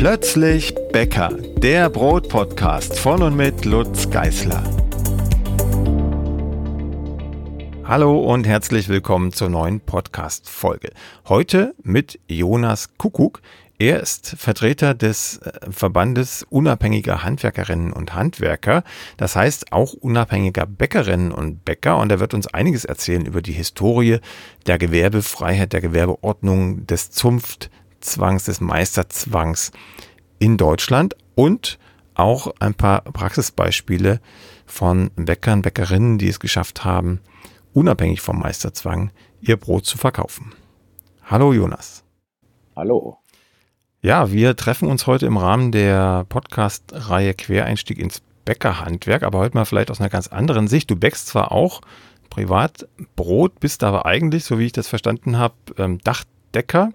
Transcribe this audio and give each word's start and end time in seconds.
Plötzlich 0.00 0.74
Bäcker, 0.92 1.28
der 1.58 1.90
Brotpodcast 1.90 2.98
von 2.98 3.22
und 3.22 3.36
mit 3.36 3.66
Lutz 3.66 4.08
Geißler. 4.08 4.64
Hallo 7.84 8.18
und 8.20 8.46
herzlich 8.46 8.88
willkommen 8.88 9.30
zur 9.34 9.50
neuen 9.50 9.80
Podcast-Folge. 9.80 10.92
Heute 11.28 11.74
mit 11.82 12.18
Jonas 12.28 12.96
Kuckuck. 12.96 13.42
Er 13.78 14.00
ist 14.00 14.36
Vertreter 14.38 14.94
des 14.94 15.36
äh, 15.38 15.52
Verbandes 15.70 16.46
unabhängiger 16.48 17.22
Handwerkerinnen 17.22 17.92
und 17.92 18.14
Handwerker, 18.14 18.84
das 19.18 19.36
heißt 19.36 19.72
auch 19.72 19.92
unabhängiger 19.92 20.64
Bäckerinnen 20.64 21.30
und 21.30 21.66
Bäcker. 21.66 21.98
Und 21.98 22.10
er 22.10 22.20
wird 22.20 22.32
uns 22.32 22.46
einiges 22.46 22.86
erzählen 22.86 23.26
über 23.26 23.42
die 23.42 23.52
Historie 23.52 24.20
der 24.66 24.78
Gewerbefreiheit, 24.78 25.74
der 25.74 25.82
Gewerbeordnung, 25.82 26.86
des 26.86 27.10
Zunftzwangs, 28.00 28.44
des 28.44 28.60
Meisterzwangs 28.60 29.72
in 30.38 30.56
Deutschland 30.56 31.16
und 31.34 31.78
auch 32.14 32.52
ein 32.58 32.74
paar 32.74 33.02
Praxisbeispiele 33.02 34.20
von 34.66 35.10
Bäckern, 35.16 35.62
Bäckerinnen, 35.62 36.18
die 36.18 36.28
es 36.28 36.40
geschafft 36.40 36.84
haben, 36.84 37.20
unabhängig 37.72 38.20
vom 38.20 38.38
Meisterzwang 38.38 39.10
ihr 39.40 39.56
Brot 39.56 39.86
zu 39.86 39.98
verkaufen. 39.98 40.52
Hallo 41.24 41.52
Jonas. 41.52 42.04
Hallo. 42.74 43.18
Ja, 44.02 44.32
wir 44.32 44.56
treffen 44.56 44.88
uns 44.88 45.06
heute 45.06 45.26
im 45.26 45.36
Rahmen 45.36 45.70
der 45.70 46.24
Podcast-Reihe 46.28 47.34
Quereinstieg 47.34 47.98
ins 47.98 48.22
Bäckerhandwerk, 48.46 49.22
aber 49.22 49.38
heute 49.38 49.56
mal 49.56 49.66
vielleicht 49.66 49.90
aus 49.90 50.00
einer 50.00 50.08
ganz 50.08 50.28
anderen 50.28 50.68
Sicht. 50.68 50.90
Du 50.90 50.96
bäckst 50.96 51.26
zwar 51.26 51.52
auch 51.52 51.82
privat 52.30 52.88
Brot, 53.14 53.60
bist 53.60 53.84
aber 53.84 54.06
eigentlich, 54.06 54.44
so 54.44 54.58
wie 54.58 54.66
ich 54.66 54.72
das 54.72 54.88
verstanden 54.88 55.36
habe, 55.36 55.54
ähm, 55.76 55.98
Dachdecker 55.98 56.92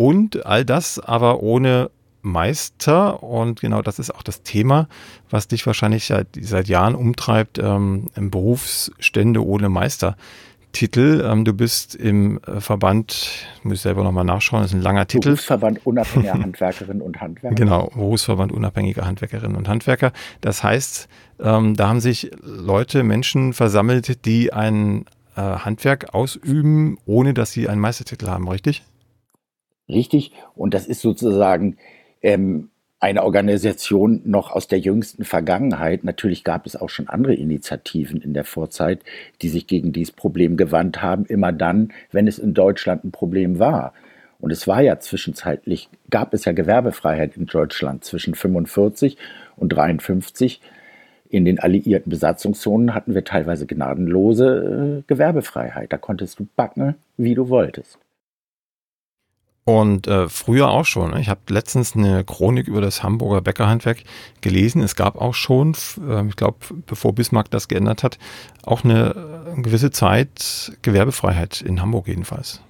und 0.00 0.46
all 0.46 0.64
das 0.64 0.98
aber 0.98 1.42
ohne 1.42 1.90
Meister. 2.22 3.22
Und 3.22 3.60
genau 3.60 3.82
das 3.82 3.98
ist 3.98 4.14
auch 4.14 4.22
das 4.22 4.42
Thema, 4.42 4.88
was 5.28 5.46
dich 5.46 5.66
wahrscheinlich 5.66 6.06
seit, 6.06 6.28
seit 6.40 6.68
Jahren 6.68 6.94
umtreibt, 6.94 7.58
ähm, 7.58 8.06
Berufsstände 8.14 9.44
ohne 9.44 9.68
Meister. 9.68 10.16
Titel. 10.72 11.22
Ähm, 11.26 11.44
du 11.44 11.52
bist 11.52 11.96
im 11.96 12.40
äh, 12.46 12.60
Verband, 12.60 13.44
muss 13.62 13.74
ich 13.74 13.80
selber 13.82 14.02
nochmal 14.02 14.24
nachschauen, 14.24 14.62
das 14.62 14.70
ist 14.70 14.78
ein 14.78 14.82
langer 14.82 15.06
Titel. 15.06 15.30
Berufsverband 15.30 15.84
unabhängiger 15.84 16.32
Handwerkerinnen 16.40 17.02
und 17.02 17.20
Handwerker. 17.20 17.56
Genau, 17.56 17.90
Berufsverband 17.92 18.52
unabhängiger 18.52 19.04
Handwerkerinnen 19.04 19.56
und 19.56 19.68
Handwerker. 19.68 20.12
Das 20.40 20.62
heißt, 20.62 21.08
ähm, 21.40 21.76
da 21.76 21.88
haben 21.88 22.00
sich 22.00 22.30
Leute, 22.40 23.02
Menschen 23.02 23.52
versammelt, 23.52 24.24
die 24.24 24.52
ein 24.52 25.04
äh, 25.36 25.40
Handwerk 25.40 26.14
ausüben, 26.14 26.96
ohne 27.04 27.34
dass 27.34 27.52
sie 27.52 27.68
einen 27.68 27.80
Meistertitel 27.80 28.28
haben, 28.28 28.48
richtig? 28.48 28.84
Richtig. 29.90 30.32
Und 30.54 30.74
das 30.74 30.86
ist 30.86 31.00
sozusagen 31.00 31.76
ähm, 32.22 32.70
eine 33.00 33.24
Organisation 33.24 34.20
noch 34.24 34.50
aus 34.50 34.68
der 34.68 34.78
jüngsten 34.78 35.24
Vergangenheit. 35.24 36.04
Natürlich 36.04 36.44
gab 36.44 36.66
es 36.66 36.76
auch 36.76 36.90
schon 36.90 37.08
andere 37.08 37.34
Initiativen 37.34 38.20
in 38.20 38.34
der 38.34 38.44
Vorzeit, 38.44 39.00
die 39.40 39.48
sich 39.48 39.66
gegen 39.66 39.92
dieses 39.92 40.12
Problem 40.12 40.58
gewandt 40.58 41.00
haben, 41.00 41.24
immer 41.24 41.50
dann, 41.50 41.92
wenn 42.12 42.28
es 42.28 42.38
in 42.38 42.52
Deutschland 42.52 43.04
ein 43.04 43.10
Problem 43.10 43.58
war. 43.58 43.94
Und 44.38 44.50
es 44.50 44.66
war 44.68 44.82
ja 44.82 44.98
zwischenzeitlich, 45.00 45.88
gab 46.10 46.34
es 46.34 46.44
ja 46.44 46.52
Gewerbefreiheit 46.52 47.36
in 47.36 47.46
Deutschland 47.46 48.04
zwischen 48.04 48.34
45 48.34 49.16
und 49.56 49.70
53. 49.70 50.60
In 51.30 51.44
den 51.44 51.58
alliierten 51.58 52.10
Besatzungszonen 52.10 52.94
hatten 52.94 53.14
wir 53.14 53.24
teilweise 53.24 53.66
gnadenlose 53.66 55.00
äh, 55.00 55.02
Gewerbefreiheit. 55.06 55.92
Da 55.92 55.96
konntest 55.96 56.38
du 56.38 56.46
backen, 56.56 56.96
wie 57.16 57.34
du 57.34 57.48
wolltest. 57.48 57.98
Und 59.70 60.08
äh, 60.08 60.28
früher 60.28 60.68
auch 60.68 60.84
schon. 60.84 61.12
Ne? 61.12 61.20
Ich 61.20 61.28
habe 61.28 61.42
letztens 61.48 61.94
eine 61.94 62.24
Chronik 62.24 62.66
über 62.66 62.80
das 62.80 63.04
Hamburger 63.04 63.40
Bäckerhandwerk 63.40 63.98
gelesen. 64.40 64.82
Es 64.82 64.96
gab 64.96 65.14
auch 65.14 65.34
schon, 65.34 65.76
äh, 66.08 66.26
ich 66.26 66.34
glaube, 66.34 66.58
bevor 66.86 67.14
Bismarck 67.14 67.52
das 67.52 67.68
geändert 67.68 68.02
hat, 68.02 68.18
auch 68.64 68.82
eine, 68.82 69.14
eine 69.46 69.58
äh, 69.58 69.62
gewisse 69.62 69.92
Zeit 69.92 70.76
Gewerbefreiheit 70.82 71.60
in 71.60 71.80
Hamburg 71.80 72.08
jedenfalls. 72.08 72.60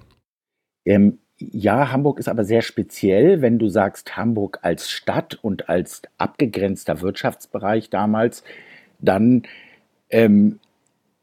Ähm, 0.85 1.17
ja, 1.39 1.91
Hamburg 1.91 2.19
ist 2.19 2.27
aber 2.27 2.45
sehr 2.45 2.61
speziell, 2.61 3.41
wenn 3.41 3.57
du 3.57 3.67
sagst 3.67 4.15
Hamburg 4.15 4.59
als 4.61 4.91
Stadt 4.91 5.39
und 5.41 5.69
als 5.69 6.03
abgegrenzter 6.19 7.01
Wirtschaftsbereich 7.01 7.89
damals, 7.89 8.43
dann 8.99 9.41
ähm, 10.11 10.59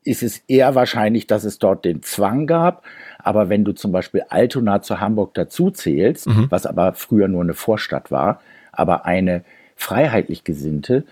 ist 0.04 0.22
es 0.22 0.38
eher 0.48 0.74
wahrscheinlich, 0.74 1.26
dass 1.26 1.44
es 1.44 1.58
dort 1.58 1.84
den 1.84 2.02
Zwang 2.02 2.46
gab. 2.46 2.84
Aber 3.18 3.48
wenn 3.48 3.64
du 3.64 3.72
zum 3.72 3.92
Beispiel 3.92 4.22
Altona 4.28 4.80
zu 4.82 5.00
Hamburg 5.00 5.34
dazu 5.34 5.70
zählst, 5.70 6.26
mhm. 6.26 6.46
was 6.50 6.66
aber 6.66 6.94
früher 6.94 7.28
nur 7.28 7.42
eine 7.42 7.54
Vorstadt 7.54 8.10
war, 8.10 8.40
aber 8.72 9.04
eine 9.06 9.44
freiheitlich 9.76 10.44
gesinnte, 10.44 11.04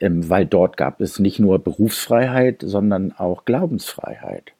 ähm, 0.00 0.28
weil 0.28 0.46
dort 0.46 0.76
gab 0.76 1.00
es 1.00 1.18
nicht 1.18 1.38
nur 1.38 1.58
Berufsfreiheit, 1.58 2.56
sondern 2.60 3.12
auch 3.12 3.44
Glaubensfreiheit. 3.44 4.52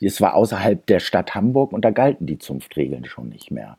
Es 0.00 0.20
war 0.20 0.34
außerhalb 0.34 0.86
der 0.86 1.00
Stadt 1.00 1.34
Hamburg 1.34 1.72
und 1.72 1.84
da 1.84 1.90
galten 1.90 2.26
die 2.26 2.38
Zunftregeln 2.38 3.04
schon 3.04 3.28
nicht 3.28 3.50
mehr. 3.50 3.76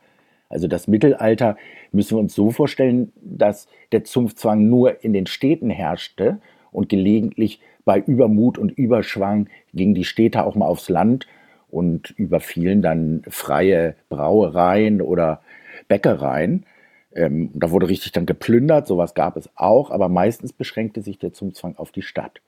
Also 0.50 0.66
das 0.66 0.88
Mittelalter 0.88 1.56
müssen 1.92 2.16
wir 2.16 2.20
uns 2.20 2.34
so 2.34 2.50
vorstellen, 2.50 3.12
dass 3.22 3.68
der 3.92 4.04
Zunftzwang 4.04 4.68
nur 4.68 5.02
in 5.04 5.12
den 5.12 5.26
Städten 5.26 5.70
herrschte 5.70 6.40
und 6.72 6.88
gelegentlich 6.88 7.60
bei 7.84 7.98
Übermut 7.98 8.58
und 8.58 8.72
Überschwang 8.72 9.48
gingen 9.72 9.94
die 9.94 10.04
Städte 10.04 10.44
auch 10.44 10.54
mal 10.54 10.66
aufs 10.66 10.88
Land 10.88 11.26
und 11.68 12.10
überfielen 12.10 12.82
dann 12.82 13.22
freie 13.28 13.94
Brauereien 14.08 15.00
oder 15.00 15.40
Bäckereien. 15.88 16.66
Ähm, 17.12 17.50
da 17.54 17.70
wurde 17.70 17.88
richtig 17.88 18.12
dann 18.12 18.26
geplündert, 18.26 18.86
sowas 18.86 19.14
gab 19.14 19.36
es 19.36 19.50
auch, 19.56 19.90
aber 19.90 20.08
meistens 20.08 20.52
beschränkte 20.52 21.02
sich 21.02 21.18
der 21.18 21.32
Zumzwang 21.32 21.76
auf 21.76 21.90
die 21.90 22.02
Stadt. 22.02 22.40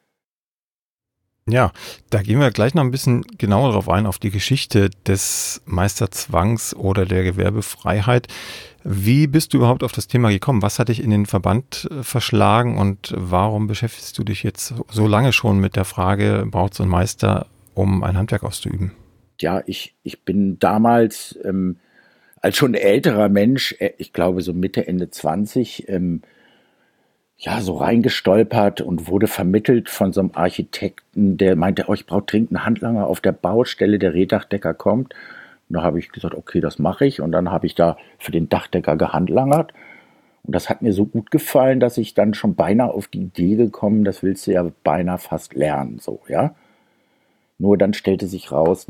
Ja, 1.49 1.73
da 2.11 2.23
gehen 2.23 2.39
wir 2.39 2.53
gleich 2.53 2.75
noch 2.75 2.85
ein 2.85 2.93
bisschen 2.93 3.23
genauer 3.37 3.71
darauf 3.71 3.89
ein, 3.89 4.07
auf 4.07 4.19
die 4.19 4.31
Geschichte 4.31 4.91
des 5.07 5.61
Meisterzwangs 5.67 6.75
oder 6.75 7.05
der 7.05 7.25
Gewerbefreiheit. 7.25 8.29
Wie 8.85 9.27
bist 9.27 9.53
du 9.53 9.59
überhaupt 9.59 9.83
auf 9.83 9.93
das 9.93 10.07
Thema 10.07 10.31
gekommen? 10.31 10.63
Was 10.63 10.79
hat 10.79 10.89
dich 10.89 11.03
in 11.03 11.11
den 11.11 11.27
Verband 11.27 11.89
äh, 11.91 12.03
verschlagen 12.03 12.79
und 12.79 13.13
warum 13.17 13.67
beschäftigst 13.67 14.17
du 14.19 14.25
dich 14.25 14.43
jetzt 14.43 14.75
so 14.89 15.07
lange 15.07 15.33
schon 15.33 15.59
mit 15.59 15.75
der 15.75 15.85
Frage, 15.85 16.47
braucht 16.49 16.75
es 16.75 16.81
einen 16.81 16.91
Meister, 16.91 17.47
um 17.75 18.05
ein 18.05 18.17
Handwerk 18.17 18.45
auszuüben? 18.45 18.93
Ja, 19.41 19.63
ich, 19.67 19.95
ich 20.05 20.25
bin 20.25 20.59
damals 20.61 21.39
ähm, 21.45 21.77
als 22.41 22.57
schon 22.57 22.75
älterer 22.75 23.29
Mensch, 23.29 23.75
äh, 23.81 23.93
ich 23.99 24.13
glaube 24.13 24.43
so 24.43 24.53
Mitte, 24.53 24.87
Ende 24.87 25.11
20, 25.11 25.89
ähm, 25.89 26.23
ja, 27.43 27.61
so 27.61 27.77
reingestolpert 27.77 28.81
und 28.81 29.09
wurde 29.09 29.27
vermittelt 29.27 29.91
von 29.91 30.13
so 30.13 30.21
einem 30.21 30.31
Architekten, 30.35 31.37
der 31.37 31.57
meinte, 31.57 31.87
oh, 31.89 31.95
ich 31.95 32.07
brauche 32.07 32.23
dringend 32.23 32.53
einen 32.53 32.65
Handlanger 32.65 33.09
auf 33.09 33.21
der 33.21 33.33
Baustelle, 33.33 33.99
der 33.99 34.15
Rehdachdecker 34.15 34.75
kommt. 34.75 35.13
Und 35.69 35.77
da 35.77 35.83
habe 35.83 35.99
ich 35.99 36.11
gesagt, 36.11 36.37
okay, 36.37 36.61
das 36.61 36.79
mache 36.79 37.05
ich. 37.05 37.21
Und 37.21 37.33
dann 37.33 37.51
habe 37.51 37.67
ich 37.67 37.75
da 37.75 37.97
für 38.19 38.31
den 38.31 38.49
Dachdecker 38.49 38.97
gehandlangert. 38.97 39.73
Und 40.45 40.55
das 40.55 40.71
hat 40.71 40.83
mir 40.83 40.93
so 40.93 41.05
gut 41.05 41.33
gefallen, 41.33 41.81
dass 41.81 41.99
ich 41.99 42.15
dann 42.15 42.35
schon 42.35 42.55
beinahe 42.55 42.93
auf 42.93 43.09
die 43.09 43.23
Idee 43.23 43.57
gekommen, 43.57 44.05
das 44.05 44.23
willst 44.23 44.47
du 44.47 44.53
ja 44.53 44.71
beinahe 44.85 45.19
fast 45.19 45.55
lernen, 45.55 45.99
so, 46.01 46.21
ja. 46.29 46.55
Nur 47.59 47.77
dann 47.77 47.95
stellte 47.95 48.27
sich 48.27 48.53
raus, 48.53 48.87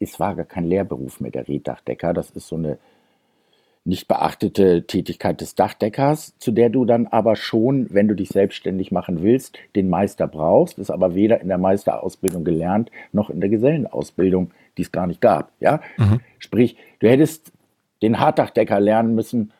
es 0.00 0.18
war 0.20 0.36
gar 0.36 0.46
kein 0.46 0.64
Lehrberuf 0.64 1.20
mehr, 1.20 1.30
der 1.30 1.48
Reddachdecker. 1.48 2.12
Das 2.12 2.30
ist 2.30 2.48
so 2.48 2.56
eine 2.56 2.78
nicht 3.84 4.08
beachtete 4.08 4.86
Tätigkeit 4.86 5.40
des 5.40 5.54
Dachdeckers, 5.54 6.34
zu 6.38 6.52
der 6.52 6.68
du 6.68 6.84
dann 6.84 7.06
aber 7.06 7.34
schon, 7.34 7.86
wenn 7.90 8.08
du 8.08 8.14
dich 8.14 8.28
selbstständig 8.28 8.92
machen 8.92 9.22
willst, 9.22 9.58
den 9.74 9.88
Meister 9.88 10.26
brauchst, 10.26 10.78
ist 10.78 10.90
aber 10.90 11.14
weder 11.14 11.40
in 11.40 11.48
der 11.48 11.58
Meisterausbildung 11.58 12.44
gelernt, 12.44 12.90
noch 13.12 13.30
in 13.30 13.40
der 13.40 13.48
Gesellenausbildung, 13.48 14.50
die 14.76 14.82
es 14.82 14.92
gar 14.92 15.06
nicht 15.06 15.20
gab. 15.20 15.52
Ja? 15.60 15.80
Mhm. 15.96 16.20
Sprich, 16.38 16.76
du 16.98 17.08
hättest 17.08 17.52
den 18.02 18.20
Hartdachdecker 18.20 18.80
lernen 18.80 19.14
müssen, 19.14 19.52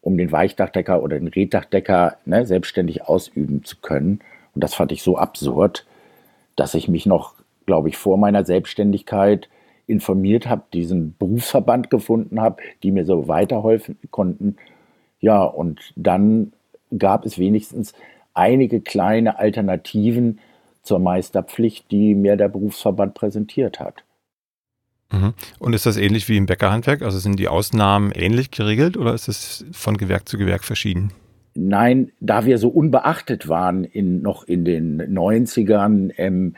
um 0.00 0.16
den 0.16 0.30
Weichdachdecker 0.30 1.02
oder 1.02 1.18
den 1.18 1.28
Reddachdecker 1.28 2.18
ne, 2.26 2.46
selbstständig 2.46 3.08
ausüben 3.08 3.64
zu 3.64 3.76
können. 3.80 4.20
Und 4.54 4.62
das 4.62 4.74
fand 4.74 4.92
ich 4.92 5.02
so 5.02 5.16
absurd, 5.16 5.86
dass 6.56 6.74
ich 6.74 6.88
mich 6.88 7.06
noch, 7.06 7.34
glaube 7.66 7.88
ich, 7.88 7.96
vor 7.96 8.16
meiner 8.16 8.44
Selbstständigkeit 8.44 9.48
informiert 9.86 10.48
habe, 10.48 10.64
diesen 10.72 11.14
Berufsverband 11.18 11.90
gefunden 11.90 12.40
habe, 12.40 12.62
die 12.82 12.90
mir 12.90 13.04
so 13.04 13.28
weiterhelfen 13.28 13.98
konnten. 14.10 14.56
Ja, 15.20 15.42
und 15.42 15.92
dann 15.96 16.52
gab 16.96 17.24
es 17.24 17.38
wenigstens 17.38 17.94
einige 18.34 18.80
kleine 18.80 19.38
Alternativen 19.38 20.38
zur 20.82 20.98
Meisterpflicht, 20.98 21.90
die 21.90 22.14
mir 22.14 22.36
der 22.36 22.48
Berufsverband 22.48 23.14
präsentiert 23.14 23.80
hat. 23.80 24.04
Mhm. 25.12 25.34
Und 25.58 25.72
ist 25.74 25.86
das 25.86 25.96
ähnlich 25.96 26.28
wie 26.28 26.36
im 26.36 26.46
Bäckerhandwerk? 26.46 27.02
Also 27.02 27.18
sind 27.18 27.38
die 27.38 27.48
Ausnahmen 27.48 28.12
ähnlich 28.12 28.50
geregelt 28.50 28.96
oder 28.96 29.14
ist 29.14 29.28
es 29.28 29.64
von 29.72 29.96
Gewerk 29.96 30.28
zu 30.28 30.38
Gewerk 30.38 30.64
verschieden? 30.64 31.12
Nein, 31.54 32.10
da 32.20 32.44
wir 32.44 32.58
so 32.58 32.68
unbeachtet 32.68 33.48
waren 33.48 33.84
in, 33.84 34.22
noch 34.22 34.42
in 34.44 34.64
den 34.64 35.00
90ern, 35.00 36.12
ähm, 36.16 36.56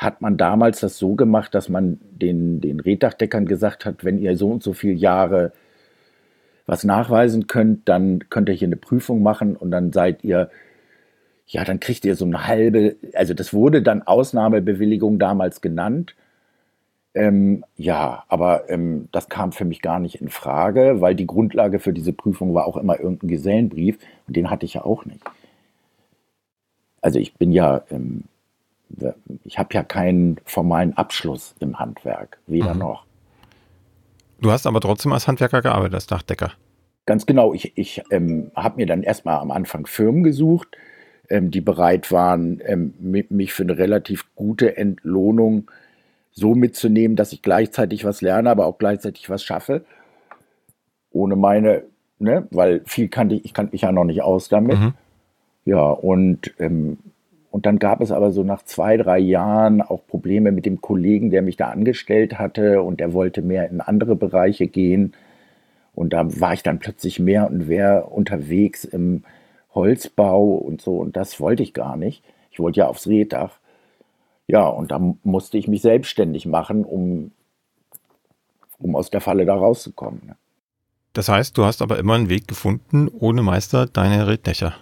hat 0.00 0.22
man 0.22 0.38
damals 0.38 0.80
das 0.80 0.96
so 0.96 1.14
gemacht, 1.14 1.54
dass 1.54 1.68
man 1.68 2.00
den, 2.10 2.62
den 2.62 2.80
Reddachdeckern 2.80 3.44
gesagt 3.44 3.84
hat, 3.84 4.02
wenn 4.02 4.18
ihr 4.18 4.34
so 4.34 4.48
und 4.48 4.62
so 4.62 4.72
viele 4.72 4.94
Jahre 4.94 5.52
was 6.64 6.84
nachweisen 6.84 7.48
könnt, 7.48 7.86
dann 7.86 8.30
könnt 8.30 8.48
ihr 8.48 8.54
hier 8.54 8.68
eine 8.68 8.76
Prüfung 8.76 9.22
machen 9.22 9.56
und 9.56 9.70
dann 9.70 9.92
seid 9.92 10.24
ihr, 10.24 10.48
ja, 11.46 11.64
dann 11.64 11.80
kriegt 11.80 12.06
ihr 12.06 12.16
so 12.16 12.24
eine 12.24 12.46
halbe, 12.46 12.96
also 13.12 13.34
das 13.34 13.52
wurde 13.52 13.82
dann 13.82 14.00
Ausnahmebewilligung 14.02 15.18
damals 15.18 15.60
genannt. 15.60 16.14
Ähm, 17.12 17.64
ja, 17.76 18.24
aber 18.28 18.70
ähm, 18.70 19.08
das 19.12 19.28
kam 19.28 19.52
für 19.52 19.66
mich 19.66 19.82
gar 19.82 19.98
nicht 19.98 20.22
in 20.22 20.28
Frage, 20.30 21.02
weil 21.02 21.14
die 21.14 21.26
Grundlage 21.26 21.78
für 21.78 21.92
diese 21.92 22.14
Prüfung 22.14 22.54
war 22.54 22.66
auch 22.66 22.78
immer 22.78 22.98
irgendein 22.98 23.28
Gesellenbrief 23.28 23.98
und 24.26 24.34
den 24.34 24.48
hatte 24.48 24.64
ich 24.64 24.74
ja 24.74 24.84
auch 24.84 25.04
nicht. 25.04 25.22
Also 27.02 27.18
ich 27.18 27.34
bin 27.34 27.52
ja, 27.52 27.82
ähm, 27.90 28.24
ich 29.44 29.58
habe 29.58 29.74
ja 29.74 29.82
keinen 29.82 30.38
formalen 30.44 30.96
Abschluss 30.96 31.54
im 31.60 31.78
Handwerk, 31.78 32.38
weder 32.46 32.74
mhm. 32.74 32.80
noch. 32.80 33.04
Du 34.40 34.50
hast 34.50 34.66
aber 34.66 34.80
trotzdem 34.80 35.12
als 35.12 35.28
Handwerker 35.28 35.62
gearbeitet, 35.62 35.94
als 35.94 36.06
Dachdecker. 36.06 36.52
Ganz 37.06 37.26
genau. 37.26 37.54
Ich, 37.54 37.76
ich 37.76 38.02
ähm, 38.10 38.50
habe 38.54 38.76
mir 38.76 38.86
dann 38.86 39.02
erstmal 39.02 39.38
am 39.38 39.50
Anfang 39.50 39.86
Firmen 39.86 40.22
gesucht, 40.22 40.68
ähm, 41.28 41.50
die 41.50 41.60
bereit 41.60 42.10
waren, 42.12 42.60
ähm, 42.64 42.94
mich 43.00 43.52
für 43.52 43.62
eine 43.62 43.78
relativ 43.78 44.34
gute 44.34 44.76
Entlohnung 44.76 45.70
so 46.32 46.54
mitzunehmen, 46.54 47.16
dass 47.16 47.32
ich 47.32 47.42
gleichzeitig 47.42 48.04
was 48.04 48.22
lerne, 48.22 48.50
aber 48.50 48.66
auch 48.66 48.78
gleichzeitig 48.78 49.28
was 49.28 49.42
schaffe. 49.42 49.84
Ohne 51.10 51.36
meine, 51.36 51.82
ne, 52.18 52.46
weil 52.50 52.82
viel 52.86 53.08
kannte 53.08 53.34
ich, 53.34 53.44
ich 53.46 53.54
kannte 53.54 53.72
mich 53.72 53.82
ja 53.82 53.92
noch 53.92 54.04
nicht 54.04 54.22
aus 54.22 54.48
damit. 54.48 54.78
Mhm. 54.78 54.94
Ja, 55.64 55.90
und 55.90 56.54
ähm, 56.58 56.98
und 57.50 57.66
dann 57.66 57.78
gab 57.78 58.00
es 58.00 58.12
aber 58.12 58.30
so 58.30 58.44
nach 58.44 58.62
zwei, 58.62 58.96
drei 58.96 59.18
Jahren 59.18 59.82
auch 59.82 60.06
Probleme 60.06 60.52
mit 60.52 60.66
dem 60.66 60.80
Kollegen, 60.80 61.30
der 61.30 61.42
mich 61.42 61.56
da 61.56 61.68
angestellt 61.68 62.38
hatte 62.38 62.82
und 62.82 63.00
der 63.00 63.12
wollte 63.12 63.42
mehr 63.42 63.68
in 63.68 63.80
andere 63.80 64.14
Bereiche 64.14 64.68
gehen. 64.68 65.14
Und 65.94 66.12
da 66.12 66.40
war 66.40 66.52
ich 66.52 66.62
dann 66.62 66.78
plötzlich 66.78 67.18
mehr 67.18 67.48
und 67.50 67.66
mehr 67.66 68.12
unterwegs 68.12 68.84
im 68.84 69.24
Holzbau 69.74 70.44
und 70.44 70.80
so. 70.80 70.96
Und 70.98 71.16
das 71.16 71.40
wollte 71.40 71.64
ich 71.64 71.74
gar 71.74 71.96
nicht. 71.96 72.22
Ich 72.52 72.60
wollte 72.60 72.80
ja 72.80 72.86
aufs 72.86 73.08
Rehdach. 73.08 73.58
Ja, 74.46 74.68
und 74.68 74.92
da 74.92 75.00
musste 75.24 75.58
ich 75.58 75.66
mich 75.66 75.82
selbstständig 75.82 76.46
machen, 76.46 76.84
um, 76.84 77.32
um 78.78 78.94
aus 78.94 79.10
der 79.10 79.20
Falle 79.20 79.44
da 79.44 79.54
rauszukommen. 79.54 80.22
Ne? 80.24 80.36
Das 81.12 81.28
heißt, 81.28 81.58
du 81.58 81.64
hast 81.64 81.82
aber 81.82 81.98
immer 81.98 82.14
einen 82.14 82.28
Weg 82.28 82.46
gefunden, 82.46 83.08
ohne 83.08 83.42
Meister 83.42 83.86
deine 83.86 84.28
Reddächer 84.28 84.74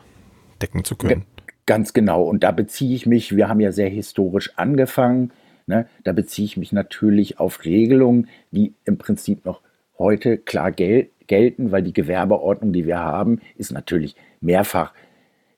decken 0.61 0.85
zu 0.85 0.97
können. 0.97 1.25
Ganz 1.69 1.93
genau. 1.93 2.23
Und 2.23 2.44
da 2.44 2.50
beziehe 2.50 2.94
ich 2.94 3.05
mich, 3.05 3.37
wir 3.37 3.50
haben 3.50 3.61
ja 3.61 3.73
sehr 3.73 3.91
historisch 3.91 4.56
angefangen, 4.56 5.32
ne? 5.67 5.85
da 6.03 6.12
beziehe 6.12 6.47
ich 6.47 6.56
mich 6.56 6.73
natürlich 6.73 7.38
auf 7.38 7.67
Regelungen, 7.67 8.29
die 8.53 8.73
im 8.87 8.97
Prinzip 8.97 9.44
noch 9.44 9.61
heute 9.99 10.38
klar 10.38 10.73
gel 10.73 11.11
gelten, 11.26 11.70
weil 11.70 11.82
die 11.82 11.93
Gewerbeordnung, 11.93 12.73
die 12.73 12.87
wir 12.87 13.00
haben, 13.00 13.43
ist 13.59 13.70
natürlich 13.70 14.17
mehrfach 14.41 14.94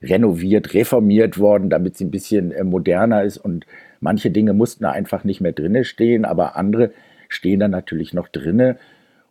renoviert, 0.02 0.74
reformiert 0.74 1.38
worden, 1.38 1.70
damit 1.70 1.96
sie 1.96 2.06
ein 2.06 2.10
bisschen 2.10 2.50
äh, 2.50 2.64
moderner 2.64 3.22
ist. 3.22 3.38
Und 3.38 3.64
manche 4.00 4.32
Dinge 4.32 4.52
mussten 4.52 4.82
da 4.82 4.90
einfach 4.90 5.22
nicht 5.22 5.40
mehr 5.40 5.52
drinne 5.52 5.84
stehen, 5.84 6.24
aber 6.24 6.56
andere 6.56 6.90
stehen 7.28 7.60
da 7.60 7.68
natürlich 7.68 8.14
noch 8.14 8.26
drinne. 8.26 8.78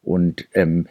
Und 0.02 0.48
ähm, 0.54 0.88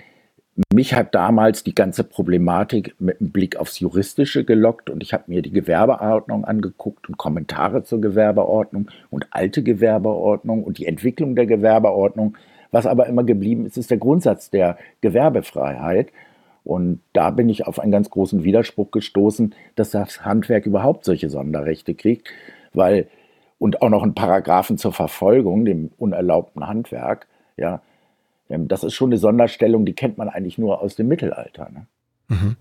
mich 0.72 0.94
hat 0.94 1.14
damals 1.14 1.62
die 1.62 1.74
ganze 1.74 2.02
Problematik 2.02 2.96
mit 2.98 3.20
einem 3.20 3.30
Blick 3.30 3.56
aufs 3.56 3.78
Juristische 3.78 4.44
gelockt 4.44 4.90
und 4.90 5.02
ich 5.02 5.12
habe 5.12 5.24
mir 5.28 5.40
die 5.40 5.52
Gewerbeordnung 5.52 6.44
angeguckt 6.44 7.08
und 7.08 7.16
Kommentare 7.16 7.84
zur 7.84 8.00
Gewerbeordnung 8.00 8.90
und 9.10 9.28
alte 9.30 9.62
Gewerbeordnung 9.62 10.64
und 10.64 10.78
die 10.78 10.86
Entwicklung 10.86 11.36
der 11.36 11.46
Gewerbeordnung. 11.46 12.36
Was 12.72 12.86
aber 12.86 13.06
immer 13.06 13.22
geblieben 13.24 13.66
ist, 13.66 13.78
ist 13.78 13.90
der 13.90 13.98
Grundsatz 13.98 14.50
der 14.50 14.78
Gewerbefreiheit. 15.00 16.08
Und 16.64 17.00
da 17.12 17.30
bin 17.30 17.48
ich 17.48 17.66
auf 17.66 17.78
einen 17.78 17.92
ganz 17.92 18.10
großen 18.10 18.42
Widerspruch 18.42 18.90
gestoßen, 18.90 19.54
dass 19.76 19.90
das 19.90 20.24
Handwerk 20.24 20.66
überhaupt 20.66 21.04
solche 21.04 21.30
Sonderrechte 21.30 21.94
kriegt, 21.94 22.28
weil 22.74 23.06
und 23.58 23.80
auch 23.80 23.88
noch 23.88 24.02
einen 24.02 24.14
Paragraphen 24.14 24.76
zur 24.76 24.92
Verfolgung, 24.92 25.64
dem 25.64 25.90
unerlaubten 25.98 26.66
Handwerk, 26.66 27.26
ja, 27.56 27.80
das 28.48 28.84
ist 28.84 28.94
schon 28.94 29.10
eine 29.10 29.18
Sonderstellung, 29.18 29.84
die 29.84 29.92
kennt 29.92 30.18
man 30.18 30.28
eigentlich 30.28 30.58
nur 30.58 30.80
aus 30.80 30.96
dem 30.96 31.08
Mittelalter. 31.08 31.70
Ne? 31.70 31.86
Mhm. 32.28 32.56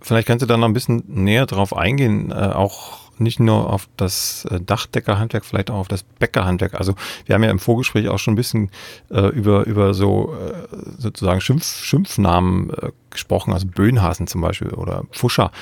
Vielleicht 0.00 0.26
kannst 0.26 0.42
du 0.42 0.46
da 0.46 0.56
noch 0.56 0.66
ein 0.66 0.72
bisschen 0.72 1.04
näher 1.06 1.46
drauf 1.46 1.76
eingehen, 1.76 2.30
äh, 2.30 2.34
auch 2.34 3.02
nicht 3.18 3.40
nur 3.40 3.72
auf 3.72 3.88
das 3.96 4.44
äh, 4.50 4.60
Dachdeckerhandwerk, 4.60 5.44
vielleicht 5.44 5.70
auch 5.70 5.78
auf 5.78 5.88
das 5.88 6.02
Bäckerhandwerk. 6.02 6.74
Also 6.74 6.94
wir 7.26 7.34
haben 7.34 7.44
ja 7.44 7.50
im 7.50 7.60
Vorgespräch 7.60 8.08
auch 8.08 8.18
schon 8.18 8.32
ein 8.32 8.36
bisschen 8.36 8.70
äh, 9.10 9.28
über, 9.28 9.64
über 9.66 9.94
so 9.94 10.34
äh, 10.34 10.76
sozusagen 10.98 11.40
Schimpf, 11.40 11.64
Schimpfnamen 11.64 12.70
äh, 12.70 12.90
gesprochen, 13.10 13.52
also 13.52 13.66
Böhnhasen 13.66 14.26
zum 14.26 14.40
Beispiel 14.40 14.70
oder 14.70 15.04
Pfuscher. 15.12 15.52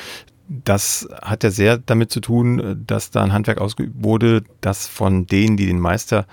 Das 0.48 1.08
hat 1.22 1.44
ja 1.44 1.50
sehr 1.50 1.78
damit 1.78 2.10
zu 2.10 2.20
tun, 2.20 2.82
dass 2.84 3.10
da 3.10 3.22
ein 3.22 3.32
Handwerk 3.32 3.60
ausgeübt 3.60 4.02
wurde, 4.02 4.42
das 4.60 4.88
von 4.88 5.26
denen, 5.26 5.56
die 5.56 5.66
den 5.66 5.78
Meister 5.78 6.26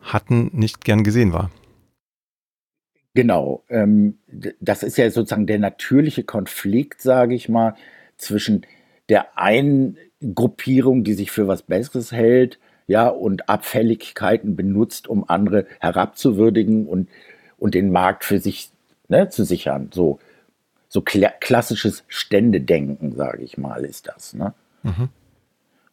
hatten, 0.00 0.50
nicht 0.54 0.84
gern 0.84 1.04
gesehen 1.04 1.34
war. 1.34 1.50
Genau, 3.18 3.64
ähm, 3.68 4.16
das 4.60 4.84
ist 4.84 4.96
ja 4.96 5.10
sozusagen 5.10 5.48
der 5.48 5.58
natürliche 5.58 6.22
Konflikt, 6.22 7.02
sage 7.02 7.34
ich 7.34 7.48
mal, 7.48 7.74
zwischen 8.16 8.64
der 9.08 9.36
einen 9.36 9.98
Gruppierung, 10.36 11.02
die 11.02 11.14
sich 11.14 11.32
für 11.32 11.48
was 11.48 11.62
Besseres 11.62 12.12
hält, 12.12 12.60
ja, 12.86 13.08
und 13.08 13.48
Abfälligkeiten 13.48 14.54
benutzt, 14.54 15.08
um 15.08 15.28
andere 15.28 15.66
herabzuwürdigen 15.80 16.86
und, 16.86 17.08
und 17.58 17.74
den 17.74 17.90
Markt 17.90 18.22
für 18.22 18.38
sich 18.38 18.70
ne, 19.08 19.28
zu 19.28 19.42
sichern. 19.42 19.90
So, 19.92 20.20
so 20.88 21.00
kla 21.00 21.30
klassisches 21.40 22.04
Ständedenken, 22.06 23.16
sage 23.16 23.42
ich 23.42 23.58
mal, 23.58 23.84
ist 23.84 24.06
das. 24.06 24.32
Ne? 24.32 24.54
Mhm. 24.84 25.08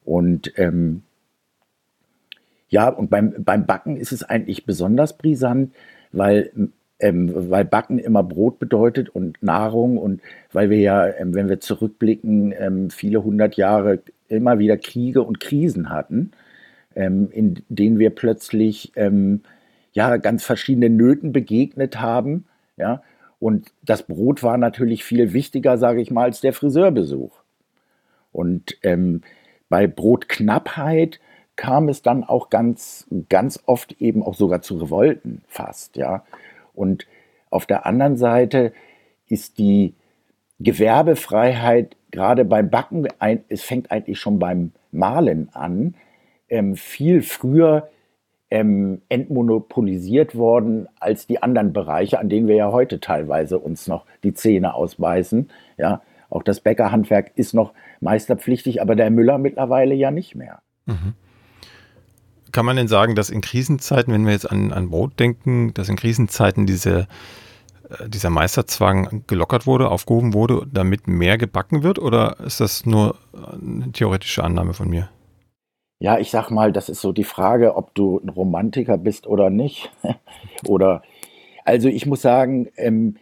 Und 0.03 0.59
ähm, 0.59 1.01
ja, 2.69 2.87
und 2.87 3.09
beim, 3.09 3.33
beim 3.43 3.65
Backen 3.65 3.97
ist 3.97 4.11
es 4.11 4.21
eigentlich 4.21 4.67
besonders 4.67 5.17
brisant, 5.17 5.73
weil 6.11 6.51
ähm, 7.05 7.31
weil 7.51 7.65
Backen 7.65 7.99
immer 7.99 8.23
Brot 8.23 8.57
bedeutet 8.57 9.09
und 9.09 9.41
Nahrung 9.43 9.97
und 9.99 10.21
weil 10.51 10.71
wir 10.71 10.79
ja, 10.79 11.07
ähm, 11.07 11.35
wenn 11.35 11.49
wir 11.49 11.59
zurückblicken, 11.59 12.51
ähm, 12.57 12.89
viele 12.89 13.23
hundert 13.23 13.57
Jahre 13.57 13.99
immer 14.27 14.57
wieder 14.57 14.75
Kriege 14.77 15.21
und 15.21 15.39
Krisen 15.39 15.91
hatten, 15.91 16.31
ähm, 16.95 17.29
in 17.31 17.61
denen 17.69 17.99
wir 17.99 18.09
plötzlich 18.09 18.91
ähm, 18.95 19.41
ja 19.93 20.17
ganz 20.17 20.43
verschiedene 20.43 20.89
Nöten 20.89 21.31
begegnet 21.31 22.01
haben, 22.01 22.45
ja. 22.75 23.03
Und 23.37 23.71
das 23.83 24.03
Brot 24.03 24.41
war 24.41 24.57
natürlich 24.57 25.03
viel 25.03 25.33
wichtiger, 25.33 25.77
sage 25.77 26.01
ich 26.01 26.09
mal, 26.09 26.23
als 26.23 26.41
der 26.41 26.53
Friseurbesuch. 26.53 27.33
Und 28.31 28.77
ähm, 28.81 29.21
bei 29.69 29.85
Brotknappheit 29.85 31.19
kam 31.55 31.89
es 31.89 32.01
dann 32.01 32.23
auch 32.23 32.49
ganz, 32.49 33.05
ganz 33.29 33.61
oft 33.65 34.01
eben 34.01 34.23
auch 34.23 34.33
sogar 34.33 34.61
zu 34.61 34.77
Revolten 34.77 35.43
fast, 35.47 35.97
ja. 35.97 36.23
Und 36.75 37.07
auf 37.49 37.65
der 37.65 37.85
anderen 37.85 38.17
Seite 38.17 38.73
ist 39.27 39.57
die 39.57 39.95
Gewerbefreiheit 40.59 41.95
gerade 42.11 42.45
beim 42.45 42.69
Backen, 42.69 43.07
es 43.49 43.63
fängt 43.63 43.91
eigentlich 43.91 44.19
schon 44.19 44.39
beim 44.39 44.71
Malen 44.91 45.49
an, 45.53 45.95
ähm, 46.47 46.75
viel 46.75 47.21
früher 47.21 47.89
ähm, 48.49 49.01
entmonopolisiert 49.09 50.35
worden 50.35 50.87
als 50.99 51.27
die 51.27 51.41
anderen 51.41 51.73
Bereiche, 51.73 52.19
an 52.19 52.29
denen 52.29 52.47
wir 52.47 52.55
ja 52.55 52.71
heute 52.71 52.99
teilweise 52.99 53.59
uns 53.59 53.87
noch 53.87 54.05
die 54.23 54.33
Zähne 54.33 54.75
ausbeißen. 54.75 55.49
Ja, 55.77 56.01
auch 56.29 56.43
das 56.43 56.61
Bäckerhandwerk 56.61 57.31
ist 57.35 57.53
noch 57.53 57.73
meisterpflichtig, 57.99 58.81
aber 58.81 58.95
der 58.95 59.09
Müller 59.11 59.37
mittlerweile 59.37 59.95
ja 59.95 60.11
nicht 60.11 60.35
mehr. 60.35 60.61
Mhm. 60.85 61.13
Kann 62.55 62.65
man 62.65 62.77
denn 62.77 62.87
sagen, 62.87 63.15
dass 63.15 63.29
in 63.29 63.41
Krisenzeiten, 63.41 64.13
wenn 64.13 64.25
wir 64.25 64.31
jetzt 64.31 64.49
an, 64.49 64.71
an 64.71 64.89
Brot 64.89 65.19
denken, 65.19 65.73
dass 65.73 65.89
in 65.89 65.97
Krisenzeiten 65.97 66.65
diese, 66.65 67.05
äh, 67.89 68.07
dieser 68.07 68.29
Meisterzwang 68.29 69.25
gelockert 69.27 69.67
wurde, 69.67 69.89
aufgehoben 69.89 70.33
wurde, 70.33 70.65
damit 70.71 71.05
mehr 71.05 71.37
gebacken 71.37 71.83
wird? 71.83 71.99
Oder 71.99 72.39
ist 72.39 72.61
das 72.61 72.85
nur 72.85 73.17
eine 73.33 73.91
theoretische 73.91 74.41
Annahme 74.41 74.73
von 74.73 74.89
mir? 74.89 75.09
Ja, 75.99 76.17
ich 76.17 76.31
sag 76.31 76.49
mal, 76.49 76.71
das 76.71 76.87
ist 76.87 77.01
so 77.01 77.11
die 77.11 77.25
Frage, 77.25 77.75
ob 77.75 77.93
du 77.93 78.21
ein 78.23 78.29
Romantiker 78.29 78.97
bist 78.97 79.27
oder 79.27 79.49
nicht. 79.49 79.91
oder, 80.65 81.03
also 81.65 81.89
ich 81.89 82.05
muss 82.05 82.21
sagen, 82.21 82.69
ähm, 82.77 83.17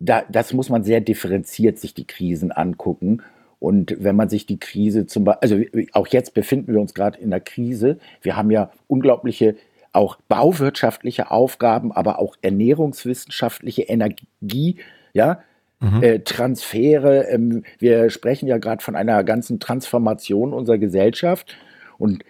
da, 0.00 0.24
das 0.28 0.52
muss 0.52 0.70
man 0.70 0.82
sehr 0.82 1.00
differenziert 1.00 1.78
sich 1.78 1.94
die 1.94 2.08
Krisen 2.08 2.50
angucken. 2.50 3.22
Und 3.60 3.96
wenn 3.98 4.16
man 4.16 4.28
sich 4.28 4.46
die 4.46 4.58
Krise 4.58 5.06
zum 5.06 5.24
Beispiel, 5.24 5.70
also 5.72 5.88
auch 5.92 6.06
jetzt 6.06 6.34
befinden 6.34 6.72
wir 6.72 6.80
uns 6.80 6.94
gerade 6.94 7.18
in 7.18 7.30
der 7.30 7.40
Krise. 7.40 7.98
Wir 8.22 8.36
haben 8.36 8.50
ja 8.50 8.70
unglaubliche 8.86 9.56
auch 9.92 10.16
bauwirtschaftliche 10.28 11.30
Aufgaben, 11.30 11.92
aber 11.92 12.18
auch 12.18 12.36
ernährungswissenschaftliche 12.42 13.82
Energie, 13.82 14.76
ja, 15.12 15.40
mhm. 15.80 16.02
äh, 16.02 16.18
Transfere. 16.20 17.24
Ähm, 17.28 17.64
wir 17.78 18.10
sprechen 18.10 18.46
ja 18.46 18.58
gerade 18.58 18.82
von 18.82 18.94
einer 18.94 19.24
ganzen 19.24 19.58
Transformation 19.60 20.52
unserer 20.52 20.78
Gesellschaft. 20.78 21.56
Und 21.98 22.24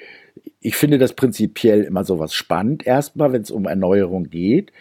ich 0.61 0.77
finde 0.77 0.99
das 0.99 1.13
prinzipiell 1.13 1.83
immer 1.83 2.05
so 2.05 2.19
was 2.19 2.33
spannend, 2.33 2.87
erstmal, 2.87 3.33
wenn 3.33 3.43
es 3.43 3.51
um 3.51 3.67
Erneuerung 3.67 4.31
geht. 4.31 4.73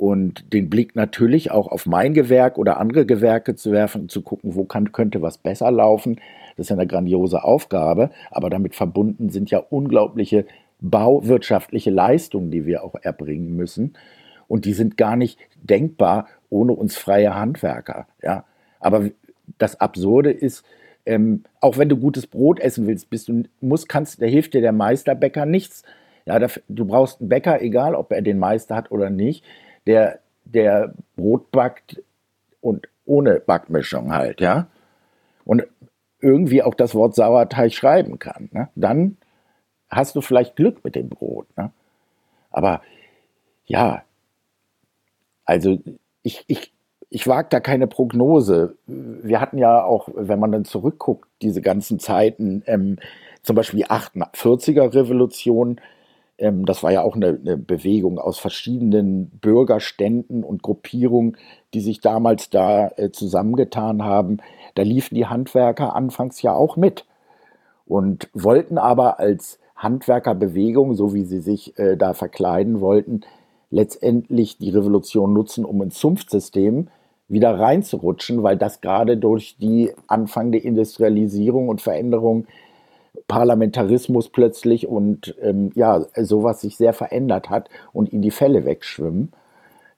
Und 0.00 0.54
den 0.54 0.70
Blick 0.70 0.96
natürlich 0.96 1.50
auch 1.50 1.68
auf 1.68 1.84
mein 1.84 2.14
Gewerk 2.14 2.56
oder 2.56 2.80
andere 2.80 3.04
Gewerke 3.04 3.54
zu 3.54 3.70
werfen 3.70 4.02
und 4.02 4.10
zu 4.10 4.22
gucken, 4.22 4.54
wo 4.54 4.64
kann, 4.64 4.92
könnte 4.92 5.20
was 5.20 5.36
besser 5.36 5.70
laufen. 5.70 6.16
Das 6.56 6.64
ist 6.64 6.70
ja 6.70 6.76
eine 6.76 6.86
grandiose 6.86 7.44
Aufgabe, 7.44 8.08
aber 8.30 8.48
damit 8.48 8.74
verbunden 8.74 9.28
sind 9.28 9.50
ja 9.50 9.58
unglaubliche 9.58 10.46
bauwirtschaftliche 10.80 11.90
Leistungen, 11.90 12.50
die 12.50 12.64
wir 12.64 12.82
auch 12.82 12.94
erbringen 13.02 13.54
müssen. 13.54 13.92
Und 14.48 14.64
die 14.64 14.72
sind 14.72 14.96
gar 14.96 15.16
nicht 15.16 15.38
denkbar 15.62 16.28
ohne 16.48 16.72
uns 16.72 16.96
freie 16.96 17.34
Handwerker. 17.34 18.06
Ja? 18.22 18.44
Aber 18.80 19.10
das 19.58 19.82
Absurde 19.82 20.30
ist, 20.30 20.64
ähm, 21.04 21.44
auch 21.60 21.76
wenn 21.76 21.90
du 21.90 21.98
gutes 21.98 22.26
Brot 22.26 22.58
essen 22.58 22.86
willst, 22.86 23.10
bist 23.10 23.28
du 23.28 23.42
musst, 23.60 23.90
kannst, 23.90 24.22
da 24.22 24.24
hilft 24.24 24.54
dir 24.54 24.62
der 24.62 24.72
Meisterbäcker 24.72 25.44
nichts. 25.44 25.82
Ja, 26.24 26.38
da, 26.38 26.46
du 26.68 26.86
brauchst 26.86 27.20
einen 27.20 27.28
Bäcker, 27.28 27.60
egal 27.60 27.94
ob 27.94 28.12
er 28.12 28.22
den 28.22 28.38
Meister 28.38 28.76
hat 28.76 28.90
oder 28.90 29.10
nicht, 29.10 29.44
der, 29.86 30.20
der 30.44 30.94
Brot 31.16 31.50
backt 31.50 32.02
und 32.60 32.88
ohne 33.04 33.40
Backmischung 33.40 34.12
halt, 34.12 34.40
ja. 34.40 34.68
Und 35.44 35.64
irgendwie 36.20 36.62
auch 36.62 36.74
das 36.74 36.94
Wort 36.94 37.14
Sauerteig 37.14 37.72
schreiben 37.72 38.18
kann. 38.18 38.50
Ne? 38.52 38.68
Dann 38.74 39.16
hast 39.88 40.14
du 40.16 40.20
vielleicht 40.20 40.56
Glück 40.56 40.84
mit 40.84 40.94
dem 40.94 41.08
Brot. 41.08 41.46
Ne? 41.56 41.72
Aber 42.50 42.82
ja, 43.64 44.02
also 45.44 45.78
ich, 46.22 46.44
ich, 46.46 46.72
ich 47.08 47.26
wage 47.26 47.48
da 47.50 47.60
keine 47.60 47.86
Prognose. 47.86 48.76
Wir 48.86 49.40
hatten 49.40 49.58
ja 49.58 49.82
auch, 49.82 50.08
wenn 50.14 50.38
man 50.38 50.52
dann 50.52 50.64
zurückguckt, 50.64 51.28
diese 51.42 51.62
ganzen 51.62 51.98
Zeiten, 51.98 52.62
ähm, 52.66 52.98
zum 53.42 53.56
Beispiel 53.56 53.78
die 53.80 53.86
48er 53.86 54.94
Revolution, 54.94 55.80
ähm, 56.40 56.66
das 56.66 56.82
war 56.82 56.90
ja 56.90 57.02
auch 57.02 57.14
eine, 57.14 57.38
eine, 57.40 57.56
Bewegung 57.56 58.18
aus 58.18 58.38
verschiedenen 58.38 59.30
Bürgerständen 59.40 60.42
und 60.42 60.62
Gruppierungen, 60.62 61.36
die 61.74 61.80
sich 61.80 62.00
damals 62.00 62.50
da 62.50 62.88
äh, 62.96 63.10
zusammengetan 63.12 64.04
haben. 64.04 64.38
Da 64.74 64.82
liefen 64.82 65.14
die 65.14 65.26
Handwerker 65.26 65.94
anfangs 65.94 66.42
ja 66.42 66.54
auch 66.54 66.76
mit 66.76 67.06
und 67.86 68.28
wollten 68.32 68.78
aber 68.78 69.20
als 69.20 69.58
Handwerkerbewegung, 69.76 70.94
so 70.94 71.14
wie 71.14 71.24
sie 71.24 71.40
sich 71.40 71.78
äh, 71.78 71.96
da 71.96 72.14
verkleiden 72.14 72.80
wollten, 72.80 73.22
letztendlich 73.70 74.58
die 74.58 74.70
Revolution 74.70 75.32
nutzen, 75.32 75.64
um 75.64 75.82
ins 75.82 75.98
Zunftsystem 75.98 76.88
wieder 77.28 77.58
reinzurutschen, 77.58 78.42
weil 78.42 78.56
das 78.56 78.80
gerade 78.80 79.16
durch 79.16 79.56
die 79.58 79.92
Anfang 80.08 80.50
der 80.50 80.64
Industrialisierung 80.64 81.68
und 81.68 81.80
Veränderung 81.80 82.46
Parlamentarismus 83.30 84.28
plötzlich 84.28 84.88
und 84.88 85.36
ähm, 85.40 85.70
ja, 85.76 86.04
sowas 86.16 86.60
sich 86.60 86.76
sehr 86.76 86.92
verändert 86.92 87.48
hat 87.48 87.70
und 87.92 88.12
in 88.12 88.22
die 88.22 88.32
Fälle 88.32 88.64
wegschwimmen. 88.64 89.30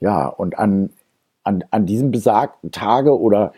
Ja, 0.00 0.26
und 0.26 0.58
an, 0.58 0.90
an, 1.42 1.64
an 1.70 1.86
diesem 1.86 2.10
besagten 2.10 2.72
Tage 2.72 3.18
oder 3.18 3.54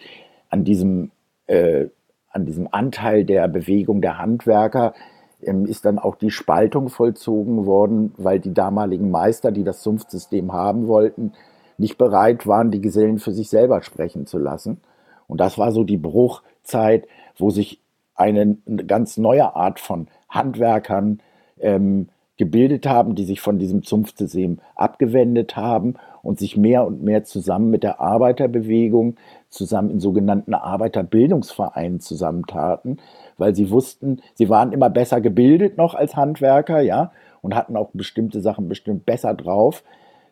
an 0.49 0.63
diesem, 0.63 1.11
äh, 1.49 1.87
an 2.31 2.47
diesem 2.47 2.69
Anteil 2.71 3.25
der 3.25 3.49
Bewegung 3.49 4.01
der 4.01 4.19
Handwerker 4.19 4.95
ähm, 5.43 5.67
ist 5.67 5.85
dann 5.85 5.99
auch 5.99 6.15
die 6.15 6.31
Spaltung 6.31 6.89
vollzogen 6.89 7.67
worden, 7.67 8.15
weil 8.17 8.39
die 8.39 8.55
damaligen 8.55 9.11
Meister, 9.11 9.51
die 9.51 9.65
das 9.65 9.83
Zunftsystem 9.83 10.53
haben 10.53 10.87
wollten, 10.87 11.33
nicht 11.79 11.99
bereit 11.99 12.47
waren, 12.47 12.71
die 12.71 12.81
Gesellen 12.81 13.19
für 13.19 13.33
sich 13.33 13.49
selber 13.49 13.83
sprechen 13.83 14.27
zu 14.27 14.39
lassen. 14.39 14.81
Und 15.27 15.41
das 15.41 15.59
war 15.59 15.73
so 15.73 15.83
die 15.83 15.97
Bruchzeit, 15.97 17.09
wo 17.37 17.51
sich 17.51 17.81
eine, 18.15 18.57
ganz 18.87 19.17
neue 19.17 19.55
Art 19.57 19.81
von 19.81 20.09
Handwerkern 20.29 21.21
ähm, 21.61 22.09
gebildet 22.37 22.87
haben, 22.87 23.15
die 23.15 23.25
sich 23.25 23.41
von 23.41 23.59
diesem 23.59 23.85
Zunftsystem 23.85 24.59
abgewendet 24.75 25.57
haben 25.57 25.95
und 26.23 26.39
sich 26.39 26.57
mehr 26.57 26.85
und 26.85 27.03
mehr 27.03 27.25
zusammen 27.25 27.71
mit 27.71 27.83
der 27.83 28.01
Arbeiterbewegung, 28.01 29.17
zusammen 29.51 29.91
in 29.91 30.01
sogenannten 30.01 30.55
Arbeiterbildungsvereinen 30.55 32.01
zusammentaten, 32.01 32.99
weil 33.39 33.55
sie 33.55 33.71
wussten, 33.71 34.21
sie 34.35 34.49
waren 34.49 34.73
immer 34.73 34.91
besser 34.91 35.21
gebildet 35.21 35.77
noch 35.77 35.95
als 35.95 36.17
Handwerker, 36.17 36.81
ja, 36.81 37.13
und 37.41 37.55
hatten 37.55 37.77
auch 37.77 37.91
bestimmte 37.93 38.41
Sachen 38.41 38.69
bestimmt 38.69 39.05
besser 39.07 39.35
drauf. 39.35 39.85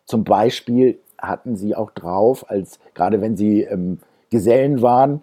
Zum 0.07 0.25
Beispiel 0.25 0.99
hatten 1.19 1.57
sie 1.57 1.77
auch 1.77 1.91
drauf, 1.91 2.51
als 2.51 2.81
gerade 2.95 3.21
wenn 3.21 3.37
sie 3.37 3.63
ähm, 3.63 3.99
Gesellen 4.31 4.83
waren, 4.83 5.21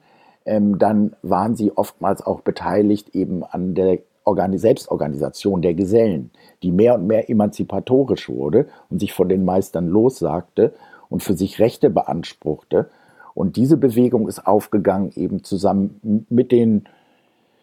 ähm, 0.50 0.80
dann 0.80 1.16
waren 1.22 1.56
sie 1.56 1.72
oftmals 1.72 2.26
auch 2.26 2.42
beteiligt 2.42 3.16
eben 3.16 3.44
an 3.44 3.76
der 3.76 4.00
Organi 4.26 4.58
Selbstorganisation 4.58 5.62
der 5.62 5.76
Gesellen, 5.76 6.32
die 6.64 6.72
mehr 6.72 6.96
und 6.96 7.06
mehr 7.06 7.30
emanzipatorisch 7.30 8.30
wurde 8.30 8.68
und 8.90 9.00
sich 9.00 9.14
von 9.14 9.30
den 9.30 9.46
Meistern 9.46 9.88
lossagte 9.88 10.74
und 11.08 11.22
für 11.22 11.36
sich 11.36 11.60
Rechte 11.60 11.92
beanspruchte. 11.92 12.90
Und 13.36 13.58
diese 13.58 13.78
Bewegung 13.78 14.28
ist 14.28 14.46
aufgegangen 14.48 15.12
eben 15.16 15.44
zusammen 15.44 16.26
mit 16.30 16.52
den 16.52 16.90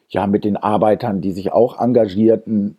ja, 0.09 0.29
mit 0.29 0.45
den 0.45 0.57
Arbeitern, 0.57 1.21
die 1.21 1.33
sich 1.33 1.53
auch 1.53 1.81
engagierten, 1.81 2.77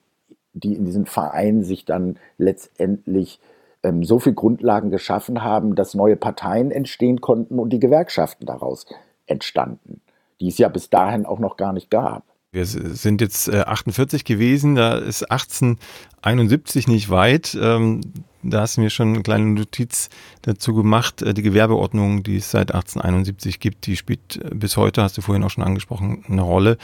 die 0.54 0.76
in 0.76 0.86
diesen 0.86 1.06
Vereinen 1.06 1.64
sich 1.66 1.84
dann 1.84 2.18
letztendlich 2.38 3.42
ähm, 3.84 4.06
so 4.06 4.20
viel 4.20 4.34
Grundlagen 4.34 4.90
geschaffen 4.90 5.44
haben, 5.44 5.76
dass 5.76 5.94
neue 5.94 6.16
Parteien 6.16 6.72
entstehen 6.72 7.20
konnten 7.20 7.60
und 7.60 7.72
die 7.72 7.82
Gewerkschaften 7.82 8.46
daraus 8.46 8.86
entstanden, 9.28 10.02
die 10.40 10.48
es 10.48 10.58
ja 10.58 10.68
bis 10.70 10.90
dahin 10.90 11.26
auch 11.26 11.40
noch 11.40 11.58
gar 11.58 11.74
nicht 11.74 11.90
gab. 11.90 12.24
Wir 12.52 12.66
sind 12.66 13.22
jetzt 13.22 13.50
äh, 13.50 13.60
48 13.60 14.24
gewesen, 14.24 14.76
da 14.76 14.98
ist 14.98 15.30
1871 15.30 16.88
nicht 16.88 17.10
weit. 17.10 17.58
Ähm, 17.62 18.02
da 18.42 18.62
hast 18.62 18.78
du 18.78 18.82
mir 18.82 18.90
schon 18.90 19.10
eine 19.14 19.22
kleine 19.22 19.46
Notiz 19.46 20.10
dazu 20.44 20.74
gemacht. 20.74 21.22
Äh, 21.22 21.34
die 21.34 21.42
Gewerbeordnung, 21.42 22.24
die 22.24 22.38
es 22.38 22.50
seit 22.50 22.74
1871 22.74 23.60
gibt, 23.60 23.86
die 23.86 23.98
spielt 23.98 24.38
äh, 24.38 24.56
bis 24.56 24.78
heute, 24.78 25.04
hast 25.04 25.18
du 25.18 25.22
vorhin 25.22 25.44
auch 25.44 25.50
schon 25.50 25.64
angesprochen, 25.64 26.24
eine 26.30 26.42
Rolle. 26.42 26.78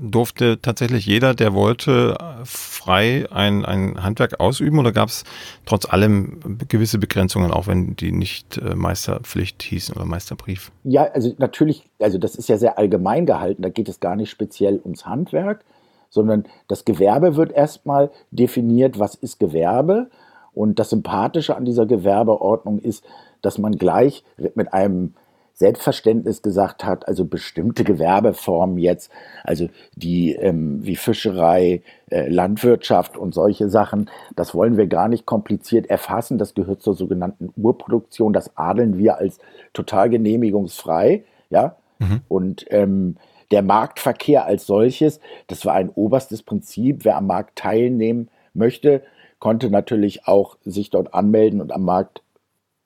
durfte 0.00 0.60
tatsächlich 0.60 1.06
jeder, 1.06 1.34
der 1.34 1.54
wollte, 1.54 2.16
frei 2.44 3.26
ein, 3.30 3.64
ein 3.64 4.02
Handwerk 4.02 4.40
ausüben 4.40 4.78
oder 4.78 4.90
gab 4.90 5.10
es 5.10 5.24
trotz 5.64 5.86
allem 5.88 6.40
gewisse 6.68 6.98
Begrenzungen, 6.98 7.52
auch 7.52 7.68
wenn 7.68 7.94
die 7.94 8.10
nicht 8.10 8.58
äh, 8.58 8.74
Meisterpflicht 8.74 9.62
hießen 9.62 9.94
oder 9.94 10.06
Meisterbrief? 10.06 10.72
Ja, 10.82 11.04
also 11.04 11.32
natürlich, 11.38 11.88
also 12.00 12.18
das 12.18 12.34
ist 12.34 12.48
ja 12.48 12.58
sehr 12.58 12.78
allgemein 12.78 13.26
gehalten, 13.26 13.62
da 13.62 13.68
geht 13.68 13.88
es 13.88 14.00
gar 14.00 14.16
nicht 14.16 14.30
speziell 14.30 14.80
ums 14.82 15.06
Handwerk, 15.06 15.64
sondern 16.08 16.44
das 16.66 16.84
Gewerbe 16.84 17.36
wird 17.36 17.52
erstmal 17.52 18.10
definiert, 18.32 18.98
was 18.98 19.14
ist 19.14 19.38
Gewerbe. 19.38 20.10
Und 20.52 20.78
das 20.78 20.90
Sympathische 20.90 21.56
an 21.56 21.64
dieser 21.64 21.86
Gewerbeordnung 21.86 22.78
ist, 22.78 23.04
dass 23.42 23.58
man 23.58 23.76
gleich 23.76 24.24
mit 24.54 24.72
einem 24.72 25.14
Selbstverständnis 25.60 26.40
gesagt 26.40 26.84
hat, 26.84 27.06
also 27.06 27.26
bestimmte 27.26 27.84
Gewerbeformen 27.84 28.78
jetzt, 28.78 29.10
also 29.44 29.68
die 29.94 30.32
ähm, 30.32 30.78
wie 30.86 30.96
Fischerei, 30.96 31.82
äh, 32.10 32.28
Landwirtschaft 32.30 33.18
und 33.18 33.34
solche 33.34 33.68
Sachen, 33.68 34.08
das 34.34 34.54
wollen 34.54 34.78
wir 34.78 34.86
gar 34.86 35.08
nicht 35.08 35.26
kompliziert 35.26 35.90
erfassen. 35.90 36.38
Das 36.38 36.54
gehört 36.54 36.80
zur 36.80 36.94
sogenannten 36.94 37.52
Urproduktion. 37.58 38.32
Das 38.32 38.56
adeln 38.56 38.96
wir 38.96 39.18
als 39.18 39.38
total 39.74 40.08
genehmigungsfrei, 40.08 41.24
ja. 41.50 41.76
Mhm. 41.98 42.22
Und 42.28 42.64
ähm, 42.70 43.16
der 43.50 43.62
Marktverkehr 43.62 44.46
als 44.46 44.64
solches, 44.64 45.20
das 45.46 45.66
war 45.66 45.74
ein 45.74 45.90
oberstes 45.90 46.42
Prinzip. 46.42 47.04
Wer 47.04 47.18
am 47.18 47.26
Markt 47.26 47.58
teilnehmen 47.58 48.30
möchte, 48.54 49.02
konnte 49.40 49.70
natürlich 49.70 50.26
auch 50.28 50.56
sich 50.64 50.90
dort 50.90 51.12
anmelden 51.12 51.60
und 51.60 51.72
am 51.72 51.84
Markt 51.84 52.22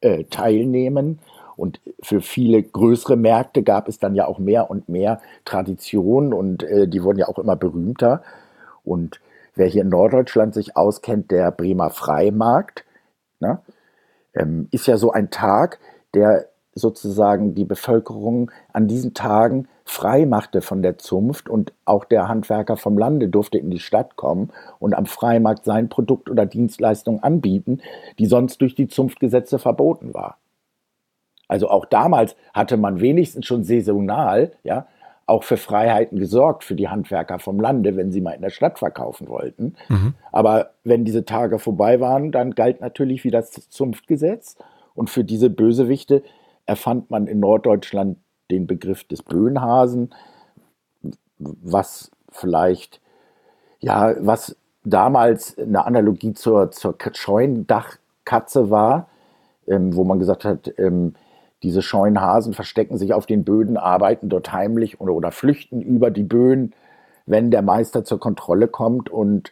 äh, 0.00 0.24
teilnehmen. 0.24 1.18
Und 1.56 1.80
für 2.00 2.20
viele 2.20 2.62
größere 2.62 3.16
Märkte 3.16 3.62
gab 3.62 3.88
es 3.88 3.98
dann 3.98 4.14
ja 4.14 4.26
auch 4.26 4.38
mehr 4.38 4.70
und 4.70 4.88
mehr 4.88 5.20
Traditionen 5.44 6.32
und 6.32 6.62
äh, 6.62 6.88
die 6.88 7.02
wurden 7.02 7.18
ja 7.18 7.28
auch 7.28 7.38
immer 7.38 7.56
berühmter. 7.56 8.22
Und 8.82 9.20
wer 9.54 9.66
hier 9.66 9.82
in 9.82 9.88
Norddeutschland 9.88 10.54
sich 10.54 10.76
auskennt, 10.76 11.30
der 11.30 11.50
Bremer 11.50 11.90
Freimarkt, 11.90 12.84
ne, 13.38 13.60
ähm, 14.34 14.68
ist 14.72 14.86
ja 14.86 14.96
so 14.96 15.12
ein 15.12 15.30
Tag, 15.30 15.78
der 16.14 16.48
sozusagen 16.74 17.54
die 17.54 17.64
Bevölkerung 17.64 18.50
an 18.72 18.88
diesen 18.88 19.14
Tagen 19.14 19.68
frei 19.84 20.26
machte 20.26 20.62
von 20.62 20.82
der 20.82 20.98
Zunft 20.98 21.48
und 21.48 21.72
auch 21.84 22.04
der 22.04 22.28
Handwerker 22.28 22.76
vom 22.76 22.98
Lande 22.98 23.28
durfte 23.28 23.58
in 23.58 23.70
die 23.70 23.78
Stadt 23.78 24.16
kommen 24.16 24.50
und 24.78 24.94
am 24.94 25.06
Freimarkt 25.06 25.64
sein 25.64 25.88
Produkt 25.88 26.30
oder 26.30 26.46
Dienstleistung 26.46 27.22
anbieten, 27.22 27.80
die 28.18 28.26
sonst 28.26 28.60
durch 28.60 28.74
die 28.74 28.88
Zunftgesetze 28.88 29.58
verboten 29.58 30.14
war. 30.14 30.38
Also 31.48 31.68
auch 31.68 31.84
damals 31.84 32.36
hatte 32.54 32.76
man 32.76 33.00
wenigstens 33.00 33.46
schon 33.46 33.64
saisonal, 33.64 34.52
ja, 34.62 34.86
auch 35.26 35.44
für 35.44 35.56
Freiheiten 35.56 36.18
gesorgt 36.18 36.64
für 36.64 36.74
die 36.74 36.88
Handwerker 36.88 37.38
vom 37.38 37.58
Lande, 37.58 37.96
wenn 37.96 38.12
sie 38.12 38.20
mal 38.20 38.32
in 38.32 38.42
der 38.42 38.50
Stadt 38.50 38.78
verkaufen 38.78 39.28
wollten. 39.28 39.74
Mhm. 39.88 40.14
Aber 40.32 40.72
wenn 40.84 41.04
diese 41.04 41.24
Tage 41.24 41.58
vorbei 41.58 42.00
waren, 42.00 42.30
dann 42.30 42.54
galt 42.54 42.80
natürlich 42.80 43.24
wieder 43.24 43.40
das 43.40 43.70
Zunftgesetz. 43.70 44.56
Und 44.94 45.10
für 45.10 45.24
diese 45.24 45.50
Bösewichte 45.50 46.22
erfand 46.66 47.10
man 47.10 47.26
in 47.26 47.40
Norddeutschland 47.40 48.18
den 48.50 48.66
Begriff 48.66 49.04
des 49.04 49.22
Böhnhasen, 49.22 50.14
was 51.38 52.10
vielleicht, 52.30 53.00
ja, 53.80 54.14
was 54.20 54.56
damals 54.84 55.58
eine 55.58 55.84
Analogie 55.84 56.34
zur, 56.34 56.70
zur 56.70 56.96
Scheunendachkatze 57.12 58.70
war, 58.70 59.08
ähm, 59.66 59.96
wo 59.96 60.04
man 60.04 60.18
gesagt 60.18 60.44
hat, 60.44 60.72
ähm, 60.78 61.14
diese 61.62 61.80
scheuen 61.80 62.20
Hasen 62.20 62.52
verstecken 62.52 62.98
sich 62.98 63.14
auf 63.14 63.24
den 63.24 63.44
Böden, 63.44 63.78
arbeiten 63.78 64.28
dort 64.28 64.52
heimlich 64.52 65.00
oder, 65.00 65.14
oder 65.14 65.32
flüchten 65.32 65.80
über 65.80 66.10
die 66.10 66.22
Böden, 66.22 66.74
wenn 67.24 67.50
der 67.50 67.62
Meister 67.62 68.04
zur 68.04 68.20
Kontrolle 68.20 68.68
kommt. 68.68 69.08
Und 69.08 69.50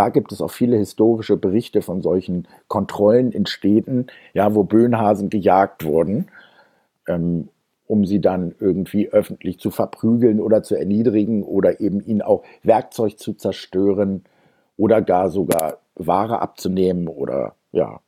da 0.00 0.08
gibt 0.08 0.32
es 0.32 0.40
auch 0.40 0.50
viele 0.50 0.78
historische 0.78 1.36
Berichte 1.36 1.82
von 1.82 2.00
solchen 2.00 2.48
Kontrollen 2.68 3.32
in 3.32 3.44
Städten, 3.44 4.06
ja, 4.32 4.54
wo 4.54 4.64
Böhnhasen 4.64 5.28
gejagt 5.28 5.84
wurden. 5.84 6.30
Ähm, 7.06 7.50
um 7.86 8.06
sie 8.06 8.18
dann 8.18 8.54
irgendwie 8.58 9.10
öffentlich 9.10 9.58
zu 9.58 9.70
verprügeln 9.70 10.40
oder 10.40 10.62
zu 10.62 10.74
erniedrigen 10.74 11.42
oder 11.42 11.80
eben 11.80 12.00
ihnen 12.00 12.22
auch 12.22 12.44
Werkzeug 12.62 13.18
zu 13.18 13.34
zerstören 13.34 14.24
oder 14.78 15.02
gar 15.02 15.28
sogar 15.28 15.80
Ware 15.96 16.40
abzunehmen 16.40 17.06
oder 17.06 17.56
ja. 17.70 18.00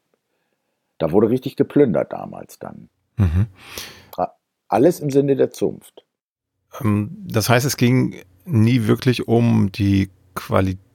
Da 0.96 1.12
wurde 1.12 1.28
richtig 1.28 1.57
geplündert 1.57 2.14
damals 2.14 2.59
dann. 2.59 2.88
Mhm. 3.18 3.48
Alles 4.66 5.00
im 5.00 5.11
Sinne 5.11 5.37
der 5.37 5.50
Zunft. 5.50 6.07
Ähm, 6.81 7.11
das 7.26 7.50
heißt, 7.50 7.66
es 7.66 7.76
ging 7.76 8.14
nie 8.46 8.87
wirklich 8.87 9.28
um 9.28 9.70
die 9.72 10.09
Qualität 10.35 10.91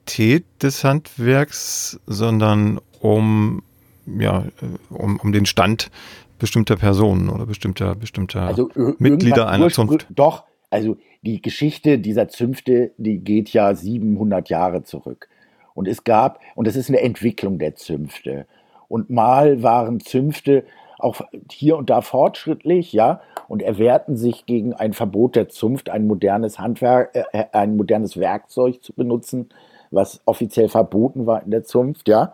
des 0.62 0.84
Handwerks, 0.84 2.00
sondern 2.06 2.80
um, 3.02 3.64
ja, 4.06 4.46
um, 4.90 5.20
um 5.20 5.32
den 5.32 5.46
Stand 5.46 5.92
bestimmter 6.40 6.76
Personen 6.76 7.30
oder 7.30 7.46
bestimmter, 7.46 7.96
bestimmter 7.96 8.42
also, 8.42 8.70
Mitglieder 9.00 9.48
einer 9.48 9.70
Zunft. 9.70 10.08
Doch, 10.10 10.44
also 10.70 10.98
die 11.22 11.42
Geschichte 11.42 12.00
dieser 12.00 12.28
Zünfte, 12.28 12.92
die 12.98 13.20
geht 13.20 13.50
ja 13.50 13.74
700 13.74 14.50
Jahre 14.50 14.84
zurück. 14.84 15.30
Und 15.74 15.88
es 15.88 16.04
gab, 16.04 16.40
und 16.56 16.68
es 16.68 16.76
ist 16.76 16.90
eine 16.90 17.02
Entwicklung 17.02 17.60
der 17.60 17.76
Zünfte. 17.76 18.48
Und 18.88 19.10
mal 19.10 19.62
waren 19.62 20.00
Zünfte 20.00 20.64
auch 21.00 21.22
hier 21.52 21.78
und 21.78 21.90
da 21.90 22.02
fortschrittlich, 22.02 22.92
ja, 22.94 23.22
und 23.48 23.62
erwehrten 23.62 24.18
sich 24.18 24.46
gegen 24.46 24.74
ein 24.74 24.94
Verbot 24.94 25.36
der 25.36 25.50
Zunft, 25.50 25.90
ein 25.90 26.08
modernes 26.08 26.60
Handwerk, 26.60 27.16
äh, 27.16 27.24
äh 27.32 27.46
ein 27.52 27.78
modernes 27.78 28.18
Werkzeug 28.18 28.84
zu 28.84 28.94
benutzen, 28.94 29.50
was 29.92 30.22
offiziell 30.26 30.70
verboten 30.70 31.26
war 31.26 31.44
in 31.44 31.52
der 31.52 31.64
Zunft, 31.64 32.08
ja. 32.08 32.34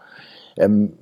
Ähm, 0.57 0.93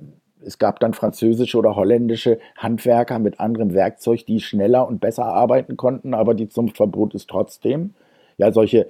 es 0.44 0.58
gab 0.58 0.80
dann 0.80 0.94
französische 0.94 1.56
oder 1.56 1.76
holländische 1.76 2.38
Handwerker 2.56 3.18
mit 3.18 3.40
anderem 3.40 3.74
Werkzeug, 3.74 4.26
die 4.26 4.40
schneller 4.40 4.86
und 4.86 5.00
besser 5.00 5.24
arbeiten 5.24 5.76
konnten, 5.76 6.14
aber 6.14 6.34
die 6.34 6.48
Zunftverbot 6.48 7.14
ist 7.14 7.28
trotzdem. 7.28 7.94
Ja, 8.38 8.52
solche 8.52 8.88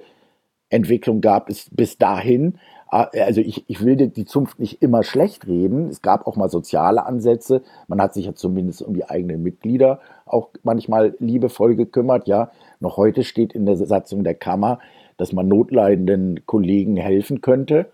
Entwicklung 0.69 1.21
gab 1.21 1.49
es 1.49 1.69
bis 1.71 1.97
dahin. 1.97 2.57
Ah, 2.87 3.09
also 3.25 3.41
ich, 3.41 3.63
ich 3.67 3.83
will 3.83 3.95
die 3.95 4.25
Zunft 4.25 4.59
nicht 4.59 4.81
immer 4.81 5.03
schlecht 5.03 5.47
reden. 5.47 5.89
Es 5.89 6.01
gab 6.01 6.27
auch 6.27 6.35
mal 6.35 6.49
soziale 6.49 7.05
Ansätze. 7.05 7.61
Man 7.87 8.01
hat 8.01 8.13
sich 8.13 8.25
ja 8.25 8.35
zumindest 8.35 8.81
um 8.81 8.93
die 8.93 9.05
eigenen 9.05 9.43
Mitglieder 9.43 9.99
auch 10.25 10.49
manchmal 10.63 11.15
liebevoll 11.19 11.75
gekümmert. 11.75 12.27
Ja, 12.27 12.51
noch 12.79 12.97
heute 12.97 13.23
steht 13.23 13.53
in 13.53 13.65
der 13.65 13.77
Satzung 13.77 14.23
der 14.23 14.35
Kammer, 14.35 14.79
dass 15.17 15.33
man 15.33 15.47
notleidenden 15.47 16.45
Kollegen 16.45 16.97
helfen 16.97 17.41
könnte. 17.41 17.87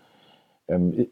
Ähm, 0.68 1.06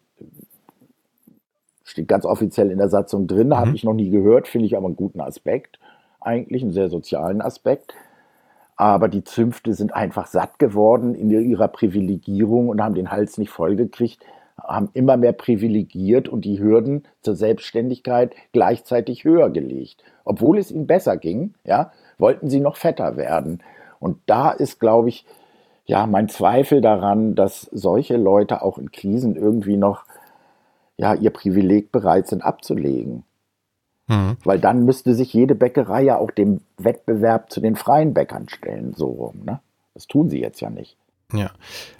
Steht 1.84 2.08
ganz 2.08 2.26
offiziell 2.26 2.70
in 2.70 2.76
der 2.76 2.90
Satzung 2.90 3.26
drin, 3.26 3.48
mhm. 3.48 3.56
habe 3.56 3.74
ich 3.74 3.82
noch 3.82 3.94
nie 3.94 4.10
gehört, 4.10 4.46
finde 4.46 4.66
ich 4.66 4.76
aber 4.76 4.86
einen 4.86 4.96
guten 4.96 5.22
Aspekt, 5.22 5.78
eigentlich 6.20 6.62
einen 6.62 6.72
sehr 6.72 6.90
sozialen 6.90 7.40
Aspekt. 7.40 7.94
Aber 8.76 9.08
die 9.08 9.24
Zünfte 9.24 9.74
sind 9.74 9.94
einfach 9.94 10.26
satt 10.26 10.58
geworden 10.58 11.14
in 11.14 11.30
ihrer 11.30 11.66
Privilegierung 11.66 12.68
und 12.68 12.80
haben 12.80 12.94
den 12.94 13.10
Hals 13.10 13.38
nicht 13.38 13.50
vollgekriegt, 13.50 14.22
haben 14.62 14.90
immer 14.92 15.16
mehr 15.16 15.32
privilegiert 15.32 16.28
und 16.28 16.44
die 16.44 16.60
Hürden 16.60 17.04
zur 17.22 17.34
Selbstständigkeit 17.34 18.34
gleichzeitig 18.52 19.24
höher 19.24 19.50
gelegt. 19.50 20.04
Obwohl 20.24 20.58
es 20.58 20.70
ihnen 20.70 20.86
besser 20.86 21.16
ging, 21.16 21.54
ja, 21.64 21.90
wollten 22.18 22.50
sie 22.50 22.60
noch 22.60 22.76
fetter 22.76 23.16
werden. 23.16 23.60
Und 23.98 24.18
da 24.26 24.50
ist, 24.50 24.78
glaube 24.78 25.08
ich, 25.08 25.24
ja, 25.88 26.06
mein 26.06 26.28
Zweifel 26.28 26.82
daran, 26.82 27.34
dass 27.34 27.62
solche 27.72 28.18
Leute 28.18 28.60
auch 28.62 28.76
in 28.76 28.92
Krisen 28.92 29.36
irgendwie 29.36 29.78
noch 29.78 30.04
ja, 30.98 31.14
ihr 31.14 31.30
Privileg 31.30 31.90
bereit 31.90 32.28
sind 32.28 32.42
abzulegen. 32.42 33.24
Mhm. 34.06 34.36
Weil 34.44 34.58
dann 34.58 34.84
müsste 34.84 35.14
sich 35.14 35.32
jede 35.32 35.54
Bäckerei 35.54 36.02
ja 36.02 36.18
auch 36.18 36.30
dem 36.30 36.60
Wettbewerb 36.76 37.50
zu 37.50 37.60
den 37.60 37.74
freien 37.74 38.12
Bäckern 38.12 38.50
stellen, 38.50 38.92
so 38.94 39.06
rum. 39.06 39.40
Ne? 39.44 39.60
Das 39.94 40.06
tun 40.06 40.28
sie 40.28 40.40
jetzt 40.40 40.60
ja 40.60 40.68
nicht. 40.68 40.98
Ja, 41.32 41.50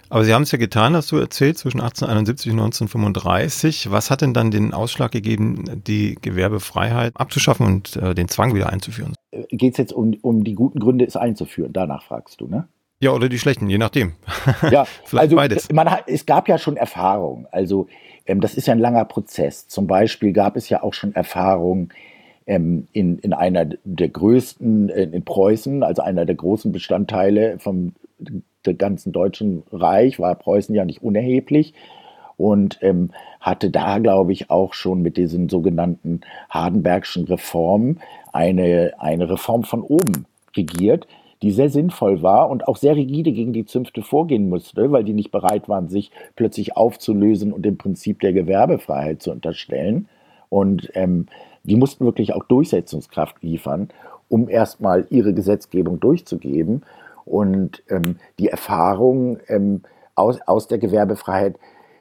aber 0.09 0.23
Sie 0.23 0.33
haben 0.33 0.41
es 0.41 0.51
ja 0.51 0.57
getan, 0.57 0.95
hast 0.95 1.11
du 1.11 1.17
erzählt, 1.17 1.57
zwischen 1.57 1.81
1871 1.81 2.51
und 2.51 2.59
1935. 2.59 3.91
Was 3.91 4.09
hat 4.09 4.21
denn 4.21 4.33
dann 4.33 4.49
den 4.49 4.73
Ausschlag 4.73 5.11
gegeben, 5.11 5.83
die 5.85 6.15
Gewerbefreiheit 6.19 7.13
abzuschaffen 7.15 7.65
und 7.65 7.95
äh, 7.95 8.15
den 8.15 8.27
Zwang 8.27 8.55
wieder 8.55 8.69
einzuführen? 8.69 9.13
Äh, 9.31 9.43
Geht 9.49 9.73
es 9.73 9.77
jetzt 9.77 9.93
um, 9.93 10.15
um 10.21 10.43
die 10.43 10.55
guten 10.55 10.79
Gründe, 10.79 11.05
es 11.05 11.15
einzuführen? 11.15 11.73
Danach 11.73 12.03
fragst 12.03 12.41
du, 12.41 12.47
ne? 12.47 12.67
Ja, 13.01 13.11
oder 13.11 13.29
die 13.29 13.39
schlechten, 13.39 13.69
je 13.69 13.77
nachdem. 13.77 14.13
Ja, 14.69 14.85
Vielleicht 15.05 15.23
also 15.23 15.35
beides. 15.37 15.71
Man 15.71 15.87
es 16.07 16.25
gab 16.25 16.49
ja 16.49 16.57
schon 16.57 16.75
Erfahrungen. 16.75 17.47
Also 17.51 17.87
ähm, 18.25 18.41
das 18.41 18.55
ist 18.55 18.67
ja 18.67 18.73
ein 18.73 18.79
langer 18.79 19.05
Prozess. 19.05 19.67
Zum 19.67 19.87
Beispiel 19.87 20.33
gab 20.33 20.57
es 20.57 20.67
ja 20.69 20.83
auch 20.83 20.93
schon 20.93 21.15
Erfahrungen 21.15 21.89
ähm, 22.45 22.87
in, 22.91 23.17
in 23.19 23.33
einer 23.33 23.65
der 23.65 24.09
größten, 24.09 24.89
äh, 24.89 25.03
in 25.03 25.23
Preußen, 25.23 25.81
also 25.83 26.01
einer 26.01 26.25
der 26.25 26.35
großen 26.35 26.71
Bestandteile 26.71 27.57
vom 27.59 27.93
der 28.65 28.73
ganzen 28.73 29.13
Deutschen 29.13 29.63
Reich, 29.71 30.19
war 30.19 30.35
Preußen 30.35 30.75
ja 30.75 30.83
nicht 30.83 31.01
unerheblich 31.01 31.73
und 32.35 32.79
ähm, 32.81 33.11
hatte 33.39 33.69
da, 33.69 33.99
glaube 33.99 34.33
ich, 34.33 34.49
auch 34.49 34.73
schon 34.73 35.01
mit 35.01 35.15
diesen 35.15 35.47
sogenannten 35.47 36.21
Hardenbergschen 36.49 37.25
Reformen 37.25 38.01
eine, 38.33 38.93
eine 38.97 39.29
Reform 39.29 39.63
von 39.63 39.81
oben 39.81 40.25
regiert, 40.55 41.07
die 41.41 41.51
sehr 41.51 41.69
sinnvoll 41.69 42.21
war 42.21 42.49
und 42.49 42.67
auch 42.67 42.77
sehr 42.77 42.95
rigide 42.95 43.31
gegen 43.31 43.53
die 43.53 43.65
Zünfte 43.65 44.01
vorgehen 44.01 44.49
musste, 44.49 44.91
weil 44.91 45.03
die 45.03 45.13
nicht 45.13 45.31
bereit 45.31 45.69
waren, 45.69 45.87
sich 45.87 46.11
plötzlich 46.35 46.75
aufzulösen 46.75 47.53
und 47.53 47.63
dem 47.63 47.77
Prinzip 47.77 48.19
der 48.19 48.33
Gewerbefreiheit 48.33 49.21
zu 49.21 49.31
unterstellen. 49.31 50.09
Und 50.49 50.91
ähm, 50.95 51.27
die 51.63 51.75
mussten 51.75 52.05
wirklich 52.05 52.33
auch 52.33 52.43
Durchsetzungskraft 52.43 53.41
liefern, 53.41 53.89
um 54.27 54.49
erstmal 54.49 55.07
ihre 55.09 55.33
Gesetzgebung 55.33 55.99
durchzugeben. 55.99 56.83
Und 57.25 57.83
ähm, 57.89 58.17
die 58.39 58.49
Erfahrung 58.49 59.37
ähm, 59.47 59.81
aus, 60.15 60.39
aus 60.45 60.67
der 60.67 60.79
Gewerbefreiheit, 60.79 61.57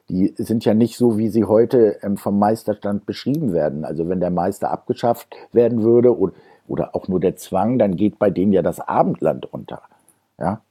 die 0.09 0.33
sind 0.37 0.65
ja 0.65 0.75
nicht 0.75 0.97
so, 0.97 1.19
wie 1.19 1.29
sie 1.29 1.45
heute 1.45 1.99
ähm, 2.03 2.17
vom 2.17 2.39
Meisterstand 2.39 3.05
beschrieben 3.07 3.53
werden. 3.53 3.85
Also 3.85 4.09
wenn 4.09 4.21
der 4.21 4.31
Meister 4.31 4.71
abgeschafft 4.71 5.29
werden 5.53 5.83
würde 5.83 6.17
oder, 6.69 6.95
auch 6.95 7.09
nur 7.09 7.21
der 7.21 7.37
Zwang, 7.37 7.79
dann 7.79 7.97
geht 7.97 8.19
bei 8.19 8.31
denen 8.31 8.53
ja 8.53 8.63
das 8.63 8.81
Abendland 8.81 9.53
unter. 9.53 9.83
Ja? 10.39 10.63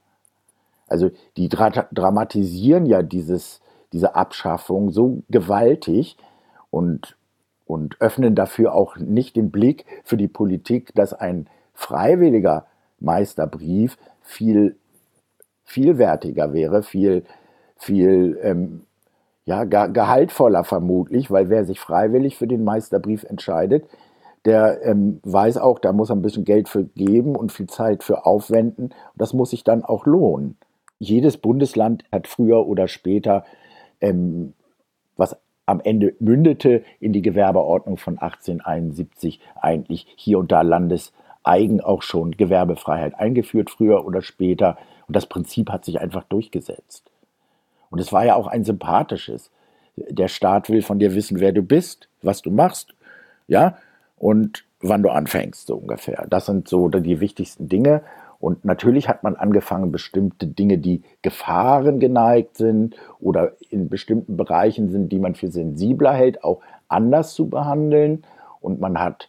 Also 0.88 1.10
die 1.36 1.48
dra 1.48 1.70
dramatisieren 1.70 2.86
ja 2.86 3.02
dieses, 3.02 3.60
diese 3.92 4.14
Abschaffung 4.14 4.90
so 4.90 5.22
gewaltig 5.28 6.16
und, 6.70 7.16
und 7.66 8.00
öffnen 8.00 8.34
dafür 8.34 8.74
auch 8.74 8.96
nicht 8.96 9.36
den 9.36 9.50
Blick 9.50 9.84
für 10.04 10.16
die 10.16 10.28
Politik, 10.28 10.94
dass 10.94 11.12
ein 11.12 11.46
freiwilliger 11.74 12.66
Meisterbrief 13.00 13.98
viel 14.22 14.76
vielwertiger 15.64 16.54
wäre, 16.54 16.82
viel, 16.82 17.24
viel 17.76 18.38
ähm, 18.42 18.82
ja, 19.44 19.64
gehaltvoller 19.64 20.64
vermutlich, 20.64 21.30
weil 21.30 21.50
wer 21.50 21.64
sich 21.64 21.78
freiwillig 21.78 22.36
für 22.36 22.46
den 22.46 22.64
Meisterbrief 22.64 23.24
entscheidet, 23.24 23.84
der 24.44 24.84
ähm, 24.84 25.20
weiß 25.24 25.58
auch, 25.58 25.78
da 25.78 25.92
muss 25.92 26.10
er 26.10 26.16
ein 26.16 26.22
bisschen 26.22 26.44
Geld 26.44 26.68
für 26.68 26.84
geben 26.84 27.36
und 27.36 27.52
viel 27.52 27.66
Zeit 27.66 28.02
für 28.02 28.26
aufwenden. 28.26 28.86
Und 28.86 28.94
das 29.16 29.32
muss 29.32 29.50
sich 29.50 29.64
dann 29.64 29.84
auch 29.84 30.06
lohnen. 30.06 30.56
Jedes 30.98 31.36
Bundesland 31.36 32.04
hat 32.10 32.26
früher 32.26 32.66
oder 32.66 32.88
später, 32.88 33.44
ähm, 34.00 34.54
was 35.16 35.36
am 35.66 35.80
Ende 35.80 36.14
mündete 36.18 36.82
in 36.98 37.12
die 37.12 37.22
Gewerbeordnung 37.22 37.98
von 37.98 38.18
1871, 38.18 39.40
eigentlich 39.60 40.06
hier 40.16 40.38
und 40.38 40.50
da 40.50 40.62
landeseigen 40.62 41.80
auch 41.82 42.02
schon 42.02 42.30
Gewerbefreiheit 42.32 43.14
eingeführt, 43.14 43.70
früher 43.70 44.06
oder 44.06 44.22
später. 44.22 44.78
Und 45.06 45.14
das 45.14 45.26
Prinzip 45.26 45.70
hat 45.70 45.84
sich 45.84 46.00
einfach 46.00 46.24
durchgesetzt. 46.24 47.10
Und 47.90 47.98
es 48.00 48.12
war 48.12 48.24
ja 48.24 48.34
auch 48.34 48.46
ein 48.46 48.64
sympathisches. 48.64 49.50
Der 49.96 50.28
Staat 50.28 50.70
will 50.70 50.82
von 50.82 50.98
dir 50.98 51.14
wissen, 51.14 51.40
wer 51.40 51.52
du 51.52 51.62
bist, 51.62 52.08
was 52.22 52.40
du 52.40 52.50
machst, 52.50 52.94
ja, 53.46 53.76
und 54.18 54.64
wann 54.80 55.02
du 55.02 55.10
anfängst, 55.10 55.66
so 55.66 55.76
ungefähr. 55.76 56.26
Das 56.28 56.46
sind 56.46 56.68
so 56.68 56.88
die 56.88 57.20
wichtigsten 57.20 57.68
Dinge. 57.68 58.02
Und 58.40 58.64
natürlich 58.64 59.08
hat 59.08 59.24
man 59.24 59.34
angefangen, 59.34 59.90
bestimmte 59.90 60.46
Dinge, 60.46 60.78
die 60.78 61.02
Gefahren 61.22 61.98
geneigt 61.98 62.56
sind 62.56 62.94
oder 63.18 63.52
in 63.70 63.88
bestimmten 63.88 64.36
Bereichen 64.36 64.90
sind, 64.90 65.10
die 65.10 65.18
man 65.18 65.34
für 65.34 65.50
sensibler 65.50 66.12
hält, 66.12 66.44
auch 66.44 66.60
anders 66.86 67.34
zu 67.34 67.48
behandeln. 67.48 68.22
Und 68.60 68.80
man 68.80 69.00
hat 69.00 69.28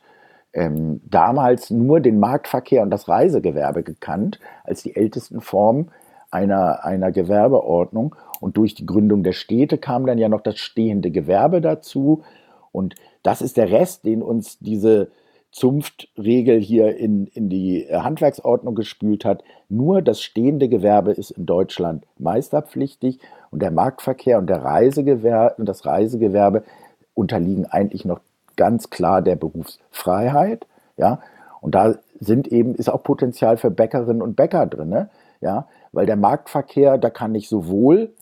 ähm, 0.54 1.02
damals 1.06 1.72
nur 1.72 2.00
den 2.02 2.20
Marktverkehr 2.20 2.84
und 2.84 2.92
das 2.92 3.08
Reisegewerbe 3.08 3.84
gekannt 3.84 4.40
als 4.64 4.84
die 4.84 4.96
ältesten 4.96 5.42
Formen 5.42 5.90
einer, 6.30 6.86
einer 6.86 7.12
Gewerbeordnung. 7.12 8.16
Und 8.40 8.58
durch 8.58 8.76
die 8.76 8.86
Gründung 8.86 9.24
der 9.24 9.34
Städte 9.34 9.80
kam 9.80 10.06
dann 10.06 10.20
ja 10.20 10.30
noch 10.30 10.42
das 10.42 10.58
stehende 10.60 11.10
Gewerbe 11.10 11.62
dazu. 11.62 12.24
Und 12.72 12.96
das 13.24 13.42
ist 13.42 13.58
der 13.58 13.72
Rest, 13.72 14.06
den 14.06 14.22
uns 14.22 14.60
diese 14.60 15.12
Zunftregel 15.52 16.60
hier 16.60 16.96
in, 16.98 17.26
in 17.28 17.50
die 17.50 17.88
Handwerksordnung 17.92 18.76
gespült 18.76 19.26
hat. 19.26 19.44
Nur 19.68 20.02
das 20.02 20.22
stehende 20.22 20.70
Gewerbe 20.70 21.12
ist 21.12 21.32
in 21.32 21.46
Deutschland 21.46 22.06
meisterpflichtig 22.18 23.20
und 23.50 23.62
der 23.62 23.72
Marktverkehr 23.72 24.38
und, 24.38 24.48
der 24.48 24.64
Reisegewerbe, 24.64 25.56
und 25.58 25.66
das 25.68 25.86
Reisegewerbe 25.86 26.64
unterliegen 27.16 27.66
eigentlich 27.66 28.06
noch 28.06 28.20
ganz 28.56 28.90
klar 28.90 29.22
der 29.22 29.36
Berufsfreiheit. 29.36 30.68
Ja? 30.98 31.20
Und 31.62 31.74
da 31.74 31.96
sind 32.20 32.48
eben, 32.50 32.76
ist 32.76 32.90
auch 32.90 33.04
Potenzial 33.04 33.58
für 33.58 33.72
Bäckerinnen 33.72 34.22
und 34.22 34.36
Bäcker 34.36 34.68
drin. 34.68 34.90
Ne? 34.90 35.10
Ja? 35.42 35.68
Weil 35.92 36.06
der 36.06 36.16
Marktverkehr, 36.16 37.00
da 37.00 37.10
kann 37.10 37.34
ich 37.34 37.50
sowohl 37.50 38.14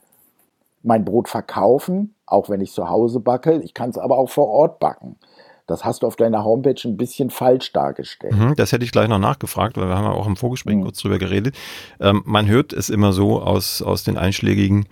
mein 0.82 1.04
Brot 1.04 1.28
verkaufen, 1.28 2.14
auch 2.28 2.50
wenn 2.50 2.62
ich 2.62 2.72
zu 2.72 2.90
Hause 2.90 3.20
backe. 3.20 3.62
Ich 3.64 3.74
kann 3.74 3.90
es 3.90 3.98
aber 3.98 4.18
auch 4.18 4.30
vor 4.30 4.48
Ort 4.48 4.80
backen. 4.80 5.18
Das 5.66 5.84
hast 5.84 6.02
du 6.02 6.08
auf 6.08 6.16
deiner 6.16 6.46
Homepage 6.46 6.80
ein 6.86 6.96
bisschen 6.96 7.30
falsch 7.30 7.74
dargestellt. 7.74 8.34
Mhm, 8.34 8.56
das 8.56 8.72
hätte 8.72 8.86
ich 8.86 8.94
gleich 8.94 9.10
noch 9.10 9.20
nachgefragt, 9.20 9.76
weil 9.76 9.90
wir 9.90 9.98
haben 9.98 10.06
ja 10.06 10.12
auch 10.12 10.28
im 10.28 10.38
Vorgespräch 10.38 10.76
mhm. 10.76 10.84
kurz 10.84 11.00
drüber 11.00 11.18
geredet. 11.18 11.56
Ähm, 12.00 12.22
man 12.26 12.48
hört 12.48 12.72
es 12.72 12.90
immer 12.90 13.12
so 13.12 13.42
aus, 13.42 13.82
aus 13.82 14.04
den 14.04 14.18
einschlägigen 14.18 14.86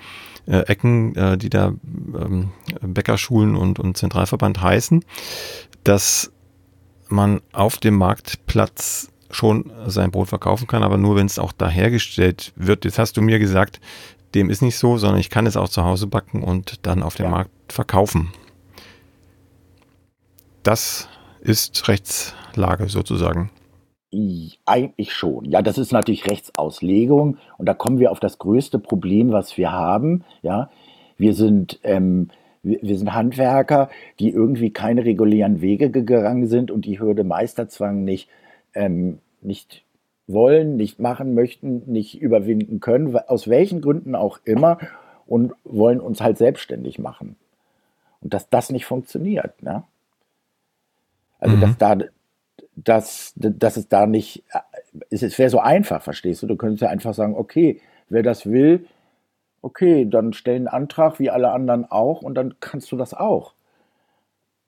äh, 0.48 0.60
Ecken, 0.68 1.16
äh, 1.16 1.38
die 1.38 1.50
da 1.50 1.68
ähm, 1.68 2.52
Bäckerschulen 2.82 3.56
und, 3.56 3.80
und 3.80 3.98
Zentralverband 3.98 4.62
heißen, 4.62 5.06
dass 5.86 6.32
man 7.08 7.42
auf 7.54 7.78
dem 7.78 7.96
Marktplatz 7.96 9.10
schon 9.32 9.72
sein 9.88 10.12
Brot 10.12 10.30
verkaufen 10.30 10.68
kann, 10.68 10.84
aber 10.84 10.98
nur 10.98 11.16
wenn 11.16 11.26
es 11.26 11.40
auch 11.40 11.52
da 11.52 11.70
hergestellt 11.70 12.54
wird. 12.56 12.86
Jetzt 12.86 13.00
hast 13.00 13.18
du 13.18 13.22
mir 13.22 13.40
gesagt, 13.40 13.80
dem 14.36 14.50
ist 14.50 14.62
nicht 14.62 14.78
so, 14.78 14.98
sondern 14.98 15.20
ich 15.20 15.30
kann 15.30 15.48
es 15.48 15.58
auch 15.58 15.70
zu 15.70 15.84
Hause 15.84 16.08
backen 16.08 16.44
und 16.44 16.86
dann 16.86 17.02
auf 17.02 17.16
dem 17.16 17.26
ja. 17.26 17.32
Markt 17.32 17.52
verkaufen. 17.72 18.32
Das 20.64 21.08
ist 21.42 21.88
Rechtslage 21.88 22.90
sozusagen. 22.90 23.52
Eigentlich 24.66 25.14
schon. 25.14 25.46
Ja, 25.46 25.62
das 25.62 25.78
ist 25.78 25.92
natürlich 25.92 26.28
Rechtsauslegung 26.28 27.38
und 27.58 27.66
da 27.68 27.74
kommen 27.74 28.00
wir 28.00 28.12
auf 28.12 28.20
das 28.20 28.38
größte 28.38 28.80
Problem, 28.80 29.32
was 29.32 29.58
wir 29.58 29.72
haben. 29.72 30.24
Ja, 30.42 30.70
wir 31.18 31.34
sind, 31.34 31.80
ähm, 31.84 32.30
wir, 32.64 32.80
wir 32.82 32.98
sind 32.98 33.14
Handwerker, 33.14 33.90
die 34.20 34.30
irgendwie 34.30 34.72
keine 34.72 35.06
regulären 35.06 35.62
Wege 35.62 35.92
gegangen 35.92 36.48
sind 36.48 36.72
und 36.72 36.86
die 36.86 37.00
Hürde 37.00 37.24
Meisterzwang 37.24 38.04
nicht, 38.04 38.30
ähm, 38.74 39.20
nicht 39.42 39.85
wollen, 40.28 40.76
nicht 40.76 41.00
machen 41.00 41.34
möchten, 41.34 41.84
nicht 41.86 42.20
überwinden 42.20 42.80
können, 42.80 43.16
aus 43.16 43.48
welchen 43.48 43.82
Gründen 43.82 44.16
auch 44.16 44.40
immer, 44.44 44.80
und 45.28 45.54
wollen 45.64 46.00
uns 46.00 46.22
halt 46.22 46.38
selbstständig 46.38 47.00
machen. 47.00 47.36
Und 48.22 48.34
dass 48.34 48.50
das 48.50 48.70
nicht 48.70 48.86
funktioniert. 48.86 49.62
Ne? 49.64 49.84
Also, 51.40 51.58
mhm. 51.58 51.62
dass 51.62 51.78
da, 51.78 51.98
dass, 52.76 53.34
dass 53.36 53.78
es 53.78 53.90
da 53.90 54.06
nicht, 54.06 54.44
es 55.10 55.38
wäre 55.40 55.50
so 55.50 55.60
einfach, 55.60 56.02
verstehst 56.02 56.44
du? 56.44 56.48
Du 56.48 56.56
könntest 56.56 56.82
ja 56.82 56.90
einfach 56.90 57.14
sagen, 57.14 57.36
okay, 57.36 57.82
wer 58.10 58.22
das 58.22 58.46
will, 58.46 58.86
okay, 59.62 60.08
dann 60.08 60.34
stell 60.34 60.58
einen 60.58 60.68
Antrag 60.68 61.20
wie 61.20 61.32
alle 61.32 61.52
anderen 61.52 61.90
auch 61.90 62.22
und 62.22 62.36
dann 62.36 62.56
kannst 62.60 62.92
du 62.92 62.98
das 62.98 63.16
auch. 63.16 63.55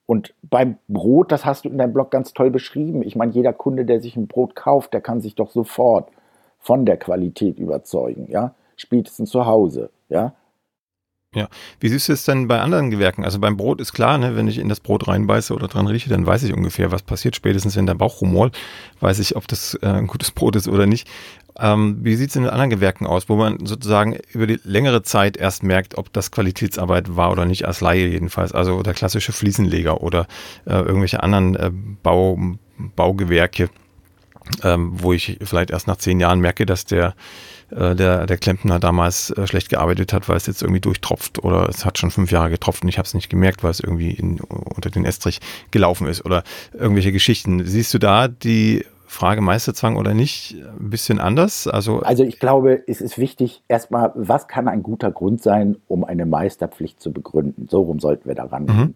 Und 0.08 0.34
beim 0.42 0.78
Brot, 0.88 1.32
das 1.32 1.46
hast 1.46 1.66
du 1.66 1.70
in 1.70 1.78
deinem 1.78 1.94
Blog 1.94 2.10
ganz 2.10 2.34
toll 2.34 2.50
beschrieben. 2.50 3.04
Ich 3.04 3.16
meine, 3.16 3.34
jeder 3.34 3.54
Kunde, 3.54 3.86
der 3.86 4.02
sich 4.02 4.16
ein 4.16 4.28
Brot 4.28 4.56
kauft, 4.56 4.94
der 4.94 5.02
kann 5.02 5.22
sich 5.22 5.36
doch 5.36 5.52
sofort 5.52 6.10
von 6.60 6.86
der 6.86 6.98
Qualität 6.98 7.60
überzeugen, 7.60 8.28
ja, 8.30 8.56
spätestens 8.78 9.30
zu 9.30 9.46
Hause, 9.46 9.92
ja. 10.10 10.34
Ja, 11.38 11.50
wie 11.80 11.90
siehst 11.90 12.10
du 12.10 12.14
es 12.14 12.26
denn 12.26 12.48
bei 12.48 12.60
anderen 12.60 12.90
Gewerken? 12.90 13.24
Also 13.24 13.38
beim 13.38 13.58
Brot 13.58 13.80
ist 13.80 13.94
klar, 13.94 14.18
ne, 14.18 14.36
wenn 14.36 14.48
ich 14.48 14.58
in 14.58 14.70
das 14.70 14.80
Brot 14.80 15.08
reinbeiße 15.08 15.54
oder 15.54 15.68
dran 15.68 15.86
rieche, 15.86 16.10
dann 16.10 16.26
weiß 16.26 16.42
ich 16.42 16.52
ungefähr, 16.52 16.92
was 16.92 17.04
passiert. 17.04 17.36
Spätestens 17.36 17.76
wenn 17.76 17.86
der 17.86 17.94
Bauch 17.94 18.22
rumort, 18.22 18.58
weiß 19.02 19.20
ich, 19.20 19.36
ob 19.36 19.48
das 19.48 19.76
äh, 19.84 19.86
ein 19.86 20.08
gutes 20.08 20.32
Brot 20.32 20.56
ist 20.56 20.68
oder 20.68 20.88
nicht. 20.88 21.08
Ähm, 21.60 22.00
wie 22.02 22.16
sieht 22.16 22.32
es 22.32 22.36
in 22.36 22.42
den 22.42 22.50
anderen 22.50 22.72
Gewerken 22.72 23.06
aus, 23.06 23.30
wo 23.30 23.36
man 23.36 23.68
sozusagen 23.68 24.18
über 24.34 24.48
die 24.48 24.60
längere 24.64 25.04
Zeit 25.04 25.38
erst 25.38 25.62
merkt, 25.62 25.96
ob 26.00 26.12
das 26.12 26.32
Qualitätsarbeit 26.32 27.16
war 27.16 27.32
oder 27.32 27.46
nicht, 27.46 27.66
als 27.66 27.82
Laie 27.82 28.08
jedenfalls, 28.08 28.52
also 28.52 28.82
der 28.82 28.96
klassische 28.96 29.32
Fliesenleger 29.32 30.02
oder 30.02 30.26
äh, 30.66 30.74
irgendwelche 30.74 31.22
anderen 31.22 31.56
äh, 31.56 31.70
Bau, 32.02 32.40
Baugewerke, 32.96 33.70
ähm, 34.64 34.94
wo 34.94 35.14
ich 35.14 35.38
vielleicht 35.44 35.70
erst 35.70 35.86
nach 35.86 35.98
zehn 35.98 36.20
Jahren 36.20 36.40
merke, 36.40 36.66
dass 36.66 36.86
der 36.86 37.14
äh, 37.70 37.96
der, 37.96 38.26
der 38.26 38.38
Klempner 38.38 38.80
damals 38.80 39.32
äh, 39.32 39.46
schlecht 39.46 39.70
gearbeitet 39.70 40.14
hat, 40.14 40.30
weil 40.30 40.38
es 40.38 40.48
jetzt 40.48 40.62
irgendwie 40.62 40.80
durchtropft 40.80 41.44
oder 41.44 41.68
es 41.68 41.86
hat 41.86 41.98
schon 41.98 42.12
fünf 42.12 42.32
Jahre 42.32 42.50
getropft 42.50 42.84
und 42.84 42.90
ich 42.90 42.98
habe 42.98 43.06
es 43.06 43.14
nicht 43.14 43.30
gemerkt, 43.30 43.64
weil 43.64 43.72
es 43.72 43.80
irgendwie 43.80 44.12
in, 44.12 44.40
unter 44.40 44.90
den 44.90 45.06
Estrich 45.06 45.40
gelaufen 45.72 46.08
ist 46.08 46.26
oder 46.26 46.44
irgendwelche 46.74 47.12
Geschichten. 47.12 47.66
Siehst 47.66 47.94
du 47.94 48.00
da 48.00 48.28
die 48.28 48.86
Frage 49.06 49.42
Meisterzwang 49.42 49.98
oder 49.98 50.14
nicht 50.14 50.56
ein 50.80 50.90
bisschen 50.90 51.20
anders? 51.20 51.68
Also, 51.68 52.00
also 52.00 52.24
ich 52.24 52.40
glaube, 52.40 52.84
es 52.88 53.02
ist 53.02 53.18
wichtig, 53.18 53.64
erstmal, 53.68 54.12
was 54.16 54.48
kann 54.48 54.68
ein 54.68 54.84
guter 54.84 55.12
Grund 55.12 55.42
sein, 55.42 55.78
um 55.88 56.04
eine 56.04 56.26
Meisterpflicht 56.26 57.02
zu 57.02 57.12
begründen? 57.12 57.68
So 57.70 57.82
rum 57.82 58.00
sollten 58.00 58.28
wir 58.28 58.36
daran 58.36 58.64
mhm. 58.64 58.68
gehen. 58.68 58.94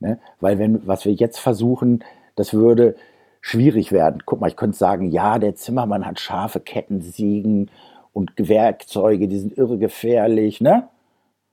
Ne? 0.00 0.18
Weil 0.40 0.58
wenn, 0.58 0.86
was 0.86 1.04
wir 1.04 1.12
jetzt 1.12 1.38
versuchen, 1.38 2.04
das 2.36 2.52
würde 2.52 2.94
schwierig 3.40 3.92
werden. 3.92 4.22
Guck 4.24 4.40
mal, 4.40 4.48
ich 4.48 4.56
könnte 4.56 4.76
sagen, 4.76 5.10
ja, 5.10 5.38
der 5.38 5.54
Zimmermann 5.54 6.06
hat 6.06 6.20
scharfe 6.20 6.60
Kettensägen 6.60 7.70
und 8.14 8.32
Werkzeuge, 8.36 9.28
die 9.28 9.38
sind 9.38 9.58
irre 9.58 9.76
gefährlich, 9.76 10.62
ne? 10.62 10.88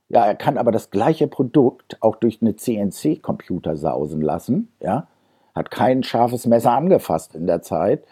Ja, 0.07 0.25
er 0.25 0.35
kann 0.35 0.57
aber 0.57 0.71
das 0.71 0.91
gleiche 0.91 1.27
Produkt 1.27 1.97
auch 2.01 2.17
durch 2.17 2.41
eine 2.41 2.55
CNC-Computer 2.55 3.75
sausen 3.77 4.21
lassen, 4.21 4.71
ja? 4.79 5.07
hat 5.55 5.71
kein 5.71 6.03
scharfes 6.03 6.45
Messer 6.45 6.71
angefasst 6.71 7.35
in 7.35 7.47
der 7.47 7.61
Zeit 7.61 8.03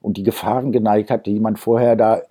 und 0.00 0.16
die 0.16 0.22
Gefahren 0.22 0.72
geneigt 0.72 1.10
hat, 1.10 1.26
die 1.26 1.40
man 1.40 1.56
vorher 1.56 1.96
da 1.96 2.22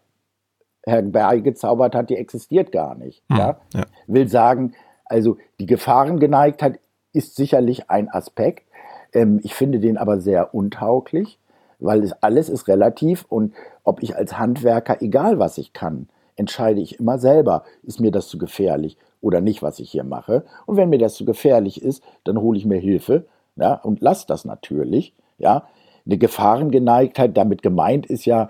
herbeigezaubert 0.85 1.95
hat, 1.95 2.09
die 2.09 2.17
existiert 2.17 2.71
gar 2.71 2.95
nicht. 2.95 3.23
Hm, 3.29 3.37
ja? 3.37 3.59
ja? 3.73 3.83
Will 4.07 4.27
sagen, 4.27 4.73
also 5.05 5.37
die 5.59 5.65
Gefahren 5.65 6.19
geneigt 6.19 6.61
hat, 6.61 6.79
ist 7.11 7.35
sicherlich 7.35 7.89
ein 7.89 8.09
Aspekt. 8.09 8.67
Ähm, 9.13 9.39
ich 9.43 9.55
finde 9.55 9.79
den 9.79 9.97
aber 9.97 10.21
sehr 10.21 10.53
untauglich, 10.53 11.39
weil 11.85 12.03
es 12.03 12.13
alles 12.21 12.49
ist 12.49 12.67
relativ 12.67 13.25
und 13.29 13.53
ob 13.83 14.01
ich 14.03 14.15
als 14.15 14.37
Handwerker, 14.37 15.01
egal 15.01 15.39
was 15.39 15.57
ich 15.57 15.73
kann, 15.73 16.07
entscheide 16.35 16.81
ich 16.81 16.99
immer 16.99 17.17
selber, 17.17 17.63
ist 17.83 17.99
mir 17.99 18.11
das 18.11 18.27
zu 18.27 18.37
gefährlich 18.37 18.97
oder 19.21 19.41
nicht, 19.41 19.63
was 19.63 19.79
ich 19.79 19.91
hier 19.91 20.03
mache. 20.03 20.43
Und 20.65 20.77
wenn 20.77 20.89
mir 20.89 20.99
das 20.99 21.15
zu 21.15 21.25
gefährlich 21.25 21.81
ist, 21.81 22.03
dann 22.23 22.39
hole 22.39 22.57
ich 22.57 22.65
mir 22.65 22.77
Hilfe 22.79 23.25
ja, 23.55 23.75
und 23.75 24.01
lasse 24.01 24.27
das 24.27 24.45
natürlich. 24.45 25.13
Ja. 25.37 25.67
Eine 26.05 26.17
Gefahrengeneigtheit, 26.17 27.35
damit 27.35 27.63
gemeint 27.63 28.05
ist 28.05 28.25
ja, 28.25 28.49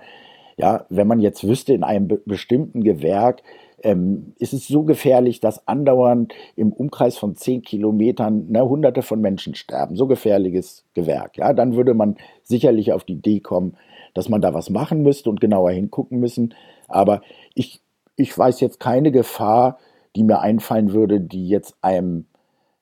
ja, 0.56 0.86
wenn 0.88 1.06
man 1.06 1.20
jetzt 1.20 1.46
wüsste, 1.46 1.74
in 1.74 1.82
einem 1.82 2.08
be 2.08 2.20
bestimmten 2.24 2.82
Gewerk 2.82 3.42
ähm, 3.82 4.32
ist 4.38 4.54
es 4.54 4.66
so 4.66 4.84
gefährlich, 4.84 5.40
dass 5.40 5.68
andauernd 5.68 6.32
im 6.56 6.72
Umkreis 6.72 7.18
von 7.18 7.36
zehn 7.36 7.62
Kilometern 7.62 8.46
ne, 8.48 8.66
hunderte 8.66 9.02
von 9.02 9.20
Menschen 9.20 9.54
sterben. 9.54 9.96
So 9.96 10.06
gefährliches 10.06 10.84
Gewerk. 10.94 11.36
Ja, 11.36 11.52
dann 11.52 11.76
würde 11.76 11.94
man 11.94 12.16
sicherlich 12.42 12.92
auf 12.92 13.04
die 13.04 13.14
Idee 13.14 13.40
kommen, 13.40 13.76
dass 14.14 14.28
man 14.28 14.40
da 14.40 14.54
was 14.54 14.70
machen 14.70 15.02
müsste 15.02 15.28
und 15.28 15.40
genauer 15.40 15.70
hingucken 15.72 16.18
müssen. 16.18 16.54
Aber 16.88 17.20
ich, 17.54 17.80
ich 18.16 18.36
weiß 18.36 18.60
jetzt 18.60 18.80
keine 18.80 19.12
Gefahr, 19.12 19.78
die 20.16 20.24
mir 20.24 20.40
einfallen 20.40 20.94
würde, 20.94 21.20
die 21.20 21.46
jetzt 21.46 21.76
einem 21.82 22.24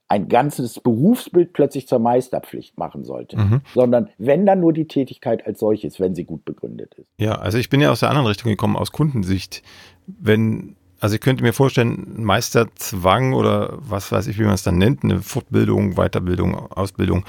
ein 0.08 0.28
ganzes 0.28 0.80
Berufsbild 0.80 1.52
plötzlich 1.52 1.88
zur 1.88 1.98
Meisterpflicht 1.98 2.78
machen 2.78 3.04
sollte, 3.04 3.36
mhm. 3.36 3.60
sondern 3.74 4.10
wenn 4.18 4.46
dann 4.46 4.60
nur 4.60 4.72
die 4.72 4.86
Tätigkeit 4.86 5.46
als 5.46 5.60
solches, 5.60 5.98
wenn 5.98 6.14
sie 6.14 6.24
gut 6.24 6.44
begründet 6.44 6.94
ist. 6.94 7.08
Ja, 7.18 7.36
also 7.36 7.58
ich 7.58 7.70
bin 7.70 7.80
ja 7.80 7.90
aus 7.90 8.00
der 8.00 8.10
anderen 8.10 8.26
Richtung 8.26 8.50
gekommen, 8.50 8.76
aus 8.76 8.92
Kundensicht. 8.92 9.62
Wenn 10.06 10.76
also 11.00 11.16
ich 11.16 11.20
könnte 11.20 11.42
mir 11.42 11.52
vorstellen, 11.52 12.22
Meisterzwang 12.22 13.34
oder 13.34 13.76
was 13.76 14.10
weiß 14.10 14.26
ich, 14.26 14.38
wie 14.38 14.44
man 14.44 14.54
es 14.54 14.62
dann 14.62 14.78
nennt, 14.78 15.04
eine 15.04 15.20
Fortbildung, 15.20 15.96
Weiterbildung, 15.96 16.54
Ausbildung, 16.54 17.26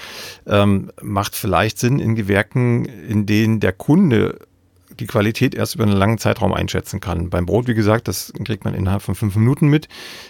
ähm, 0.48 0.92
macht 1.02 1.36
vielleicht 1.36 1.80
Sinn 1.80 2.00
in 2.00 2.16
Gewerken, 2.16 2.86
in 2.86 3.26
denen 3.26 3.60
der 3.60 3.74
Kunde 3.74 4.40
die 5.00 5.08
Qualität 5.08 5.56
erst 5.56 5.76
über 5.76 5.84
einen 5.84 5.94
langen 5.94 6.18
Zeitraum 6.18 6.54
einschätzen 6.54 7.00
kann. 7.00 7.30
Beim 7.30 7.46
Brot, 7.46 7.68
wie 7.68 7.74
gesagt, 7.74 8.08
das 8.08 8.34
kriegt 8.44 8.66
man 8.66 8.74
innerhalb 8.74 9.02
von 9.02 9.16
fünf 9.16 9.36
Minuten 9.36 9.68
mit. 9.68 9.88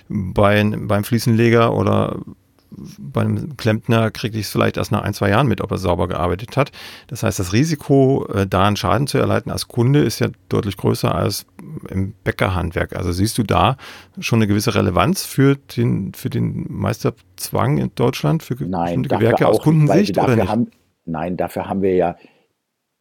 Bei, 0.09 0.63
beim 0.63 1.03
Fliesenleger 1.03 1.73
oder 1.73 2.19
bei 2.99 3.21
einem 3.21 3.57
Klempner 3.57 4.11
kriege 4.11 4.37
ich 4.37 4.45
es 4.45 4.51
vielleicht 4.51 4.77
erst 4.77 4.91
nach 4.91 5.01
ein, 5.01 5.13
zwei 5.13 5.29
Jahren 5.29 5.47
mit, 5.47 5.61
ob 5.61 5.71
er 5.71 5.77
sauber 5.77 6.07
gearbeitet 6.07 6.57
hat. 6.57 6.71
Das 7.07 7.23
heißt, 7.23 7.39
das 7.39 7.53
Risiko, 7.53 8.27
äh, 8.33 8.47
da 8.47 8.67
einen 8.67 8.75
Schaden 8.75 9.07
zu 9.07 9.17
erleiden 9.17 9.51
als 9.51 9.67
Kunde, 9.67 10.01
ist 10.01 10.19
ja 10.19 10.27
deutlich 10.49 10.77
größer 10.77 11.13
als 11.13 11.45
im 11.89 12.13
Bäckerhandwerk. 12.23 12.95
Also 12.95 13.11
siehst 13.11 13.37
du 13.37 13.43
da 13.43 13.77
schon 14.19 14.39
eine 14.39 14.47
gewisse 14.47 14.75
Relevanz 14.75 15.25
für 15.25 15.55
den, 15.55 16.13
für 16.13 16.29
den 16.29 16.65
Meisterzwang 16.69 17.77
in 17.77 17.91
Deutschland, 17.95 18.43
für 18.43 18.55
nein, 18.55 19.03
Gewerke 19.03 19.47
aus 19.47 19.59
Kundensicht? 19.59 20.17
Oder 20.17 20.35
nicht? 20.35 20.49
Haben, 20.49 20.71
nein, 21.05 21.37
dafür 21.37 21.69
haben 21.69 21.81
wir 21.81 21.95
ja 21.95 22.15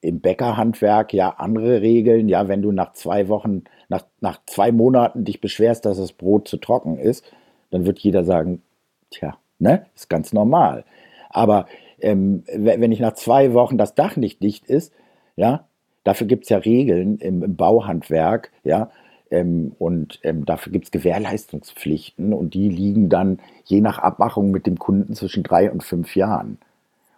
im 0.04 0.20
Bäckerhandwerk 0.20 1.12
ja 1.12 1.30
andere 1.30 1.80
Regeln. 1.80 2.28
Ja, 2.28 2.48
wenn 2.48 2.62
du 2.62 2.72
nach 2.72 2.92
zwei 2.92 3.28
Wochen, 3.28 3.64
nach, 3.88 4.04
nach 4.20 4.40
zwei 4.46 4.72
Monaten 4.72 5.24
dich 5.24 5.40
beschwerst, 5.40 5.84
dass 5.84 5.96
das 5.96 6.12
Brot 6.12 6.48
zu 6.48 6.58
trocken 6.58 6.98
ist, 6.98 7.24
dann 7.70 7.86
wird 7.86 7.98
jeder 7.98 8.24
sagen, 8.24 8.62
tja, 9.10 9.36
Ne? 9.58 9.86
Ist 9.94 10.10
ganz 10.10 10.32
normal. 10.32 10.84
Aber 11.30 11.66
ähm, 12.00 12.44
wenn 12.54 12.92
ich 12.92 13.00
nach 13.00 13.14
zwei 13.14 13.54
Wochen 13.54 13.78
das 13.78 13.94
Dach 13.94 14.16
nicht 14.16 14.42
dicht 14.42 14.66
ist, 14.66 14.92
ja, 15.36 15.66
dafür 16.04 16.26
gibt 16.26 16.44
es 16.44 16.50
ja 16.50 16.58
Regeln 16.58 17.18
im, 17.18 17.42
im 17.42 17.56
Bauhandwerk, 17.56 18.52
ja, 18.62 18.90
ähm, 19.30 19.74
und 19.78 20.20
ähm, 20.22 20.44
dafür 20.44 20.72
gibt 20.72 20.86
es 20.86 20.90
Gewährleistungspflichten 20.90 22.34
und 22.34 22.54
die 22.54 22.68
liegen 22.68 23.08
dann 23.08 23.38
je 23.64 23.80
nach 23.80 23.98
Abmachung 23.98 24.50
mit 24.50 24.66
dem 24.66 24.78
Kunden 24.78 25.14
zwischen 25.14 25.42
drei 25.42 25.70
und 25.70 25.82
fünf 25.82 26.14
Jahren. 26.14 26.58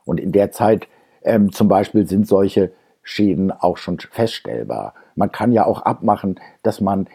Und 0.05 0.21
in 0.21 0.31
der 0.31 0.53
Zeit 0.53 0.87
ähm, 1.27 1.53
zum 1.53 1.69
Beispiel 1.69 2.07
sind 2.07 2.27
solche 2.27 2.73
Schäden 3.03 3.53
auch 3.53 3.77
schon 3.77 3.99
feststellbar. 3.99 4.95
Man 5.15 5.31
kann 5.31 5.53
ja 5.53 5.67
auch 5.67 5.83
abmachen, 5.83 6.41
dass 6.63 6.81
man 6.81 7.09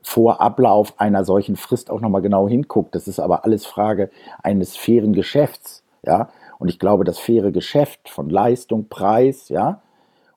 vor 0.00 0.40
Ablauf 0.40 0.98
einer 0.98 1.24
solchen 1.24 1.56
Frist 1.56 1.90
auch 1.90 2.00
nochmal 2.00 2.22
genau 2.22 2.48
hinguckt. 2.48 2.94
Das 2.94 3.08
ist 3.08 3.20
aber 3.20 3.44
alles 3.44 3.66
Frage 3.66 4.10
eines 4.42 4.76
fairen 4.76 5.12
Geschäfts, 5.12 5.84
ja. 6.04 6.30
Und 6.58 6.68
ich 6.68 6.80
glaube, 6.80 7.04
das 7.04 7.20
faire 7.20 7.52
Geschäft 7.52 8.08
von 8.08 8.30
Leistung, 8.30 8.88
Preis, 8.88 9.48
ja, 9.48 9.80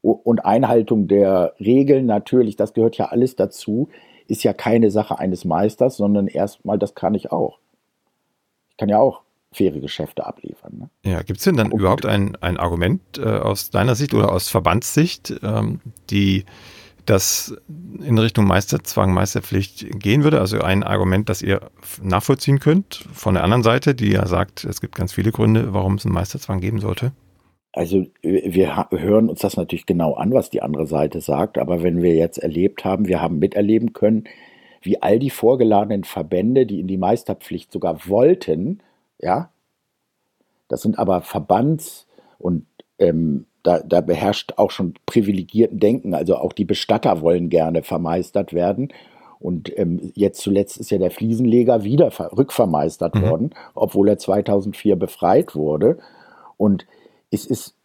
und 0.01 0.45
Einhaltung 0.45 1.07
der 1.07 1.53
Regeln 1.59 2.05
natürlich, 2.05 2.55
das 2.55 2.73
gehört 2.73 2.97
ja 2.97 3.05
alles 3.05 3.35
dazu, 3.35 3.89
ist 4.27 4.43
ja 4.43 4.53
keine 4.53 4.91
Sache 4.91 5.19
eines 5.19 5.45
Meisters, 5.45 5.97
sondern 5.97 6.27
erstmal, 6.27 6.77
das 6.77 6.95
kann 6.95 7.15
ich 7.15 7.31
auch. 7.31 7.59
Ich 8.69 8.77
kann 8.77 8.89
ja 8.89 8.99
auch 8.99 9.21
faire 9.51 9.79
Geschäfte 9.79 10.25
abliefern. 10.25 10.77
Ne? 11.03 11.11
Ja, 11.11 11.21
gibt 11.23 11.39
es 11.39 11.45
denn 11.45 11.57
dann 11.57 11.71
und 11.71 11.79
überhaupt 11.79 12.05
ein, 12.05 12.35
ein 12.37 12.57
Argument 12.57 13.01
äh, 13.17 13.23
aus 13.23 13.69
deiner 13.69 13.95
Sicht 13.95 14.13
oder 14.13 14.31
aus 14.31 14.49
Verbandssicht, 14.49 15.33
ähm, 15.43 15.81
die 16.09 16.45
das 17.05 17.55
in 17.67 18.17
Richtung 18.17 18.45
Meisterzwang, 18.45 19.13
Meisterpflicht 19.13 19.99
gehen 19.99 20.23
würde. 20.23 20.39
Also 20.39 20.61
ein 20.61 20.83
Argument, 20.83 21.29
das 21.29 21.41
ihr 21.41 21.61
nachvollziehen 22.01 22.59
könnt 22.59 23.05
von 23.11 23.33
der 23.33 23.43
anderen 23.43 23.63
Seite, 23.63 23.95
die 23.95 24.11
ja 24.11 24.27
sagt, 24.27 24.63
es 24.63 24.81
gibt 24.81 24.95
ganz 24.95 25.13
viele 25.13 25.31
Gründe, 25.31 25.73
warum 25.73 25.95
es 25.95 26.05
einen 26.05 26.13
Meisterzwang 26.13 26.61
geben 26.61 26.79
sollte. 26.79 27.11
Also 27.73 28.05
wir 28.21 28.87
hören 28.91 29.29
uns 29.29 29.39
das 29.39 29.55
natürlich 29.55 29.85
genau 29.85 30.13
an, 30.13 30.33
was 30.33 30.49
die 30.49 30.61
andere 30.61 30.87
Seite 30.87 31.21
sagt, 31.21 31.57
aber 31.57 31.83
wenn 31.83 32.01
wir 32.01 32.15
jetzt 32.15 32.37
erlebt 32.37 32.83
haben, 32.83 33.07
wir 33.07 33.21
haben 33.21 33.39
miterleben 33.39 33.93
können, 33.93 34.25
wie 34.81 35.01
all 35.01 35.19
die 35.19 35.29
vorgeladenen 35.29 36.03
Verbände, 36.03 36.65
die 36.65 36.81
in 36.81 36.87
die 36.87 36.97
Meisterpflicht 36.97 37.71
sogar 37.71 38.07
wollten, 38.07 38.81
ja, 39.21 39.49
das 40.67 40.81
sind 40.81 40.99
aber 40.99 41.21
Verbands- 41.21 42.07
und 42.39 42.65
ähm, 42.97 43.45
da, 43.63 43.79
da 43.79 44.01
beherrscht 44.01 44.53
auch 44.57 44.71
schon 44.71 44.93
privilegierten 45.05 45.79
Denken. 45.79 46.13
Also 46.13 46.37
auch 46.37 46.53
die 46.53 46.65
Bestatter 46.65 47.21
wollen 47.21 47.49
gerne 47.49 47.83
vermeistert 47.83 48.53
werden. 48.53 48.89
Und 49.39 49.75
ähm, 49.77 50.11
jetzt 50.15 50.41
zuletzt 50.41 50.77
ist 50.77 50.91
ja 50.91 50.97
der 50.97 51.11
Fliesenleger 51.11 51.83
wieder 51.83 52.11
rückvermeistert 52.37 53.15
mhm. 53.15 53.21
worden, 53.21 53.49
obwohl 53.73 54.09
er 54.09 54.17
2004 54.17 54.95
befreit 54.95 55.55
wurde. 55.55 55.97
Und 56.57 56.85
es 57.31 57.45
ist, 57.45 57.75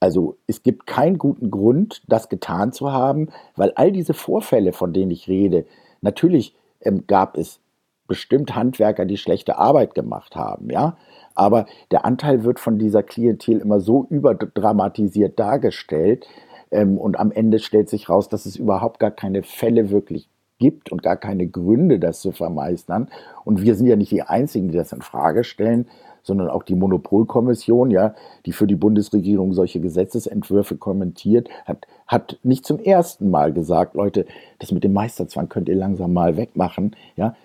also 0.00 0.36
es 0.46 0.62
gibt 0.62 0.86
keinen 0.86 1.18
guten 1.18 1.50
Grund, 1.50 2.02
das 2.08 2.28
getan 2.28 2.72
zu 2.72 2.92
haben, 2.92 3.28
weil 3.56 3.72
all 3.76 3.92
diese 3.92 4.14
Vorfälle, 4.14 4.72
von 4.72 4.92
denen 4.92 5.10
ich 5.10 5.28
rede, 5.28 5.64
natürlich 6.00 6.54
ähm, 6.80 7.04
gab 7.06 7.36
es 7.36 7.60
bestimmt 8.08 8.56
Handwerker, 8.56 9.04
die 9.04 9.16
schlechte 9.16 9.58
Arbeit 9.58 9.94
gemacht 9.94 10.34
haben, 10.34 10.70
ja. 10.70 10.96
Aber 11.36 11.66
der 11.92 12.04
Anteil 12.04 12.42
wird 12.42 12.58
von 12.58 12.80
dieser 12.80 13.04
Klientel 13.04 13.60
immer 13.60 13.78
so 13.78 14.04
überdramatisiert 14.10 15.38
dargestellt. 15.38 16.26
Ähm, 16.72 16.98
und 16.98 17.16
am 17.16 17.30
Ende 17.30 17.60
stellt 17.60 17.88
sich 17.88 18.08
raus, 18.08 18.28
dass 18.28 18.44
es 18.44 18.56
überhaupt 18.56 18.98
gar 18.98 19.12
keine 19.12 19.44
Fälle 19.44 19.90
wirklich 19.90 20.28
gibt 20.58 20.90
und 20.90 21.04
gar 21.04 21.16
keine 21.16 21.46
Gründe, 21.46 22.00
das 22.00 22.20
zu 22.20 22.32
vermeistern. 22.32 23.08
Und 23.44 23.62
wir 23.62 23.76
sind 23.76 23.86
ja 23.86 23.94
nicht 23.94 24.10
die 24.10 24.22
Einzigen, 24.22 24.68
die 24.68 24.76
das 24.76 24.92
in 24.92 25.02
Frage 25.02 25.44
stellen, 25.44 25.86
sondern 26.22 26.48
auch 26.50 26.62
die 26.62 26.74
Monopolkommission, 26.74 27.90
ja, 27.90 28.14
die 28.44 28.52
für 28.52 28.66
die 28.66 28.74
Bundesregierung 28.74 29.52
solche 29.52 29.80
Gesetzesentwürfe 29.80 30.76
kommentiert, 30.76 31.48
hat, 31.64 31.86
hat 32.06 32.38
nicht 32.42 32.66
zum 32.66 32.80
ersten 32.80 33.30
Mal 33.30 33.52
gesagt, 33.52 33.94
Leute, 33.94 34.26
das 34.58 34.72
mit 34.72 34.84
dem 34.84 34.92
Meisterzwang 34.92 35.48
könnt 35.48 35.68
ihr 35.68 35.76
langsam 35.76 36.12
mal 36.12 36.36
wegmachen, 36.36 36.96
ja. 37.16 37.36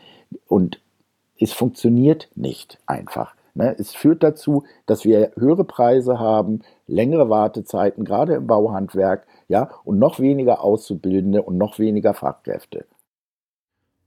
Und 0.47 0.79
es 1.39 1.53
funktioniert 1.53 2.29
nicht 2.35 2.79
einfach. 2.85 3.35
Ne? 3.53 3.75
Es 3.77 3.93
führt 3.93 4.23
dazu, 4.23 4.63
dass 4.85 5.05
wir 5.05 5.31
höhere 5.35 5.63
Preise 5.63 6.19
haben, 6.19 6.61
längere 6.87 7.29
Wartezeiten, 7.29 8.05
gerade 8.05 8.35
im 8.35 8.47
Bauhandwerk, 8.47 9.27
ja, 9.47 9.69
und 9.83 9.99
noch 9.99 10.19
weniger 10.19 10.61
Auszubildende 10.63 11.43
und 11.43 11.57
noch 11.57 11.79
weniger 11.79 12.13
Fachkräfte. 12.13 12.85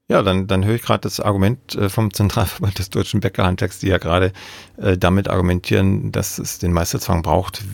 Ja, 0.09 0.23
dann, 0.23 0.47
dann 0.47 0.65
höre 0.65 0.77
ich 0.77 0.83
gerade 0.83 1.01
das 1.01 1.19
Argument 1.19 1.75
äh, 1.75 1.89
vom 1.89 2.15
Zentralverband 2.15 2.79
des 2.79 2.91
deutschen 2.91 3.19
Bäckerhandwerks, 3.21 3.81
die 3.81 3.89
ja 3.89 3.99
gerade 3.99 4.33
äh, 4.77 4.97
damit 4.97 5.29
argumentieren, 5.29 6.13
dass 6.13 6.39
es 6.39 6.61
den 6.61 6.73
Meisterzwang 6.73 7.23
braucht, 7.23 7.65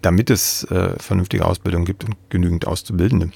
damit 0.00 0.30
es 0.30 0.62
äh, 0.70 0.96
vernünftige 1.00 1.44
Ausbildung 1.44 1.84
gibt 1.84 2.04
und 2.04 2.14
genügend 2.30 2.68
Auszubildende. 2.68 3.32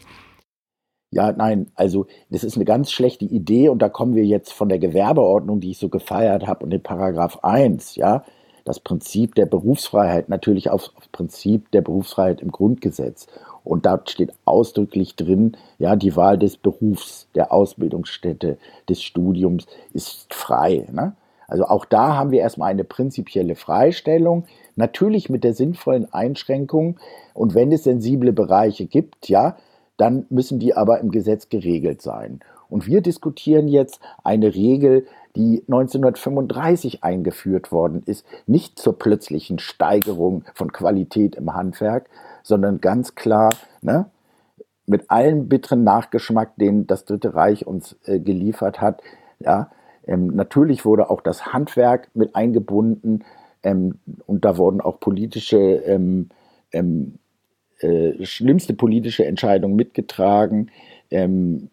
Ja, 1.10 1.32
nein, 1.32 1.70
also 1.74 2.06
das 2.28 2.44
ist 2.44 2.56
eine 2.56 2.66
ganz 2.66 2.90
schlechte 2.90 3.24
Idee 3.24 3.70
und 3.70 3.80
da 3.80 3.88
kommen 3.88 4.14
wir 4.14 4.26
jetzt 4.26 4.52
von 4.52 4.68
der 4.68 4.78
Gewerbeordnung, 4.78 5.58
die 5.60 5.70
ich 5.70 5.78
so 5.78 5.88
gefeiert 5.88 6.46
habe, 6.46 6.64
und 6.64 6.70
den 6.70 6.82
Paragraph 6.82 7.38
1, 7.42 7.96
ja, 7.96 8.24
das 8.66 8.78
Prinzip 8.80 9.34
der 9.34 9.46
Berufsfreiheit, 9.46 10.28
natürlich 10.28 10.68
aufs, 10.70 10.92
aufs 10.96 11.08
Prinzip 11.08 11.70
der 11.70 11.80
Berufsfreiheit 11.80 12.42
im 12.42 12.52
Grundgesetz. 12.52 13.26
Und 13.64 13.86
da 13.86 14.02
steht 14.06 14.34
ausdrücklich 14.44 15.16
drin, 15.16 15.56
ja, 15.78 15.96
die 15.96 16.14
Wahl 16.14 16.38
des 16.38 16.58
Berufs, 16.58 17.28
der 17.34 17.52
Ausbildungsstätte, 17.52 18.58
des 18.88 19.02
Studiums 19.02 19.66
ist 19.94 20.32
frei. 20.34 20.86
Ne? 20.92 21.16
Also 21.46 21.64
auch 21.64 21.86
da 21.86 22.16
haben 22.16 22.30
wir 22.30 22.40
erstmal 22.40 22.70
eine 22.70 22.84
prinzipielle 22.84 23.54
Freistellung, 23.54 24.44
natürlich 24.76 25.30
mit 25.30 25.44
der 25.44 25.54
sinnvollen 25.54 26.12
Einschränkung. 26.12 26.98
Und 27.32 27.54
wenn 27.54 27.72
es 27.72 27.84
sensible 27.84 28.34
Bereiche 28.34 28.84
gibt, 28.84 29.30
ja, 29.30 29.56
dann 29.98 30.24
müssen 30.30 30.58
die 30.58 30.74
aber 30.74 31.00
im 31.00 31.10
Gesetz 31.10 31.50
geregelt 31.50 32.00
sein. 32.00 32.40
Und 32.70 32.86
wir 32.86 33.02
diskutieren 33.02 33.68
jetzt 33.68 34.00
eine 34.24 34.54
Regel, 34.54 35.06
die 35.36 35.62
1935 35.68 37.04
eingeführt 37.04 37.70
worden 37.70 38.02
ist, 38.06 38.26
nicht 38.46 38.78
zur 38.78 38.98
plötzlichen 38.98 39.58
Steigerung 39.58 40.44
von 40.54 40.72
Qualität 40.72 41.36
im 41.36 41.54
Handwerk, 41.54 42.08
sondern 42.42 42.80
ganz 42.80 43.14
klar, 43.14 43.54
ne, 43.82 44.06
mit 44.86 45.10
allen 45.10 45.48
bitteren 45.48 45.84
Nachgeschmack, 45.84 46.56
den 46.56 46.86
das 46.86 47.04
Dritte 47.04 47.34
Reich 47.34 47.66
uns 47.66 47.96
äh, 48.04 48.18
geliefert 48.18 48.80
hat. 48.80 49.02
Ja, 49.38 49.70
ähm, 50.06 50.28
natürlich 50.28 50.84
wurde 50.84 51.10
auch 51.10 51.20
das 51.20 51.52
Handwerk 51.52 52.08
mit 52.14 52.34
eingebunden 52.34 53.24
ähm, 53.62 53.98
und 54.26 54.44
da 54.44 54.56
wurden 54.56 54.80
auch 54.80 54.98
politische, 54.98 55.58
ähm, 55.58 56.30
ähm 56.72 57.18
äh, 57.80 58.24
schlimmste 58.24 58.74
politische 58.74 59.24
Entscheidungen 59.24 59.76
mitgetragen. 59.76 60.70
Ähm, 61.10 61.70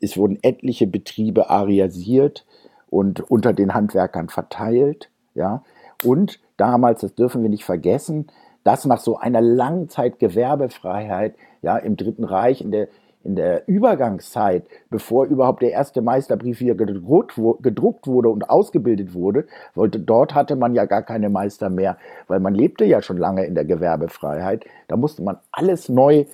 es 0.00 0.16
wurden 0.16 0.38
etliche 0.42 0.86
Betriebe 0.86 1.50
ariasiert 1.50 2.46
und 2.88 3.20
unter 3.30 3.52
den 3.52 3.74
Handwerkern 3.74 4.28
verteilt. 4.28 5.10
Ja, 5.34 5.64
und 6.04 6.40
damals, 6.56 7.00
das 7.00 7.14
dürfen 7.14 7.42
wir 7.42 7.50
nicht 7.50 7.64
vergessen, 7.64 8.26
dass 8.64 8.84
nach 8.84 9.00
so 9.00 9.16
einer 9.16 9.40
langen 9.40 9.88
Zeit 9.88 10.18
Gewerbefreiheit, 10.18 11.36
ja, 11.62 11.76
im 11.76 11.96
Dritten 11.96 12.24
Reich, 12.24 12.60
in 12.60 12.70
der, 12.70 12.88
in 13.26 13.34
der 13.34 13.66
Übergangszeit, 13.66 14.64
bevor 14.88 15.26
überhaupt 15.26 15.60
der 15.60 15.72
erste 15.72 16.00
Meisterbrief 16.00 16.58
hier 16.58 16.76
gedruckt, 16.76 17.34
gedruckt 17.60 18.06
wurde 18.06 18.28
und 18.28 18.48
ausgebildet 18.48 19.14
wurde, 19.14 19.46
wollte, 19.74 19.98
dort 19.98 20.34
hatte 20.34 20.54
man 20.54 20.74
ja 20.74 20.84
gar 20.84 21.02
keine 21.02 21.28
Meister 21.28 21.68
mehr, 21.68 21.96
weil 22.28 22.38
man 22.38 22.54
lebte 22.54 22.84
ja 22.84 23.02
schon 23.02 23.16
lange 23.16 23.44
in 23.44 23.56
der 23.56 23.64
Gewerbefreiheit. 23.64 24.64
Da 24.86 24.96
musste 24.96 25.22
man 25.22 25.38
alles 25.50 25.88
neu 25.88 26.26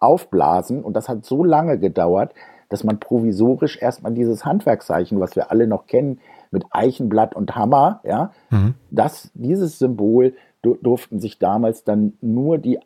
aufblasen 0.00 0.82
und 0.82 0.94
das 0.94 1.08
hat 1.08 1.26
so 1.26 1.44
lange 1.44 1.78
gedauert, 1.78 2.32
dass 2.70 2.82
man 2.82 2.98
provisorisch 2.98 3.80
erstmal 3.80 4.14
dieses 4.14 4.44
Handwerkszeichen, 4.44 5.20
was 5.20 5.36
wir 5.36 5.50
alle 5.50 5.66
noch 5.66 5.86
kennen, 5.86 6.20
mit 6.50 6.64
Eichenblatt 6.70 7.36
und 7.36 7.56
Hammer, 7.56 8.00
ja, 8.04 8.32
mhm. 8.50 8.74
das, 8.90 9.30
dieses 9.34 9.78
Symbol 9.78 10.34
durften 10.62 11.20
sich 11.20 11.38
damals 11.38 11.84
dann 11.84 12.14
nur 12.22 12.56
die 12.56 12.78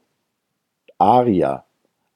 Arier 0.98 1.64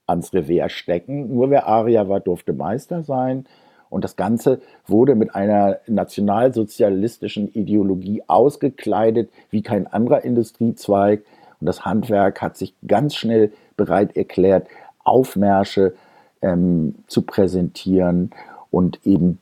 ans 0.06 0.32
Revier 0.32 0.68
stecken. 0.68 1.34
Nur 1.34 1.50
wer 1.50 1.66
Arier 1.66 2.08
war, 2.08 2.20
durfte 2.20 2.52
Meister 2.52 3.02
sein. 3.02 3.46
Und 3.88 4.04
das 4.04 4.16
Ganze 4.16 4.60
wurde 4.86 5.14
mit 5.14 5.34
einer 5.34 5.78
nationalsozialistischen 5.86 7.52
Ideologie 7.52 8.22
ausgekleidet 8.26 9.30
wie 9.50 9.62
kein 9.62 9.86
anderer 9.86 10.24
Industriezweig. 10.24 11.24
Und 11.60 11.66
das 11.66 11.84
Handwerk 11.84 12.42
hat 12.42 12.56
sich 12.56 12.74
ganz 12.86 13.14
schnell 13.14 13.52
bereit 13.76 14.16
erklärt, 14.16 14.66
Aufmärsche 15.04 15.94
ähm, 16.42 16.96
zu 17.06 17.22
präsentieren 17.22 18.30
und 18.70 19.06
eben 19.06 19.38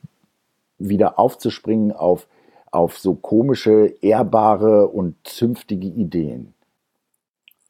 wieder 0.79 1.19
aufzuspringen 1.19 1.93
auf 1.93 2.27
auf 2.75 2.99
so 2.99 3.15
komische, 3.15 3.95
ehrbare 4.01 4.89
und 4.89 5.15
zünftige 5.23 5.87
Ideen. 5.87 6.55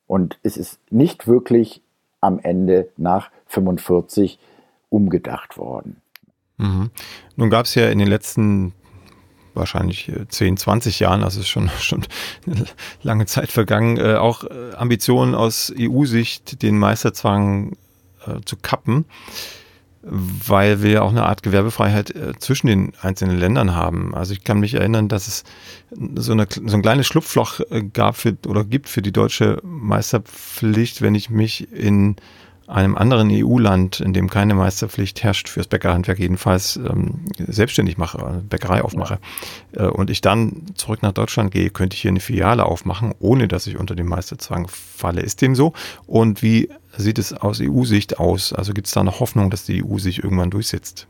Und 0.06 0.38
es 0.42 0.56
ist 0.56 0.80
nicht 0.90 1.26
wirklich 1.26 1.82
am 2.24 2.38
Ende 2.38 2.88
nach 2.96 3.30
45 3.46 4.38
umgedacht 4.88 5.56
worden. 5.58 6.00
Mhm. 6.56 6.90
Nun 7.36 7.50
gab 7.50 7.66
es 7.66 7.74
ja 7.74 7.88
in 7.88 7.98
den 7.98 8.08
letzten 8.08 8.72
wahrscheinlich 9.54 10.10
10, 10.28 10.56
20 10.56 11.00
Jahren, 11.00 11.22
also 11.22 11.40
ist 11.40 11.48
schon, 11.48 11.68
schon 11.80 12.04
eine 12.46 12.64
lange 13.02 13.26
Zeit 13.26 13.50
vergangen, 13.50 13.98
äh, 13.98 14.16
auch 14.16 14.44
äh, 14.44 14.74
Ambitionen 14.76 15.34
aus 15.34 15.72
EU-Sicht, 15.78 16.62
den 16.62 16.78
Meisterzwang 16.78 17.76
äh, 18.26 18.40
zu 18.44 18.56
kappen 18.56 19.04
weil 20.06 20.82
wir 20.82 21.02
auch 21.02 21.10
eine 21.10 21.24
Art 21.24 21.42
Gewerbefreiheit 21.42 22.14
äh, 22.14 22.32
zwischen 22.38 22.66
den 22.66 22.92
einzelnen 23.00 23.38
Ländern 23.38 23.74
haben. 23.74 24.14
Also 24.14 24.32
ich 24.32 24.44
kann 24.44 24.60
mich 24.60 24.74
erinnern, 24.74 25.08
dass 25.08 25.28
es 25.28 25.44
so, 25.90 26.32
eine, 26.32 26.46
so 26.48 26.76
ein 26.76 26.82
kleines 26.82 27.06
Schlupfloch 27.06 27.60
äh, 27.70 27.82
gab 27.82 28.16
für, 28.16 28.36
oder 28.46 28.64
gibt 28.64 28.88
für 28.88 29.02
die 29.02 29.12
deutsche 29.12 29.60
Meisterpflicht, 29.62 31.00
wenn 31.00 31.14
ich 31.14 31.30
mich 31.30 31.72
in 31.72 32.16
einem 32.66 32.96
anderen 32.96 33.28
EU-Land, 33.30 34.00
in 34.00 34.12
dem 34.12 34.30
keine 34.30 34.54
Meisterpflicht 34.54 35.22
herrscht, 35.22 35.48
fürs 35.48 35.66
Bäckerhandwerk 35.66 36.18
jedenfalls 36.18 36.76
ähm, 36.76 37.24
selbstständig 37.38 37.98
mache, 37.98 38.18
äh, 38.18 38.40
Bäckerei 38.42 38.82
aufmache, 38.82 39.18
äh, 39.72 39.84
und 39.84 40.10
ich 40.10 40.20
dann 40.20 40.66
zurück 40.74 41.02
nach 41.02 41.12
Deutschland 41.12 41.50
gehe, 41.50 41.70
könnte 41.70 41.94
ich 41.94 42.02
hier 42.02 42.10
eine 42.10 42.20
Filiale 42.20 42.64
aufmachen, 42.64 43.14
ohne 43.18 43.48
dass 43.48 43.66
ich 43.66 43.78
unter 43.78 43.94
den 43.94 44.06
Meisterzwang 44.06 44.68
falle. 44.68 45.20
Ist 45.20 45.42
dem 45.42 45.54
so? 45.54 45.74
Und 46.06 46.42
wie 46.42 46.70
sieht 47.02 47.18
es 47.18 47.32
aus 47.32 47.60
EU-Sicht 47.60 48.18
aus? 48.18 48.52
Also 48.52 48.72
gibt 48.72 48.86
es 48.86 48.92
da 48.92 49.02
noch 49.02 49.20
Hoffnung, 49.20 49.50
dass 49.50 49.64
die 49.64 49.84
EU 49.84 49.98
sich 49.98 50.22
irgendwann 50.22 50.50
durchsetzt? 50.50 51.06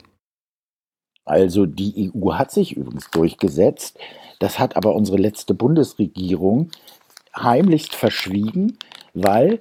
Also 1.25 1.67
die 1.67 2.13
EU 2.15 2.35
hat 2.35 2.51
sich 2.51 2.77
übrigens 2.77 3.11
durchgesetzt. 3.11 3.99
Das 4.39 4.59
hat 4.59 4.77
aber 4.77 4.95
unsere 4.95 5.19
letzte 5.19 5.55
Bundesregierung 5.55 6.71
heimlichst 7.37 7.95
verschwiegen, 7.95 8.79
weil 9.15 9.61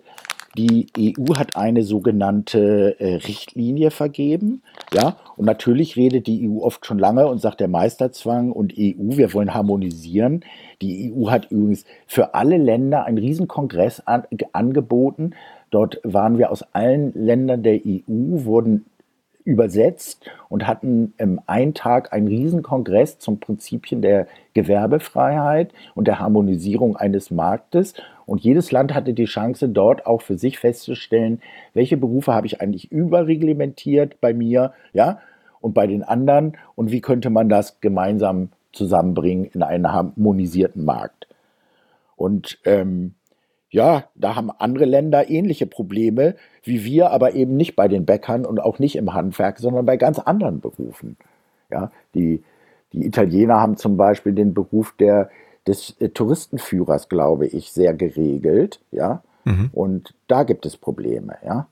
die 0.55 0.87
EU 0.99 1.35
hat 1.35 1.55
eine 1.55 1.83
sogenannte 1.83 2.99
äh, 2.99 3.15
Richtlinie 3.15 3.89
vergeben, 3.89 4.61
ja, 4.93 5.17
und 5.35 5.45
natürlich 5.45 5.95
redet 5.95 6.27
die 6.27 6.47
EU 6.47 6.61
oft 6.61 6.85
schon 6.85 6.99
lange 6.99 7.25
und 7.27 7.39
sagt 7.39 7.59
der 7.59 7.67
Meisterzwang 7.67 8.51
und 8.51 8.73
EU, 8.77 9.17
wir 9.17 9.33
wollen 9.33 9.55
harmonisieren. 9.55 10.45
Die 10.81 11.11
EU 11.11 11.31
hat 11.31 11.49
übrigens 11.49 11.85
für 12.05 12.35
alle 12.35 12.57
Länder 12.57 13.05
einen 13.05 13.17
Riesenkongress 13.17 14.01
an, 14.01 14.25
angeboten. 14.51 15.33
Dort 15.73 15.99
waren 16.03 16.37
wir 16.37 16.51
aus 16.51 16.61
allen 16.73 17.13
Ländern 17.15 17.63
der 17.63 17.79
EU, 17.83 18.45
wurden 18.45 18.85
übersetzt 19.43 20.29
und 20.47 20.67
hatten 20.67 21.15
ähm, 21.17 21.41
einen 21.47 21.73
Tag 21.73 22.13
einen 22.13 22.27
Riesenkongress 22.27 23.17
zum 23.17 23.39
Prinzipien 23.39 24.03
der 24.03 24.27
Gewerbefreiheit 24.53 25.73
und 25.95 26.07
der 26.07 26.19
Harmonisierung 26.19 26.95
eines 26.95 27.31
Marktes. 27.31 27.95
Und 28.27 28.41
jedes 28.41 28.71
Land 28.71 28.93
hatte 28.93 29.15
die 29.15 29.25
Chance, 29.25 29.67
dort 29.67 30.05
auch 30.05 30.21
für 30.21 30.37
sich 30.37 30.59
festzustellen, 30.59 31.41
welche 31.73 31.97
Berufe 31.97 32.33
habe 32.33 32.45
ich 32.45 32.61
eigentlich 32.61 32.91
überreglementiert 32.91 34.21
bei 34.21 34.31
mir, 34.31 34.73
ja, 34.93 35.21
und 35.59 35.73
bei 35.73 35.87
den 35.87 36.03
anderen 36.03 36.55
und 36.75 36.91
wie 36.91 37.01
könnte 37.01 37.31
man 37.31 37.49
das 37.49 37.81
gemeinsam 37.81 38.49
zusammenbringen 38.73 39.45
in 39.45 39.63
einen 39.63 39.91
harmonisierten 39.91 40.85
Markt. 40.85 41.27
Und 42.15 42.59
ähm, 42.65 43.15
ja, 43.73 44.05
da 44.13 44.35
haben 44.35 44.51
andere 44.51 44.85
Länder 44.85 45.31
ähnliche 45.31 45.65
Probleme 45.65 46.35
wie 46.61 46.85
wir, 46.85 47.09
aber 47.09 47.33
eben 47.33 47.57
nicht 47.57 47.75
bei 47.75 47.87
den 47.87 48.05
Bäckern 48.05 48.45
und 48.45 48.59
auch 48.59 48.77
nicht 48.77 48.95
im 48.95 49.13
Handwerk, 49.13 49.57
sondern 49.57 49.85
bei 49.85 49.97
ganz 49.97 50.19
anderen 50.19 50.61
Berufen. 50.61 51.17
Ja, 51.71 51.91
die, 52.13 52.43
die 52.93 53.03
Italiener 53.03 53.59
haben 53.59 53.75
zum 53.75 53.97
Beispiel 53.97 54.33
den 54.33 54.53
Beruf 54.53 54.93
der, 54.99 55.31
des 55.65 55.99
äh, 55.99 56.09
Touristenführers, 56.09 57.09
glaube 57.09 57.47
ich, 57.47 57.71
sehr 57.71 57.95
geregelt. 57.95 58.79
Ja, 58.91 59.23
mhm. 59.43 59.71
und 59.73 60.13
da 60.27 60.43
gibt 60.43 60.67
es 60.67 60.77
Probleme. 60.77 61.35
Ja. 61.43 61.67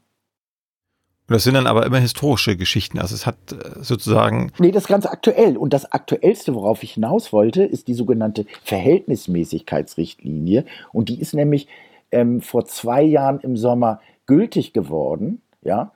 das 1.27 1.43
sind 1.43 1.53
dann 1.53 1.67
aber 1.67 1.85
immer 1.85 1.99
historische 1.99 2.57
Geschichten. 2.57 2.97
Also 2.97 3.13
es 3.13 3.27
hat 3.27 3.37
äh, 3.51 3.83
sozusagen. 3.83 4.51
Nee, 4.57 4.71
das 4.71 4.85
ist 4.85 4.89
ganz 4.89 5.05
aktuell. 5.05 5.55
Und 5.55 5.71
das 5.71 5.91
Aktuellste, 5.91 6.55
worauf 6.55 6.81
ich 6.81 6.93
hinaus 6.93 7.31
wollte, 7.31 7.63
ist 7.63 7.87
die 7.87 7.93
sogenannte 7.93 8.47
Verhältnismäßigkeitsrichtlinie. 8.63 10.65
Und 10.91 11.09
die 11.09 11.21
ist 11.21 11.35
nämlich 11.35 11.67
ähm, 12.11 12.41
vor 12.41 12.65
zwei 12.65 13.01
Jahren 13.03 13.39
im 13.39 13.57
Sommer 13.57 13.99
gültig 14.25 14.73
geworden, 14.73 15.41
ja. 15.61 15.91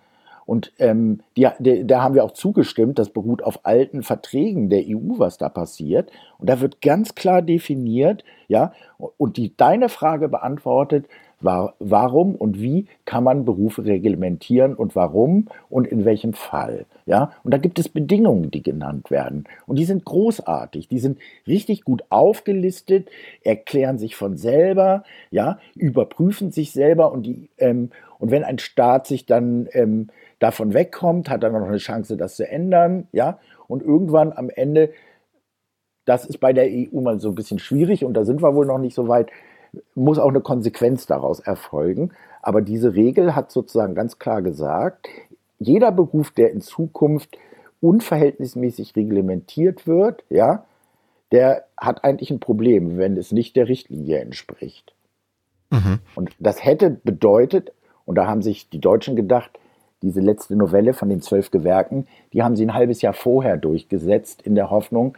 Und 0.45 0.73
ähm, 0.77 1.21
die, 1.35 1.47
die, 1.57 1.87
da 1.87 2.03
haben 2.03 2.13
wir 2.13 2.23
auch 2.23 2.33
zugestimmt, 2.33 2.99
das 2.99 3.09
beruht 3.09 3.41
auf 3.41 3.61
alten 3.63 4.03
Verträgen 4.03 4.69
der 4.69 4.83
EU, 4.85 5.17
was 5.17 5.39
da 5.39 5.49
passiert. 5.49 6.11
Und 6.37 6.49
da 6.49 6.61
wird 6.61 6.81
ganz 6.81 7.15
klar 7.15 7.41
definiert, 7.41 8.23
ja, 8.47 8.71
und 9.17 9.37
die 9.37 9.57
deine 9.57 9.89
Frage 9.89 10.29
beantwortet, 10.29 11.07
warum 11.41 12.35
und 12.35 12.61
wie 12.61 12.87
kann 13.05 13.23
man 13.23 13.45
Berufe 13.45 13.85
reglementieren 13.85 14.73
und 14.73 14.95
warum 14.95 15.47
und 15.69 15.87
in 15.87 16.05
welchem 16.05 16.33
Fall. 16.33 16.85
Ja? 17.05 17.31
Und 17.43 17.53
da 17.53 17.57
gibt 17.57 17.79
es 17.79 17.89
Bedingungen, 17.89 18.51
die 18.51 18.63
genannt 18.63 19.11
werden. 19.11 19.45
Und 19.67 19.77
die 19.77 19.85
sind 19.85 20.05
großartig, 20.05 20.87
die 20.87 20.99
sind 20.99 21.19
richtig 21.47 21.83
gut 21.83 22.03
aufgelistet, 22.09 23.09
erklären 23.43 23.97
sich 23.97 24.15
von 24.15 24.37
selber, 24.37 25.03
ja, 25.31 25.59
überprüfen 25.75 26.51
sich 26.51 26.71
selber 26.71 27.11
und, 27.11 27.25
die, 27.25 27.49
ähm, 27.57 27.91
und 28.19 28.31
wenn 28.31 28.43
ein 28.43 28.59
Staat 28.59 29.07
sich 29.07 29.25
dann 29.25 29.67
ähm, 29.73 30.07
davon 30.39 30.73
wegkommt, 30.73 31.29
hat 31.29 31.43
er 31.43 31.51
noch 31.51 31.67
eine 31.67 31.77
Chance, 31.77 32.17
das 32.17 32.35
zu 32.35 32.47
ändern. 32.47 33.07
Ja? 33.11 33.39
Und 33.67 33.83
irgendwann 33.83 34.31
am 34.31 34.49
Ende 34.49 34.91
das 36.05 36.23
ist 36.23 36.37
bei 36.37 36.53
der 36.53 36.65
EU 36.65 37.01
mal 37.01 37.19
so 37.19 37.29
ein 37.29 37.35
bisschen 37.35 37.59
schwierig 37.59 38.05
und 38.05 38.13
da 38.13 38.23
sind 38.23 38.41
wir 38.41 38.53
wohl 38.55 38.67
noch 38.67 38.77
nicht 38.77 38.93
so 38.93 39.07
weit, 39.07 39.31
muss 39.93 40.19
auch 40.19 40.29
eine 40.29 40.41
Konsequenz 40.41 41.05
daraus 41.05 41.39
erfolgen. 41.39 42.11
Aber 42.41 42.61
diese 42.61 42.93
Regel 42.93 43.35
hat 43.35 43.51
sozusagen 43.51 43.95
ganz 43.95 44.19
klar 44.19 44.41
gesagt, 44.41 45.07
jeder 45.59 45.91
Beruf, 45.91 46.31
der 46.31 46.51
in 46.51 46.61
Zukunft 46.61 47.37
unverhältnismäßig 47.81 48.95
reglementiert 48.95 49.87
wird, 49.87 50.23
ja, 50.29 50.65
der 51.31 51.65
hat 51.77 52.03
eigentlich 52.03 52.31
ein 52.31 52.39
Problem, 52.39 52.97
wenn 52.97 53.17
es 53.17 53.31
nicht 53.31 53.55
der 53.55 53.67
Richtlinie 53.67 54.19
entspricht. 54.19 54.93
Mhm. 55.71 55.99
Und 56.15 56.35
das 56.39 56.63
hätte 56.63 56.89
bedeutet, 56.89 57.71
und 58.05 58.15
da 58.15 58.27
haben 58.27 58.41
sich 58.41 58.69
die 58.69 58.79
Deutschen 58.79 59.15
gedacht, 59.15 59.51
diese 60.01 60.21
letzte 60.21 60.55
Novelle 60.55 60.93
von 60.93 61.09
den 61.09 61.21
zwölf 61.21 61.51
Gewerken, 61.51 62.07
die 62.31 62.43
haben 62.43 62.55
sie 62.55 62.65
ein 62.65 62.73
halbes 62.73 63.01
Jahr 63.01 63.13
vorher 63.13 63.57
durchgesetzt, 63.57 64.41
in 64.43 64.55
der 64.55 64.69
Hoffnung, 64.69 65.17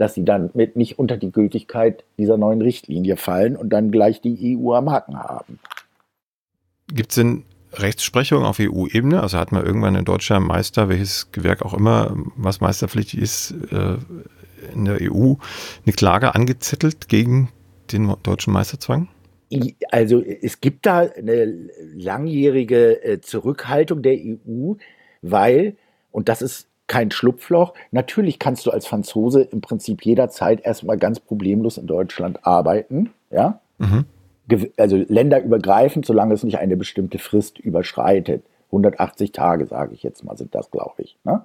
dass 0.00 0.14
sie 0.14 0.24
dann 0.24 0.48
mit 0.54 0.76
nicht 0.76 0.98
unter 0.98 1.18
die 1.18 1.30
Gültigkeit 1.30 2.04
dieser 2.16 2.38
neuen 2.38 2.62
Richtlinie 2.62 3.18
fallen 3.18 3.54
und 3.54 3.68
dann 3.68 3.90
gleich 3.90 4.22
die 4.22 4.56
EU 4.56 4.72
am 4.72 4.90
Haken 4.90 5.18
haben. 5.18 5.58
Gibt 6.88 7.10
es 7.10 7.16
denn 7.16 7.44
Rechtsprechung 7.74 8.44
auf 8.44 8.58
EU-Ebene? 8.60 9.22
Also 9.22 9.36
hat 9.36 9.52
man 9.52 9.64
irgendwann 9.64 9.96
ein 9.96 10.06
deutscher 10.06 10.40
Meister, 10.40 10.88
welches 10.88 11.32
Gewerk 11.32 11.60
auch 11.60 11.74
immer, 11.74 12.16
was 12.34 12.62
meisterpflichtig 12.62 13.20
ist, 13.20 13.54
äh, 13.70 13.98
in 14.72 14.86
der 14.86 15.00
EU, 15.02 15.34
eine 15.84 15.92
Klage 15.94 16.34
angezettelt 16.34 17.10
gegen 17.10 17.50
den 17.92 18.10
deutschen 18.22 18.54
Meisterzwang? 18.54 19.08
Also 19.90 20.22
es 20.22 20.62
gibt 20.62 20.86
da 20.86 21.00
eine 21.00 21.68
langjährige 21.94 23.04
äh, 23.04 23.20
Zurückhaltung 23.20 24.00
der 24.00 24.14
EU, 24.14 24.76
weil, 25.20 25.76
und 26.10 26.30
das 26.30 26.40
ist 26.40 26.69
kein 26.90 27.10
Schlupfloch, 27.10 27.72
natürlich 27.90 28.38
kannst 28.38 28.66
du 28.66 28.70
als 28.70 28.86
Franzose 28.86 29.42
im 29.42 29.60
Prinzip 29.60 30.04
jederzeit 30.04 30.64
erstmal 30.64 30.98
ganz 30.98 31.20
problemlos 31.20 31.78
in 31.78 31.86
Deutschland 31.86 32.46
arbeiten, 32.46 33.10
ja. 33.30 33.60
Mhm. 33.78 34.04
Also 34.76 34.96
länderübergreifend, 34.96 36.04
solange 36.04 36.34
es 36.34 36.42
nicht 36.42 36.58
eine 36.58 36.76
bestimmte 36.76 37.18
Frist 37.18 37.60
überschreitet. 37.60 38.42
180 38.66 39.30
Tage, 39.30 39.66
sage 39.66 39.94
ich 39.94 40.02
jetzt 40.02 40.24
mal, 40.24 40.36
sind 40.36 40.54
das, 40.56 40.72
glaube 40.72 41.02
ich. 41.02 41.16
Ne? 41.22 41.44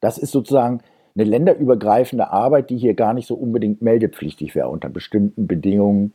Das 0.00 0.18
ist 0.18 0.30
sozusagen 0.30 0.82
eine 1.16 1.24
länderübergreifende 1.24 2.30
Arbeit, 2.30 2.70
die 2.70 2.76
hier 2.76 2.94
gar 2.94 3.12
nicht 3.12 3.26
so 3.26 3.34
unbedingt 3.34 3.82
meldepflichtig 3.82 4.54
wäre 4.54 4.68
unter 4.68 4.88
bestimmten 4.88 5.48
Bedingungen 5.48 6.14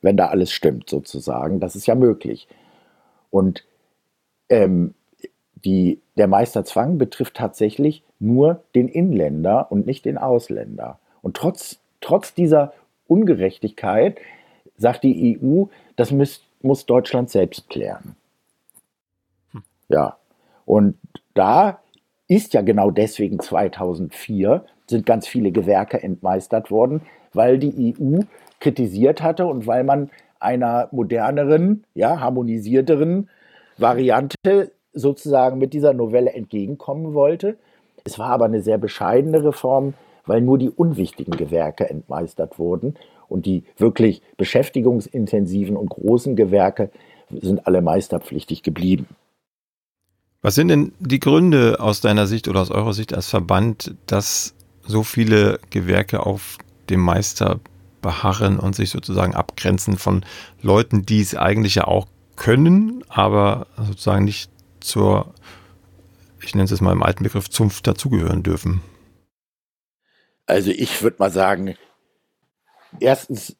wenn 0.00 0.16
da 0.16 0.26
alles 0.26 0.52
stimmt, 0.52 0.88
sozusagen. 0.88 1.60
Das 1.60 1.76
ist 1.76 1.86
ja 1.86 1.94
möglich. 1.94 2.48
Und 3.30 3.64
ähm, 4.48 4.94
die, 5.64 6.00
der 6.16 6.28
Meisterzwang 6.28 6.98
betrifft 6.98 7.34
tatsächlich 7.34 8.02
nur 8.18 8.62
den 8.74 8.88
Inländer 8.88 9.70
und 9.70 9.86
nicht 9.86 10.04
den 10.04 10.18
Ausländer. 10.18 10.98
Und 11.22 11.36
trotz, 11.36 11.78
trotz 12.00 12.34
dieser 12.34 12.72
Ungerechtigkeit 13.06 14.18
sagt 14.76 15.04
die 15.04 15.38
EU, 15.40 15.64
das 15.96 16.10
muss, 16.10 16.42
muss 16.62 16.86
Deutschland 16.86 17.30
selbst 17.30 17.68
klären. 17.68 18.16
Hm. 19.52 19.62
Ja, 19.88 20.16
und 20.64 20.96
da 21.34 21.80
ist 22.28 22.54
ja 22.54 22.62
genau 22.62 22.90
deswegen 22.90 23.40
2004 23.40 24.64
sind 24.86 25.06
ganz 25.06 25.26
viele 25.26 25.50
Gewerke 25.50 26.02
entmeistert 26.02 26.70
worden, 26.70 27.02
weil 27.32 27.58
die 27.58 27.94
EU 27.98 28.20
kritisiert 28.60 29.22
hatte 29.22 29.46
und 29.46 29.66
weil 29.66 29.84
man 29.84 30.10
einer 30.40 30.88
moderneren, 30.92 31.84
ja, 31.94 32.20
harmonisierteren 32.20 33.28
Variante 33.76 34.72
sozusagen 34.98 35.58
mit 35.58 35.72
dieser 35.72 35.92
Novelle 35.92 36.32
entgegenkommen 36.32 37.14
wollte. 37.14 37.56
Es 38.04 38.18
war 38.18 38.30
aber 38.30 38.46
eine 38.46 38.62
sehr 38.62 38.78
bescheidene 38.78 39.44
Reform, 39.44 39.94
weil 40.26 40.40
nur 40.40 40.58
die 40.58 40.70
unwichtigen 40.70 41.36
Gewerke 41.36 41.88
entmeistert 41.88 42.58
wurden 42.58 42.94
und 43.28 43.46
die 43.46 43.64
wirklich 43.76 44.22
beschäftigungsintensiven 44.36 45.76
und 45.76 45.88
großen 45.90 46.36
Gewerke 46.36 46.90
sind 47.30 47.66
alle 47.66 47.82
meisterpflichtig 47.82 48.62
geblieben. 48.62 49.06
Was 50.40 50.54
sind 50.54 50.68
denn 50.68 50.92
die 51.00 51.18
Gründe 51.18 51.78
aus 51.80 52.00
deiner 52.00 52.26
Sicht 52.26 52.48
oder 52.48 52.60
aus 52.60 52.70
eurer 52.70 52.92
Sicht 52.92 53.12
als 53.12 53.28
Verband, 53.28 53.94
dass 54.06 54.54
so 54.82 55.02
viele 55.02 55.58
Gewerke 55.70 56.24
auf 56.24 56.58
dem 56.88 57.00
Meister 57.00 57.58
beharren 58.00 58.58
und 58.58 58.76
sich 58.76 58.90
sozusagen 58.90 59.34
abgrenzen 59.34 59.98
von 59.98 60.24
Leuten, 60.62 61.04
die 61.04 61.20
es 61.20 61.34
eigentlich 61.34 61.74
ja 61.74 61.86
auch 61.86 62.06
können, 62.36 63.02
aber 63.08 63.66
sozusagen 63.76 64.24
nicht 64.24 64.50
zur, 64.80 65.34
ich 66.42 66.54
nenne 66.54 66.64
es 66.64 66.70
jetzt 66.70 66.80
mal 66.80 66.92
im 66.92 67.02
alten 67.02 67.24
Begriff, 67.24 67.50
Zunft 67.50 67.86
dazugehören 67.86 68.42
dürfen? 68.42 68.82
Also 70.46 70.70
ich 70.70 71.02
würde 71.02 71.16
mal 71.18 71.30
sagen, 71.30 71.74
erstens, 73.00 73.56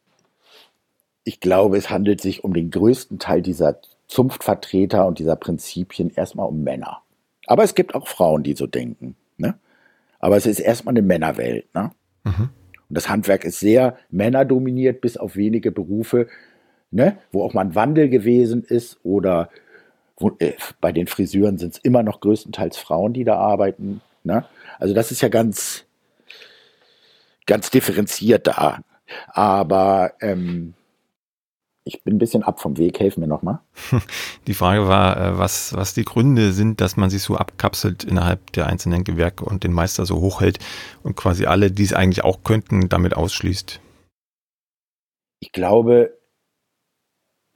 ich 1.24 1.40
glaube, 1.40 1.76
es 1.76 1.90
handelt 1.90 2.20
sich 2.20 2.44
um 2.44 2.54
den 2.54 2.70
größten 2.70 3.18
Teil 3.18 3.42
dieser 3.42 3.80
Zunftvertreter 4.06 5.06
und 5.06 5.18
dieser 5.18 5.36
Prinzipien 5.36 6.10
erstmal 6.10 6.48
um 6.48 6.62
Männer. 6.62 7.02
Aber 7.46 7.62
es 7.62 7.74
gibt 7.74 7.94
auch 7.94 8.08
Frauen, 8.08 8.42
die 8.42 8.54
so 8.54 8.66
denken. 8.66 9.16
Ne? 9.36 9.58
Aber 10.18 10.36
es 10.36 10.46
ist 10.46 10.60
erstmal 10.60 10.92
eine 10.92 11.02
Männerwelt. 11.02 11.72
Ne? 11.74 11.90
Mhm. 12.24 12.50
Und 12.88 12.96
das 12.96 13.08
Handwerk 13.08 13.44
ist 13.44 13.60
sehr 13.60 13.98
männerdominiert, 14.10 15.00
bis 15.00 15.16
auf 15.18 15.36
wenige 15.36 15.70
Berufe, 15.70 16.28
ne, 16.90 17.18
wo 17.32 17.42
auch 17.42 17.52
mal 17.52 17.62
ein 17.62 17.74
Wandel 17.74 18.08
gewesen 18.08 18.64
ist 18.64 18.98
oder 19.02 19.50
wo, 20.18 20.32
äh, 20.38 20.54
bei 20.80 20.92
den 20.92 21.06
Friseuren 21.06 21.58
sind 21.58 21.74
es 21.74 21.78
immer 21.78 22.02
noch 22.02 22.20
größtenteils 22.20 22.76
Frauen, 22.76 23.12
die 23.12 23.24
da 23.24 23.36
arbeiten. 23.36 24.00
Ne? 24.24 24.44
Also 24.78 24.94
das 24.94 25.10
ist 25.10 25.20
ja 25.20 25.28
ganz, 25.28 25.84
ganz 27.46 27.70
differenziert 27.70 28.46
da. 28.46 28.80
Aber 29.28 30.12
ähm, 30.20 30.74
ich 31.84 32.02
bin 32.04 32.16
ein 32.16 32.18
bisschen 32.18 32.42
ab 32.42 32.60
vom 32.60 32.76
Weg, 32.76 33.00
helfen 33.00 33.20
mir 33.20 33.26
nochmal. 33.26 33.60
Die 34.46 34.54
Frage 34.54 34.86
war, 34.88 35.16
äh, 35.16 35.38
was, 35.38 35.74
was 35.74 35.94
die 35.94 36.04
Gründe 36.04 36.52
sind, 36.52 36.80
dass 36.82 36.96
man 36.96 37.08
sich 37.08 37.22
so 37.22 37.36
abkapselt 37.36 38.04
innerhalb 38.04 38.52
der 38.52 38.66
einzelnen 38.66 39.04
Gewerke 39.04 39.44
und 39.44 39.64
den 39.64 39.72
Meister 39.72 40.04
so 40.04 40.20
hochhält 40.20 40.58
und 41.02 41.16
quasi 41.16 41.46
alle, 41.46 41.70
die 41.70 41.84
es 41.84 41.94
eigentlich 41.94 42.24
auch 42.24 42.42
könnten, 42.44 42.88
damit 42.90 43.14
ausschließt. 43.14 43.80
Ich 45.40 45.52
glaube, 45.52 46.18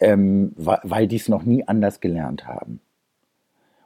ähm, 0.03 0.53
weil 0.57 1.07
die 1.07 1.17
es 1.17 1.29
noch 1.29 1.45
nie 1.45 1.67
anders 1.67 2.01
gelernt 2.01 2.47
haben. 2.47 2.81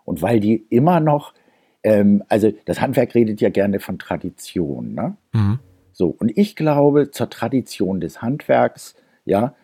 Und 0.04 0.22
weil 0.22 0.40
die 0.40 0.66
immer 0.70 0.98
noch, 0.98 1.34
ähm, 1.82 2.24
also 2.28 2.52
das 2.64 2.80
Handwerk 2.80 3.14
redet 3.14 3.40
ja 3.40 3.50
gerne 3.50 3.80
von 3.80 3.98
Tradition, 3.98 4.94
ne? 4.94 5.16
Mhm. 5.32 5.58
So, 5.92 6.08
und 6.08 6.36
ich 6.36 6.56
glaube, 6.56 7.10
zur 7.10 7.30
Tradition 7.30 8.00
des 8.00 8.20
Handwerks, 8.20 8.96
ja, 9.24 9.54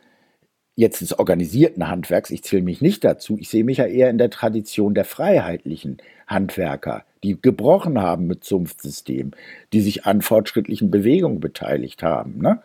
jetzt 0.77 1.03
des 1.03 1.19
organisierten 1.19 1.89
Handwerks, 1.89 2.31
ich 2.31 2.43
zähle 2.43 2.63
mich 2.63 2.81
nicht 2.81 3.05
dazu, 3.05 3.37
ich 3.39 3.51
sehe 3.51 3.65
mich 3.65 3.79
ja 3.79 3.85
eher 3.85 4.09
in 4.09 4.17
der 4.17 4.31
Tradition 4.31 4.95
der 4.95 5.05
freiheitlichen 5.05 5.99
Handwerker, 6.27 7.05
die 7.23 7.41
gebrochen 7.41 8.01
haben 8.01 8.27
mit 8.27 8.45
Zunftsystem, 8.45 9.33
die 9.75 9.83
sich 9.83 10.07
an 10.07 10.23
fortschrittlichen 10.23 10.91
Bewegungen 10.91 11.41
beteiligt 11.41 12.03
haben. 12.03 12.39
Ne? 12.39 12.63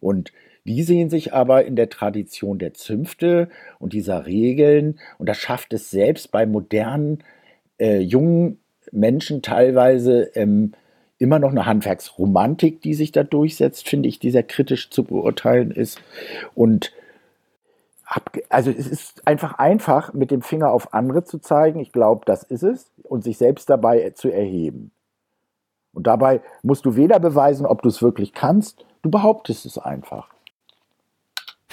Und 0.00 0.32
die 0.70 0.84
sehen 0.84 1.10
sich 1.10 1.34
aber 1.34 1.64
in 1.64 1.74
der 1.74 1.90
Tradition 1.90 2.58
der 2.58 2.74
Zünfte 2.74 3.48
und 3.80 3.92
dieser 3.92 4.26
Regeln 4.26 5.00
und 5.18 5.28
das 5.28 5.38
schafft 5.38 5.72
es 5.72 5.90
selbst 5.90 6.30
bei 6.30 6.46
modernen, 6.46 7.24
äh, 7.80 7.98
jungen 7.98 8.60
Menschen 8.92 9.42
teilweise 9.42 10.30
ähm, 10.36 10.72
immer 11.18 11.40
noch 11.40 11.50
eine 11.50 11.66
Handwerksromantik, 11.66 12.80
die 12.82 12.94
sich 12.94 13.10
da 13.10 13.24
durchsetzt, 13.24 13.88
finde 13.88 14.08
ich, 14.08 14.20
die 14.20 14.30
sehr 14.30 14.44
kritisch 14.44 14.90
zu 14.90 15.02
beurteilen 15.02 15.72
ist. 15.72 16.00
Und 16.54 16.92
also 18.48 18.70
es 18.70 18.86
ist 18.86 19.26
einfach 19.26 19.54
einfach, 19.58 20.14
mit 20.14 20.30
dem 20.30 20.42
Finger 20.42 20.70
auf 20.70 20.94
andere 20.94 21.24
zu 21.24 21.38
zeigen, 21.38 21.80
ich 21.80 21.90
glaube, 21.90 22.22
das 22.26 22.44
ist 22.44 22.62
es, 22.62 22.92
und 23.02 23.24
sich 23.24 23.38
selbst 23.38 23.68
dabei 23.70 24.10
zu 24.10 24.30
erheben. 24.30 24.92
Und 25.92 26.06
dabei 26.06 26.42
musst 26.62 26.86
du 26.86 26.94
weder 26.94 27.18
beweisen, 27.18 27.66
ob 27.66 27.82
du 27.82 27.88
es 27.88 28.02
wirklich 28.02 28.32
kannst, 28.32 28.84
du 29.02 29.10
behauptest 29.10 29.66
es 29.66 29.78
einfach. 29.78 30.28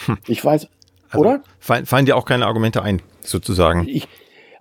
Hm. 0.05 0.17
Ich 0.27 0.43
weiß, 0.43 0.67
also 1.09 1.19
oder? 1.19 1.43
Fallen 1.59 2.05
dir 2.05 2.15
auch 2.17 2.25
keine 2.25 2.45
Argumente 2.45 2.81
ein, 2.83 3.01
sozusagen? 3.21 3.87
Ich, 3.87 4.07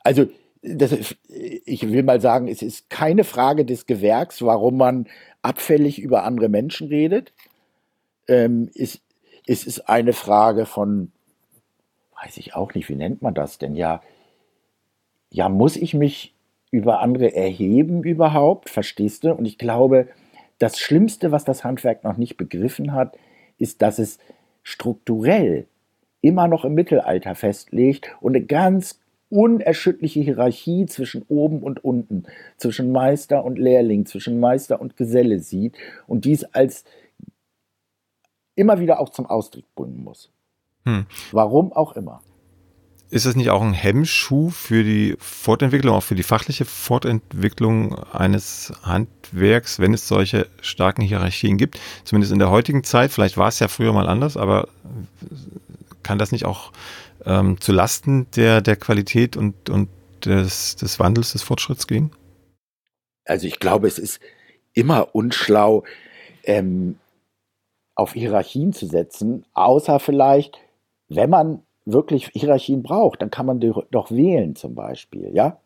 also, 0.02 0.26
das, 0.62 1.16
ich 1.28 1.88
will 1.88 2.02
mal 2.02 2.20
sagen, 2.20 2.48
es 2.48 2.62
ist 2.62 2.90
keine 2.90 3.24
Frage 3.24 3.64
des 3.64 3.86
Gewerks, 3.86 4.42
warum 4.42 4.76
man 4.76 5.06
abfällig 5.42 5.98
über 5.98 6.24
andere 6.24 6.48
Menschen 6.48 6.88
redet. 6.88 7.32
Ähm, 8.26 8.70
es, 8.74 9.00
es 9.46 9.64
ist 9.64 9.88
eine 9.88 10.12
Frage 10.12 10.66
von 10.66 11.12
weiß 12.22 12.36
ich 12.38 12.54
auch 12.54 12.74
nicht, 12.74 12.88
wie 12.88 12.96
nennt 12.96 13.22
man 13.22 13.34
das 13.34 13.58
denn? 13.58 13.76
Ja, 13.76 14.02
ja, 15.30 15.48
muss 15.48 15.76
ich 15.76 15.94
mich 15.94 16.34
über 16.70 17.00
andere 17.00 17.34
erheben 17.34 18.02
überhaupt? 18.02 18.70
Verstehst 18.70 19.24
du? 19.24 19.32
Und 19.32 19.44
ich 19.44 19.58
glaube, 19.58 20.08
das 20.58 20.78
Schlimmste, 20.78 21.32
was 21.32 21.44
das 21.44 21.64
Handwerk 21.64 22.04
noch 22.04 22.16
nicht 22.16 22.36
begriffen 22.36 22.92
hat, 22.92 23.16
ist, 23.58 23.82
dass 23.82 23.98
es 23.98 24.18
strukturell 24.66 25.68
immer 26.22 26.48
noch 26.48 26.64
im 26.64 26.74
Mittelalter 26.74 27.36
festlegt 27.36 28.10
und 28.20 28.34
eine 28.34 28.44
ganz 28.44 28.98
unerschütterliche 29.30 30.20
Hierarchie 30.20 30.86
zwischen 30.86 31.22
oben 31.28 31.62
und 31.62 31.84
unten, 31.84 32.24
zwischen 32.56 32.90
Meister 32.90 33.44
und 33.44 33.60
Lehrling, 33.60 34.06
zwischen 34.06 34.40
Meister 34.40 34.80
und 34.80 34.96
Geselle 34.96 35.38
sieht 35.38 35.76
und 36.08 36.24
dies 36.24 36.42
als 36.42 36.84
immer 38.56 38.80
wieder 38.80 38.98
auch 38.98 39.10
zum 39.10 39.26
Ausdruck 39.26 39.72
bringen 39.76 40.02
muss. 40.02 40.32
Hm. 40.84 41.06
Warum 41.30 41.72
auch 41.72 41.94
immer. 41.94 42.20
Ist 43.08 43.24
das 43.24 43.36
nicht 43.36 43.50
auch 43.50 43.62
ein 43.62 43.72
Hemmschuh 43.72 44.50
für 44.50 44.82
die 44.82 45.16
Fortentwicklung, 45.20 45.94
auch 45.94 46.02
für 46.02 46.16
die 46.16 46.24
fachliche 46.24 46.64
Fortentwicklung 46.64 47.94
eines 48.12 48.72
Handwerks, 48.82 49.78
wenn 49.78 49.94
es 49.94 50.08
solche 50.08 50.48
starken 50.60 51.02
Hierarchien 51.02 51.56
gibt? 51.56 51.78
Zumindest 52.02 52.32
in 52.32 52.40
der 52.40 52.50
heutigen 52.50 52.82
Zeit. 52.82 53.12
Vielleicht 53.12 53.36
war 53.36 53.48
es 53.48 53.60
ja 53.60 53.68
früher 53.68 53.92
mal 53.92 54.08
anders, 54.08 54.36
aber 54.36 54.68
kann 56.02 56.18
das 56.18 56.32
nicht 56.32 56.46
auch 56.46 56.72
ähm, 57.24 57.60
zu 57.60 57.72
Lasten 57.72 58.26
der, 58.34 58.60
der 58.60 58.74
Qualität 58.74 59.36
und, 59.36 59.70
und 59.70 59.88
des, 60.24 60.74
des 60.74 60.98
Wandels, 60.98 61.32
des 61.32 61.42
Fortschritts 61.42 61.86
gehen? 61.86 62.10
Also 63.24 63.46
ich 63.46 63.60
glaube, 63.60 63.86
es 63.86 63.98
ist 63.98 64.20
immer 64.72 65.14
unschlau, 65.14 65.84
ähm, 66.42 66.98
auf 67.94 68.12
Hierarchien 68.12 68.72
zu 68.72 68.86
setzen, 68.86 69.46
außer 69.54 70.00
vielleicht, 70.00 70.58
wenn 71.08 71.30
man 71.30 71.65
wirklich 71.86 72.30
Hierarchien 72.34 72.82
braucht, 72.82 73.22
dann 73.22 73.30
kann 73.30 73.46
man 73.46 73.60
doch 73.60 74.10
wählen 74.10 74.54
zum 74.56 74.74
Beispiel, 74.74 75.30
ja. 75.32 75.58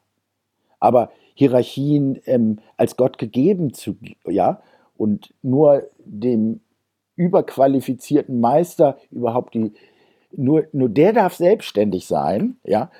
Aber 0.78 1.10
Hierarchien 1.34 2.20
ähm, 2.26 2.58
als 2.76 2.96
Gott 2.96 3.18
gegeben 3.18 3.74
zu, 3.74 3.96
ja, 4.26 4.62
und 4.96 5.34
nur 5.42 5.82
dem 6.04 6.60
überqualifizierten 7.16 8.40
Meister 8.40 8.98
überhaupt 9.10 9.54
die, 9.54 9.72
nur, 10.32 10.66
nur 10.72 10.88
der 10.88 11.12
darf 11.12 11.34
selbstständig 11.34 12.06
sein, 12.06 12.56
ja. 12.64 12.90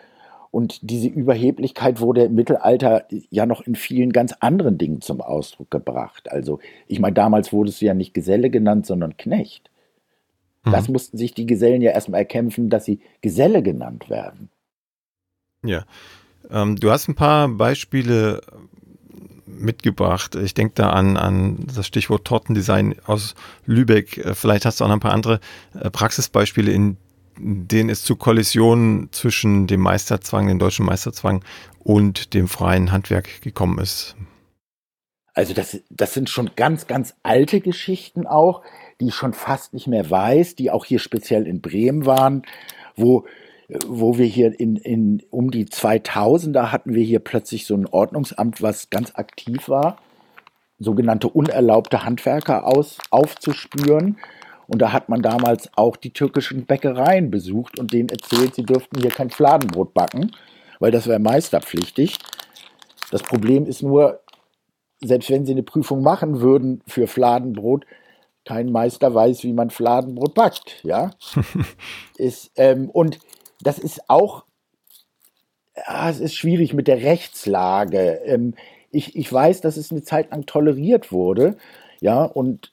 Und 0.50 0.90
diese 0.90 1.06
Überheblichkeit 1.06 2.00
wurde 2.00 2.24
im 2.24 2.34
Mittelalter 2.34 3.04
ja 3.30 3.46
noch 3.46 3.60
in 3.60 3.76
vielen 3.76 4.12
ganz 4.12 4.34
anderen 4.40 4.78
Dingen 4.78 5.00
zum 5.00 5.20
Ausdruck 5.20 5.70
gebracht. 5.70 6.32
Also, 6.32 6.58
ich 6.88 6.98
meine, 6.98 7.14
damals 7.14 7.52
wurde 7.52 7.70
es 7.70 7.80
ja 7.80 7.94
nicht 7.94 8.14
Geselle 8.14 8.50
genannt, 8.50 8.84
sondern 8.84 9.16
Knecht. 9.16 9.69
Mhm. 10.64 10.72
Das 10.72 10.88
mussten 10.88 11.16
sich 11.18 11.34
die 11.34 11.46
Gesellen 11.46 11.82
ja 11.82 11.92
erstmal 11.92 12.20
erkämpfen, 12.20 12.70
dass 12.70 12.84
sie 12.84 13.00
Geselle 13.20 13.62
genannt 13.62 14.10
werden. 14.10 14.50
Ja. 15.64 15.84
Ähm, 16.50 16.76
du 16.76 16.90
hast 16.90 17.08
ein 17.08 17.14
paar 17.14 17.48
Beispiele 17.48 18.40
mitgebracht. 19.46 20.34
Ich 20.36 20.54
denke 20.54 20.74
da 20.74 20.90
an, 20.90 21.16
an 21.16 21.66
das 21.74 21.86
Stichwort 21.86 22.24
Tortendesign 22.24 22.96
aus 23.04 23.34
Lübeck. 23.66 24.18
Äh, 24.18 24.34
vielleicht 24.34 24.64
hast 24.64 24.80
du 24.80 24.84
auch 24.84 24.88
noch 24.88 24.96
ein 24.96 25.00
paar 25.00 25.12
andere 25.12 25.40
äh, 25.78 25.90
Praxisbeispiele, 25.90 26.72
in 26.72 26.96
denen 27.38 27.88
es 27.88 28.02
zu 28.02 28.16
Kollisionen 28.16 29.08
zwischen 29.12 29.66
dem 29.66 29.80
Meisterzwang, 29.80 30.48
dem 30.48 30.58
deutschen 30.58 30.84
Meisterzwang 30.84 31.42
und 31.78 32.34
dem 32.34 32.48
freien 32.48 32.92
Handwerk 32.92 33.40
gekommen 33.40 33.78
ist. 33.78 34.14
Also 35.32 35.54
das, 35.54 35.80
das 35.88 36.12
sind 36.12 36.28
schon 36.28 36.50
ganz, 36.56 36.86
ganz 36.86 37.14
alte 37.22 37.60
Geschichten 37.60 38.26
auch, 38.26 38.62
die 39.00 39.08
ich 39.08 39.14
schon 39.14 39.32
fast 39.32 39.72
nicht 39.72 39.86
mehr 39.86 40.10
weiß, 40.10 40.54
die 40.54 40.70
auch 40.70 40.84
hier 40.84 40.98
speziell 40.98 41.46
in 41.46 41.60
Bremen 41.60 42.06
waren, 42.06 42.42
wo, 42.96 43.24
wo 43.86 44.18
wir 44.18 44.26
hier 44.26 44.58
in, 44.58 44.76
in 44.76 45.22
um 45.30 45.50
die 45.50 45.66
2000er 45.66 46.70
hatten 46.70 46.94
wir 46.94 47.02
hier 47.02 47.20
plötzlich 47.20 47.66
so 47.66 47.74
ein 47.74 47.86
Ordnungsamt, 47.86 48.62
was 48.62 48.90
ganz 48.90 49.12
aktiv 49.14 49.68
war, 49.68 49.96
sogenannte 50.78 51.28
unerlaubte 51.28 52.04
Handwerker 52.04 52.66
aus, 52.66 52.98
aufzuspüren. 53.10 54.18
Und 54.66 54.80
da 54.80 54.92
hat 54.92 55.08
man 55.08 55.20
damals 55.20 55.68
auch 55.74 55.96
die 55.96 56.12
türkischen 56.12 56.64
Bäckereien 56.64 57.30
besucht 57.30 57.78
und 57.78 57.92
denen 57.92 58.08
erzählt, 58.08 58.54
sie 58.54 58.62
dürften 58.62 59.00
hier 59.00 59.10
kein 59.10 59.30
Fladenbrot 59.30 59.94
backen, 59.94 60.30
weil 60.78 60.92
das 60.92 61.08
wäre 61.08 61.18
meisterpflichtig. 61.18 62.18
Das 63.10 63.22
Problem 63.22 63.66
ist 63.66 63.82
nur, 63.82 64.20
selbst 65.00 65.30
wenn 65.30 65.44
sie 65.44 65.52
eine 65.52 65.64
Prüfung 65.64 66.02
machen 66.02 66.40
würden 66.40 66.82
für 66.86 67.08
Fladenbrot, 67.08 67.84
kein 68.50 68.72
Meister 68.72 69.14
weiß, 69.14 69.44
wie 69.44 69.52
man 69.52 69.70
Fladenbrot 69.70 70.34
backt, 70.34 70.82
ja. 70.82 71.12
ist, 72.18 72.50
ähm, 72.56 72.90
und 72.90 73.20
das 73.62 73.78
ist 73.78 74.10
auch, 74.10 74.44
ja, 75.76 76.10
es 76.10 76.18
ist 76.18 76.34
schwierig 76.34 76.74
mit 76.74 76.88
der 76.88 77.00
Rechtslage. 77.00 78.20
Ähm, 78.24 78.54
ich, 78.90 79.14
ich 79.14 79.32
weiß, 79.32 79.60
dass 79.60 79.76
es 79.76 79.92
eine 79.92 80.02
Zeit 80.02 80.32
lang 80.32 80.46
toleriert 80.46 81.12
wurde, 81.12 81.58
ja, 82.00 82.24
und 82.24 82.72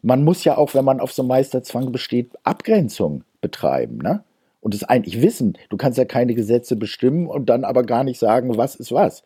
man 0.00 0.22
muss 0.22 0.44
ja 0.44 0.56
auch, 0.56 0.74
wenn 0.74 0.84
man 0.84 1.00
auf 1.00 1.12
so 1.12 1.24
Meisterzwang 1.24 1.90
besteht, 1.90 2.30
Abgrenzung 2.44 3.24
betreiben, 3.40 3.98
ne? 3.98 4.22
Und 4.60 4.74
es 4.74 4.84
eigentlich 4.84 5.22
wissen. 5.22 5.58
Du 5.70 5.76
kannst 5.76 5.98
ja 5.98 6.04
keine 6.04 6.34
Gesetze 6.34 6.76
bestimmen 6.76 7.26
und 7.26 7.48
dann 7.48 7.64
aber 7.64 7.82
gar 7.82 8.04
nicht 8.04 8.18
sagen, 8.18 8.56
was 8.56 8.76
ist 8.76 8.92
was. 8.92 9.24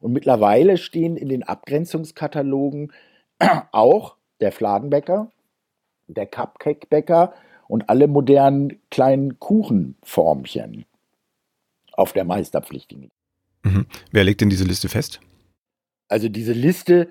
Und 0.00 0.12
mittlerweile 0.12 0.78
stehen 0.78 1.16
in 1.18 1.28
den 1.28 1.42
Abgrenzungskatalogen 1.42 2.92
auch 3.72 4.17
der 4.40 4.52
Fladenbäcker, 4.52 5.30
der 6.06 6.26
Cupcakebäcker 6.26 7.34
und 7.68 7.88
alle 7.88 8.08
modernen 8.08 8.80
kleinen 8.90 9.38
Kuchenformchen 9.38 10.86
auf 11.92 12.12
der 12.12 12.24
meisterpflichtigen. 12.24 13.10
Mhm. 13.62 13.86
Wer 14.12 14.24
legt 14.24 14.40
denn 14.40 14.50
diese 14.50 14.64
Liste 14.64 14.88
fest? 14.88 15.20
Also 16.08 16.28
diese 16.28 16.52
Liste 16.52 17.08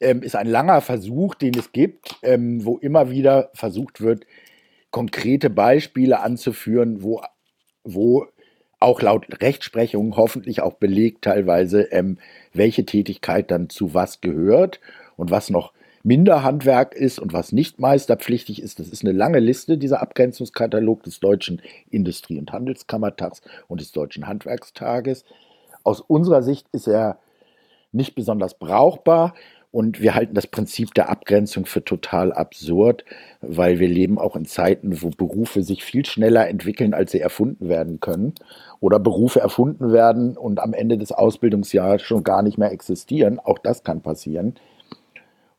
ähm, 0.00 0.22
ist 0.22 0.36
ein 0.36 0.46
langer 0.46 0.80
Versuch, 0.80 1.34
den 1.34 1.54
es 1.54 1.72
gibt, 1.72 2.16
ähm, 2.22 2.64
wo 2.64 2.78
immer 2.78 3.10
wieder 3.10 3.50
versucht 3.54 4.00
wird, 4.00 4.26
konkrete 4.90 5.50
Beispiele 5.50 6.20
anzuführen, 6.20 7.02
wo, 7.02 7.22
wo 7.82 8.26
auch 8.78 9.00
laut 9.00 9.40
Rechtsprechung 9.40 10.16
hoffentlich 10.16 10.60
auch 10.60 10.74
belegt 10.74 11.22
teilweise, 11.22 11.82
ähm, 11.92 12.18
welche 12.52 12.84
Tätigkeit 12.84 13.50
dann 13.50 13.70
zu 13.70 13.94
was 13.94 14.20
gehört 14.20 14.80
und 15.16 15.30
was 15.30 15.50
noch 15.50 15.72
Minderhandwerk 16.02 16.94
ist 16.94 17.18
und 17.18 17.32
was 17.32 17.52
nicht 17.52 17.78
meisterpflichtig 17.78 18.62
ist. 18.62 18.78
Das 18.78 18.88
ist 18.88 19.04
eine 19.04 19.12
lange 19.12 19.38
Liste, 19.38 19.78
dieser 19.78 20.02
Abgrenzungskatalog 20.02 21.02
des 21.02 21.20
Deutschen 21.20 21.62
Industrie- 21.90 22.38
und 22.38 22.52
Handelskammertags 22.52 23.42
und 23.68 23.80
des 23.80 23.92
Deutschen 23.92 24.26
Handwerkstages. 24.26 25.24
Aus 25.84 26.00
unserer 26.00 26.42
Sicht 26.42 26.66
ist 26.72 26.88
er 26.88 27.18
nicht 27.92 28.14
besonders 28.14 28.54
brauchbar 28.54 29.34
und 29.72 30.02
wir 30.02 30.14
halten 30.14 30.34
das 30.34 30.46
Prinzip 30.46 30.92
der 30.92 31.08
Abgrenzung 31.08 31.64
für 31.64 31.82
total 31.82 32.30
absurd, 32.30 33.06
weil 33.40 33.78
wir 33.78 33.88
leben 33.88 34.18
auch 34.18 34.36
in 34.36 34.44
Zeiten, 34.44 35.00
wo 35.00 35.08
Berufe 35.08 35.62
sich 35.62 35.82
viel 35.82 36.04
schneller 36.04 36.46
entwickeln, 36.46 36.92
als 36.92 37.12
sie 37.12 37.20
erfunden 37.20 37.70
werden 37.70 37.98
können. 37.98 38.34
Oder 38.80 38.98
Berufe 38.98 39.40
erfunden 39.40 39.90
werden 39.90 40.36
und 40.36 40.60
am 40.60 40.74
Ende 40.74 40.98
des 40.98 41.10
Ausbildungsjahres 41.10 42.02
schon 42.02 42.22
gar 42.22 42.42
nicht 42.42 42.58
mehr 42.58 42.70
existieren. 42.70 43.40
Auch 43.40 43.58
das 43.58 43.82
kann 43.82 44.02
passieren. 44.02 44.56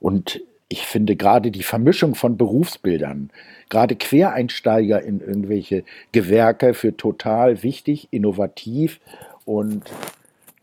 Und 0.04 0.42
ich 0.68 0.86
finde 0.86 1.16
gerade 1.16 1.50
die 1.50 1.64
Vermischung 1.64 2.14
von 2.14 2.36
Berufsbildern, 2.36 3.32
gerade 3.70 3.96
Quereinsteiger 3.96 5.02
in 5.02 5.22
irgendwelche 5.22 5.86
Gewerke 6.12 6.74
für 6.74 6.98
total 6.98 7.64
wichtig, 7.64 8.10
innovativ 8.12 9.00
und 9.46 9.84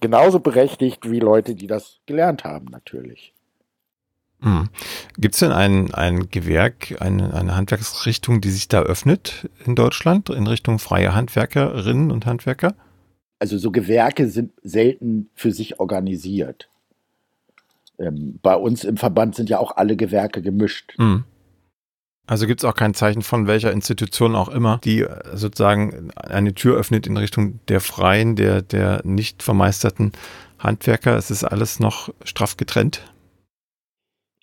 genauso 0.01 0.41
berechtigt 0.41 1.11
wie 1.11 1.21
Leute, 1.21 1.55
die 1.55 1.67
das 1.67 2.01
gelernt 2.05 2.45
haben, 2.45 2.67
natürlich. 2.67 3.33
Mhm. 4.41 4.69
Gibt 5.17 5.35
es 5.37 5.41
denn 5.41 5.53
ein, 5.53 5.95
ein 5.95 6.29
Gewerk, 6.29 7.01
eine, 7.01 7.33
eine 7.33 7.57
Handwerksrichtung, 7.57 8.43
die 8.43 8.51
sich 8.51 8.69
da 8.69 8.83
öffnet 8.83 9.49
in 9.65 9.75
Deutschland 9.75 10.29
in 10.29 10.47
Richtung 10.47 10.79
freie 10.79 11.15
Handwerkerinnen 11.15 12.11
und 12.11 12.27
Handwerker? 12.27 12.75
Also 13.39 13.57
so 13.57 13.71
Gewerke 13.71 14.29
sind 14.29 14.53
selten 14.63 15.31
für 15.35 15.51
sich 15.51 15.81
organisiert. 15.81 16.70
Ähm, 18.01 18.39
bei 18.43 18.55
uns 18.55 18.85
im 18.85 18.97
Verband 18.97 19.35
sind 19.35 19.51
ja 19.51 19.59
auch 19.59 19.77
alle 19.77 19.97
Gewerke 19.97 20.43
gemischt. 20.43 20.95
Mhm. 20.99 21.25
Also 22.27 22.47
gibt 22.47 22.61
es 22.61 22.65
auch 22.65 22.75
kein 22.75 22.95
Zeichen 22.95 23.23
von 23.23 23.49
welcher 23.49 23.73
Institution 23.73 24.37
auch 24.37 24.49
immer, 24.49 24.81
die 24.85 25.01
äh, 25.01 25.37
sozusagen 25.37 26.13
eine 26.15 26.55
Tür 26.55 26.77
öffnet 26.77 27.07
in 27.07 27.17
Richtung 27.17 27.59
der 27.67 27.81
freien, 27.81 28.37
der, 28.37 28.63
der 28.63 29.01
nicht 29.05 29.43
vermeisterten 29.43 30.13
Handwerker. 30.59 31.17
Es 31.17 31.31
ist 31.31 31.43
alles 31.43 31.81
noch 31.81 32.11
straff 32.23 32.57
getrennt. 32.57 33.03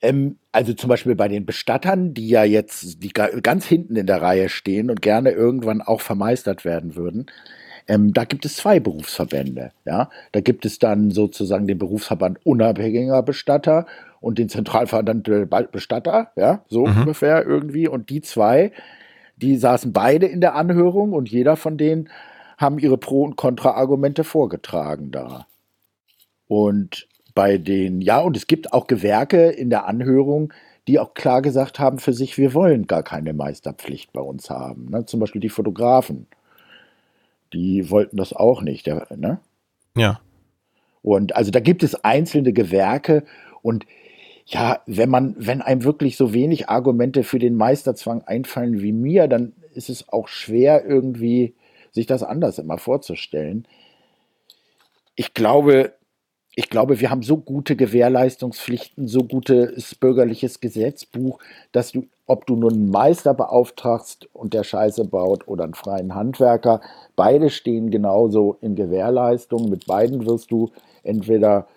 Ähm, 0.01 0.37
also 0.51 0.73
zum 0.73 0.89
Beispiel 0.89 1.15
bei 1.15 1.27
den 1.27 1.45
Bestattern, 1.45 2.13
die 2.13 2.27
ja 2.27 2.43
jetzt 2.43 3.03
die 3.03 3.09
ganz 3.09 3.65
hinten 3.65 3.95
in 3.95 4.05
der 4.05 4.21
Reihe 4.21 4.49
stehen 4.49 4.89
und 4.89 5.01
gerne 5.01 5.31
irgendwann 5.31 5.81
auch 5.81 6.01
vermeistert 6.01 6.65
werden 6.65 6.95
würden. 6.95 7.27
Ähm, 7.87 8.13
da 8.13 8.25
gibt 8.25 8.45
es 8.45 8.57
zwei 8.57 8.79
Berufsverbände. 8.79 9.71
Ja? 9.85 10.09
Da 10.31 10.41
gibt 10.41 10.65
es 10.65 10.79
dann 10.79 11.11
sozusagen 11.11 11.67
den 11.67 11.77
Berufsverband 11.77 12.45
unabhängiger 12.45 13.23
Bestatter 13.23 13.85
und 14.19 14.39
den 14.39 14.49
Zentralverband 14.49 15.71
Bestatter, 15.71 16.31
ja, 16.35 16.63
so 16.67 16.85
mhm. 16.85 17.01
ungefähr 17.01 17.45
irgendwie. 17.45 17.87
Und 17.87 18.09
die 18.09 18.21
zwei, 18.21 18.71
die 19.37 19.57
saßen 19.57 19.93
beide 19.93 20.25
in 20.25 20.41
der 20.41 20.55
Anhörung 20.55 21.13
und 21.13 21.29
jeder 21.29 21.55
von 21.55 21.77
denen 21.77 22.09
haben 22.57 22.79
ihre 22.79 22.97
Pro- 22.97 23.23
und 23.23 23.35
Kontra-Argumente 23.35 24.23
vorgetragen 24.23 25.11
da. 25.11 25.45
Und 26.47 27.07
bei 27.35 27.57
den, 27.57 28.01
ja, 28.01 28.19
und 28.19 28.35
es 28.35 28.47
gibt 28.47 28.73
auch 28.73 28.87
Gewerke 28.87 29.49
in 29.49 29.69
der 29.69 29.85
Anhörung, 29.85 30.51
die 30.87 30.99
auch 30.99 31.13
klar 31.13 31.41
gesagt 31.41 31.79
haben 31.79 31.99
für 31.99 32.13
sich, 32.13 32.37
wir 32.37 32.53
wollen 32.53 32.87
gar 32.87 33.03
keine 33.03 33.33
Meisterpflicht 33.33 34.11
bei 34.13 34.21
uns 34.21 34.49
haben. 34.49 34.89
Ne? 34.89 35.05
Zum 35.05 35.19
Beispiel 35.19 35.41
die 35.41 35.49
Fotografen. 35.49 36.27
Die 37.53 37.89
wollten 37.89 38.17
das 38.17 38.33
auch 38.33 38.61
nicht. 38.61 38.87
Ne? 38.87 39.39
Ja. 39.95 40.19
Und 41.01 41.35
also 41.35 41.51
da 41.51 41.59
gibt 41.59 41.83
es 41.83 42.03
einzelne 42.03 42.53
Gewerke 42.53 43.23
und 43.61 43.85
ja, 44.45 44.81
wenn 44.85 45.09
man, 45.09 45.35
wenn 45.37 45.61
einem 45.61 45.83
wirklich 45.83 46.15
so 46.15 46.33
wenig 46.33 46.69
Argumente 46.69 47.23
für 47.23 47.39
den 47.39 47.55
Meisterzwang 47.55 48.23
einfallen 48.23 48.81
wie 48.81 48.93
mir, 48.93 49.27
dann 49.27 49.53
ist 49.73 49.89
es 49.89 50.07
auch 50.09 50.29
schwer 50.29 50.85
irgendwie 50.85 51.53
sich 51.91 52.05
das 52.05 52.23
anders 52.23 52.57
immer 52.57 52.77
vorzustellen. 52.77 53.67
Ich 55.15 55.33
glaube, 55.33 55.93
ich 56.55 56.69
glaube, 56.69 56.99
wir 56.99 57.11
haben 57.11 57.23
so 57.23 57.37
gute 57.37 57.75
Gewährleistungspflichten, 57.75 59.07
so 59.07 59.23
gutes 59.23 59.95
bürgerliches 59.95 60.59
Gesetzbuch, 60.59 61.39
dass 61.71 61.91
du, 61.91 62.07
ob 62.27 62.45
du 62.45 62.55
nun 62.55 62.73
einen 62.73 62.89
Meister 62.91 63.33
beauftragst 63.33 64.29
und 64.33 64.53
der 64.53 64.63
Scheiße 64.63 65.05
baut 65.05 65.47
oder 65.47 65.63
einen 65.63 65.73
freien 65.73 66.13
Handwerker, 66.13 66.81
beide 67.15 67.49
stehen 67.49 67.89
genauso 67.89 68.57
in 68.61 68.75
Gewährleistung. 68.75 69.69
Mit 69.69 69.87
beiden 69.87 70.25
wirst 70.25 70.51
du 70.51 70.69
entweder 71.03 71.67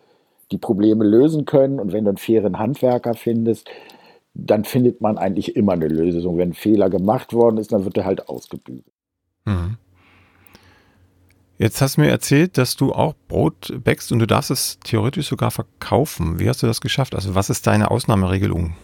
die 0.51 0.59
Probleme 0.59 1.05
lösen 1.05 1.45
können 1.45 1.79
und 1.79 1.93
wenn 1.93 2.05
du 2.05 2.11
einen 2.11 2.19
fairen 2.19 2.59
Handwerker 2.59 3.15
findest, 3.15 3.71
dann 4.35 4.65
findet 4.65 5.01
man 5.01 5.19
eigentlich 5.19 5.55
immer 5.55 5.73
eine 5.73 5.89
Lösung. 5.89 6.37
Wenn 6.37 6.51
ein 6.51 6.55
Fehler 6.55 6.91
gemacht 6.91 7.33
worden 7.33 7.59
ist, 7.59 7.73
dann 7.73 7.85
wird 7.85 7.97
er 7.97 8.05
halt 8.05 8.29
ausgebügelt. 8.29 8.85
Mhm. 9.45 9.77
Jetzt 11.59 11.81
hast 11.83 11.97
du 11.97 12.01
mir 12.01 12.09
erzählt, 12.09 12.57
dass 12.59 12.75
du 12.75 12.93
auch 12.93 13.15
Brot 13.29 13.73
bäckst 13.85 14.13
und 14.13 14.19
du 14.19 14.27
darfst 14.27 14.51
es 14.51 14.79
theoretisch 14.81 15.29
sogar 15.29 15.51
verkaufen. 15.51 16.41
Wie 16.41 16.49
hast 16.49 16.63
du 16.63 16.67
das 16.67 16.81
geschafft? 16.81 17.15
Also 17.15 17.35
was 17.35 17.51
ist 17.51 17.67
deine 17.67 17.91
Ausnahmeregelung? 17.91 18.75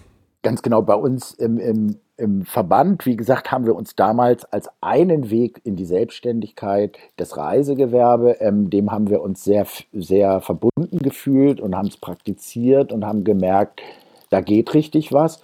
Ganz 0.47 0.62
genau, 0.62 0.80
bei 0.80 0.94
uns 0.94 1.34
im, 1.34 1.59
im, 1.59 1.97
im 2.16 2.44
Verband, 2.44 3.05
wie 3.05 3.16
gesagt, 3.16 3.51
haben 3.51 3.66
wir 3.66 3.74
uns 3.74 3.97
damals 3.97 4.44
als 4.44 4.70
einen 4.80 5.28
Weg 5.28 5.61
in 5.64 5.74
die 5.74 5.84
Selbstständigkeit 5.84 6.97
das 7.16 7.36
Reisegewerbe, 7.36 8.36
ähm, 8.38 8.70
dem 8.70 8.92
haben 8.92 9.11
wir 9.11 9.22
uns 9.22 9.42
sehr, 9.42 9.66
sehr 9.92 10.40
verbunden 10.40 11.01
gefühlt 11.01 11.61
und 11.61 11.74
haben 11.74 11.88
es 11.88 11.97
praktiziert 11.97 12.92
und 12.92 13.05
haben 13.05 13.24
gemerkt, 13.24 13.82
da 14.30 14.40
geht 14.40 14.72
richtig 14.72 15.12
was. 15.12 15.42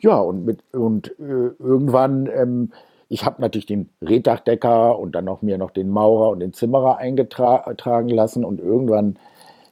Ja, 0.00 0.18
und, 0.18 0.44
mit, 0.44 0.64
und 0.72 1.16
äh, 1.20 1.52
irgendwann 1.60 2.26
ähm, 2.26 2.72
ich 3.08 3.24
habe 3.24 3.40
natürlich 3.40 3.66
den 3.66 3.88
Reddachdecker 4.02 4.98
und 4.98 5.14
dann 5.14 5.26
noch 5.26 5.42
mir 5.42 5.58
noch 5.58 5.70
den 5.70 5.90
Maurer 5.90 6.30
und 6.30 6.40
den 6.40 6.52
Zimmerer 6.52 6.98
eingetragen 6.98 8.08
lassen 8.08 8.44
und 8.44 8.58
irgendwann 8.58 9.16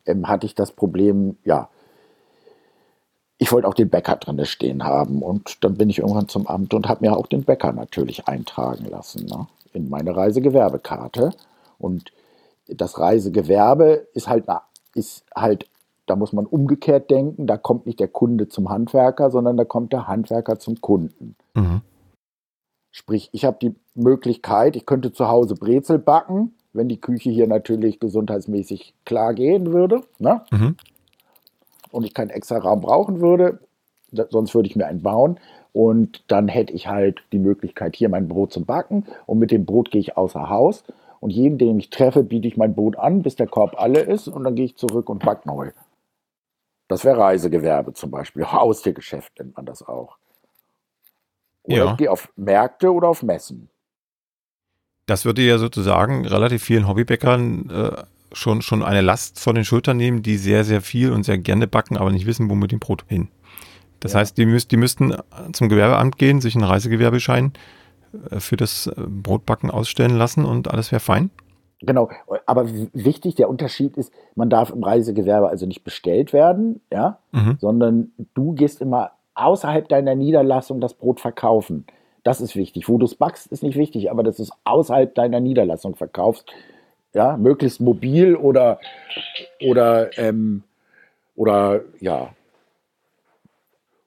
ähm, 0.07 0.29
hatte 0.29 0.47
ich 0.47 0.55
das 0.55 0.71
Problem, 0.71 1.37
ja, 1.45 1.69
ich 3.39 3.53
wollte 3.53 3.69
auch 3.69 3.75
den 3.75 3.89
Bäcker 3.89 4.17
drin 4.17 4.45
stehen 4.45 4.85
haben 4.85 5.23
und 5.23 5.63
dann 5.65 5.75
bin 5.75 5.89
ich 5.89 6.01
irgendwann 6.01 6.29
zum 6.29 6.47
Amt 6.47 6.75
und 6.75 6.89
habe 6.89 7.07
mir 7.07 7.17
auch 7.17 7.27
den 7.27 7.45
Bäcker 7.45 7.73
natürlich 7.73 8.27
eintragen 8.27 8.85
lassen 8.85 9.27
ne, 9.27 9.47
in 9.73 9.89
meine 9.89 10.17
Reisegewerbekarte 10.17 11.31
und 11.79 12.13
das 12.69 12.99
Reisegewerbe 12.99 14.09
ist 14.13 14.29
halt, 14.29 14.47
ist 14.95 15.25
halt, 15.35 15.69
da 16.07 16.17
muss 16.17 16.33
man 16.33 16.47
umgekehrt 16.47 17.11
denken, 17.11 17.47
da 17.47 17.57
kommt 17.57 17.87
nicht 17.87 18.01
der 18.01 18.09
Kunde 18.09 18.49
zum 18.49 18.69
Handwerker, 18.69 19.31
sondern 19.31 19.57
da 19.57 19.65
kommt 19.65 19.93
der 19.93 20.07
Handwerker 20.07 20.59
zum 20.59 20.81
Kunden. 20.81 21.37
Mhm. 21.55 21.83
Sprich, 22.91 23.31
ich 23.33 23.45
habe 23.45 23.59
die 23.61 23.75
Möglichkeit, 23.95 24.77
ich 24.77 24.87
könnte 24.87 25.13
zu 25.13 25.29
Hause 25.29 25.55
Brezel 25.55 25.99
backen, 25.99 26.55
wenn 26.73 26.89
die 26.89 27.01
Küche 27.01 27.31
hier 27.31 27.47
natürlich 27.47 28.01
gesundheitsmäßig 28.01 28.95
klar 29.05 29.35
gehen 29.35 29.73
würde. 29.73 30.03
Ne? 30.19 30.43
Mhm. 30.51 30.77
Und 31.91 32.05
ich 32.05 32.15
keinen 32.15 32.31
extra 32.31 32.59
Raum 32.59 32.81
brauchen 32.81 33.21
würde, 33.21 33.61
sonst 34.11 34.55
würde 34.55 34.69
ich 34.69 34.77
mir 34.77 34.87
einen 34.87 35.03
bauen. 35.03 35.39
Und 35.73 36.25
dann 36.29 36.49
hätte 36.49 36.73
ich 36.73 36.89
halt 36.89 37.23
die 37.33 37.39
Möglichkeit, 37.39 37.97
hier 37.97 38.09
mein 38.09 38.29
Brot 38.29 38.53
zu 38.53 38.65
backen. 38.65 39.07
Und 39.27 39.39
mit 39.39 39.51
dem 39.51 39.65
Brot 39.65 39.91
gehe 39.91 40.01
ich 40.01 40.17
außer 40.17 40.49
Haus. 40.49 40.85
Und 41.21 41.31
jedem, 41.31 41.59
den 41.59 41.79
ich 41.79 41.91
treffe, 41.91 42.23
biete 42.23 42.49
ich 42.49 42.57
mein 42.57 42.75
Brot 42.75 42.97
an, 42.97 43.23
bis 43.23 43.37
der 43.37 43.47
Korb 43.47 43.75
alle 43.79 44.01
ist. 44.01 44.29
Und 44.29 44.45
dann 44.45 44.55
gehe 44.55 44.65
ich 44.65 44.77
zurück 44.77 45.09
und 45.09 45.25
back 45.25 45.47
neu. 45.47 45.71
Das 46.89 47.05
wäre 47.05 47.19
Reisegewerbe 47.19 47.93
zum 47.93 48.11
Beispiel. 48.11 48.45
Haustiergeschäft 48.53 49.39
nennt 49.39 49.57
man 49.57 49.67
das 49.67 49.87
auch. 49.87 50.17
Oder 51.65 51.77
ja. 51.77 51.91
ich 51.93 51.97
gehe 51.99 52.11
auf 52.11 52.33
Märkte 52.37 52.93
oder 52.93 53.09
auf 53.09 53.23
Messen. 53.23 53.69
Das 55.07 55.25
würde 55.25 55.43
ja 55.43 55.59
sozusagen 55.59 56.27
relativ 56.27 56.63
vielen 56.63 56.89
Hobbybäckern 56.89 57.71
äh, 57.71 58.03
schon, 58.33 58.63
schon 58.63 58.83
eine 58.83 59.01
Last 59.01 59.41
von 59.41 59.55
den 59.55 59.65
Schultern 59.65 59.97
nehmen, 59.97 60.23
die 60.23 60.37
sehr, 60.37 60.65
sehr 60.65 60.81
viel 60.81 61.13
und 61.13 61.25
sehr 61.25 61.39
gerne 61.39 61.67
backen, 61.67 61.97
aber 61.97 62.11
nicht 62.11 62.27
wissen, 62.27 62.51
wo 62.51 62.55
mit 62.55 62.73
dem 62.73 62.79
Brot 62.79 63.05
hin. 63.09 63.29
Das 64.01 64.13
ja. 64.13 64.21
heißt, 64.21 64.39
die, 64.39 64.47
müß, 64.47 64.69
die 64.69 64.77
müssten 64.77 65.15
zum 65.53 65.69
Gewerbeamt 65.69 66.19
gehen, 66.19 66.41
sich 66.41 66.55
einen 66.55 66.65
Reisegewerbeschein 66.65 67.53
äh, 68.31 68.41
für 68.41 68.57
das 68.57 68.87
äh, 68.87 68.93
Brotbacken 68.97 69.71
ausstellen 69.71 70.17
lassen 70.17 70.45
und 70.45 70.71
alles 70.71 70.93
wäre 70.93 71.01
fein. 71.01 71.31
Genau, 71.81 72.11
aber 72.47 72.69
wichtig, 72.93 73.37
der 73.37 73.49
Unterschied 73.49 73.97
ist, 73.97 74.13
man 74.35 74.51
darf 74.51 74.71
im 74.71 74.83
Reisegewerbe 74.83 75.49
also 75.49 75.65
nicht 75.65 75.85
bestellt 75.85 76.33
werden, 76.33 76.81
ja, 76.93 77.19
mhm. 77.31 77.57
sondern 77.61 78.11
du 78.35 78.53
gehst 78.53 78.81
immer 78.81 79.13
außerhalb 79.35 79.89
deiner 79.89 80.17
Niederlassung 80.17 80.81
das 80.81 80.95
Brot 80.95 81.21
verkaufen. 81.21 81.87
Das 82.25 82.41
ist 82.41 82.57
wichtig. 82.57 82.89
Wo 82.89 82.99
du 82.99 83.07
es 83.07 83.15
backst, 83.15 83.47
ist 83.53 83.63
nicht 83.63 83.79
wichtig, 83.79 84.11
aber 84.11 84.25
dass 84.25 84.39
du 84.39 84.43
es 84.43 84.51
außerhalb 84.65 85.15
deiner 85.15 85.39
Niederlassung 85.39 85.95
verkaufst. 85.95 86.51
Ja, 87.19 87.37
möglichst 87.37 87.81
mobil 87.81 88.37
oder, 88.37 88.79
oder, 89.69 90.17
ähm, 90.19 90.63
oder 91.35 91.81
ja, 91.99 92.29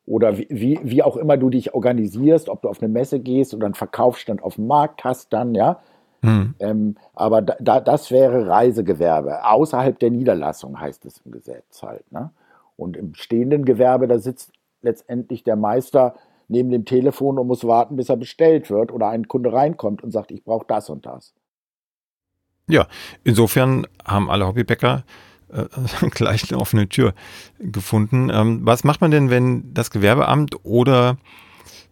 oder 0.06 0.38
wie, 0.38 0.80
wie 0.82 1.04
auch 1.04 1.18
immer 1.18 1.36
du 1.36 1.50
dich 1.50 1.74
organisierst, 1.74 2.48
ob 2.48 2.62
du 2.62 2.70
auf 2.70 2.82
eine 2.82 2.88
Messe 2.88 3.20
gehst 3.20 3.54
oder 3.54 3.66
einen 3.66 3.74
Verkaufsstand 3.74 4.42
auf 4.42 4.56
dem 4.56 4.68
Markt 4.68 5.04
hast, 5.04 5.34
dann, 5.34 5.56
ja. 5.56 5.82
Hm. 6.22 6.56
Ähm, 6.60 6.96
aber 7.14 7.42
da, 7.42 7.58
da, 7.60 7.82
das 7.82 8.12
wäre 8.12 8.48
Reisegewerbe. 8.48 9.46
Außerhalb 9.46 10.00
der 10.00 10.12
Niederlassung 10.12 10.80
heißt 10.80 11.06
es 11.06 11.18
im 11.26 11.34
Gesetz 11.34 11.84
halt. 11.84 12.10
Ne? 12.14 12.32
Und 12.78 12.96
im 12.96 13.14
stehenden 13.14 13.66
Gewerbe, 13.66 14.08
da 14.08 14.20
sitzt 14.20 14.54
letztendlich 14.82 15.44
der 15.44 15.58
Meister 15.58 16.16
neben 16.48 16.70
dem 16.70 16.86
Telefon 16.86 17.38
und 17.38 17.48
muss 17.48 17.68
warten, 17.68 17.98
bis 17.98 18.08
er 18.08 18.16
bestellt 18.16 18.70
wird 18.70 18.90
oder 18.94 19.10
ein 19.10 19.28
Kunde 19.28 19.52
reinkommt 19.52 20.02
und 20.02 20.12
sagt, 20.12 20.32
ich 20.32 20.46
brauche 20.46 20.66
das 20.66 20.90
und 20.90 21.06
das. 21.06 21.34
Ja, 22.72 22.88
insofern 23.26 23.86
haben 24.06 24.30
alle 24.30 24.48
Hobbybäcker 24.48 25.04
äh, 25.52 25.66
gleich 26.12 26.50
eine 26.50 26.60
offene 26.60 26.88
Tür 26.88 27.14
gefunden. 27.60 28.30
Ähm, 28.32 28.62
was 28.64 28.86
macht 28.86 29.02
man 29.02 29.12
denn, 29.12 29.30
wenn 29.30 29.74
das 29.74 29.92
Gewerbeamt 29.92 30.56
oder 30.64 31.18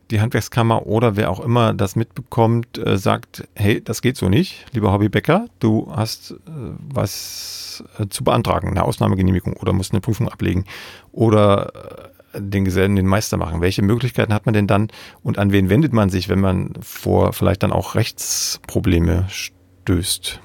die 0.10 0.22
Handwerkskammer 0.22 0.88
oder 0.88 1.18
wer 1.18 1.30
auch 1.30 1.42
immer 1.42 1.74
das 1.74 1.98
mitbekommt, 1.98 2.78
äh, 2.78 2.98
sagt, 2.98 3.48
hey, 3.56 3.84
das 3.84 4.02
geht 4.02 4.16
so 4.16 4.30
nicht, 4.30 4.66
lieber 4.72 4.94
Hobbybäcker, 4.94 5.48
du 5.60 5.92
hast 5.94 6.32
äh, 6.32 6.36
was 6.48 7.84
äh, 8.00 8.08
zu 8.08 8.24
beantragen, 8.24 8.70
eine 8.70 8.84
Ausnahmegenehmigung 8.84 9.58
oder 9.58 9.74
musst 9.74 9.92
eine 9.92 10.02
Prüfung 10.02 10.30
ablegen 10.30 10.64
oder 11.12 12.10
äh, 12.34 12.42
den 12.42 12.64
Gesellen 12.64 12.96
den 12.96 13.06
Meister 13.06 13.36
machen. 13.38 13.60
Welche 13.60 13.82
Möglichkeiten 13.82 14.34
hat 14.34 14.46
man 14.46 14.54
denn 14.54 14.68
dann 14.68 14.88
und 15.24 15.38
an 15.38 15.52
wen 15.52 15.70
wendet 15.70 15.92
man 15.92 16.10
sich, 16.10 16.30
wenn 16.30 16.40
man 16.40 16.74
vor 16.82 17.34
vielleicht 17.34 17.64
dann 17.64 17.74
auch 17.74 17.96
Rechtsprobleme 17.96 19.28
stößt? 19.30 20.40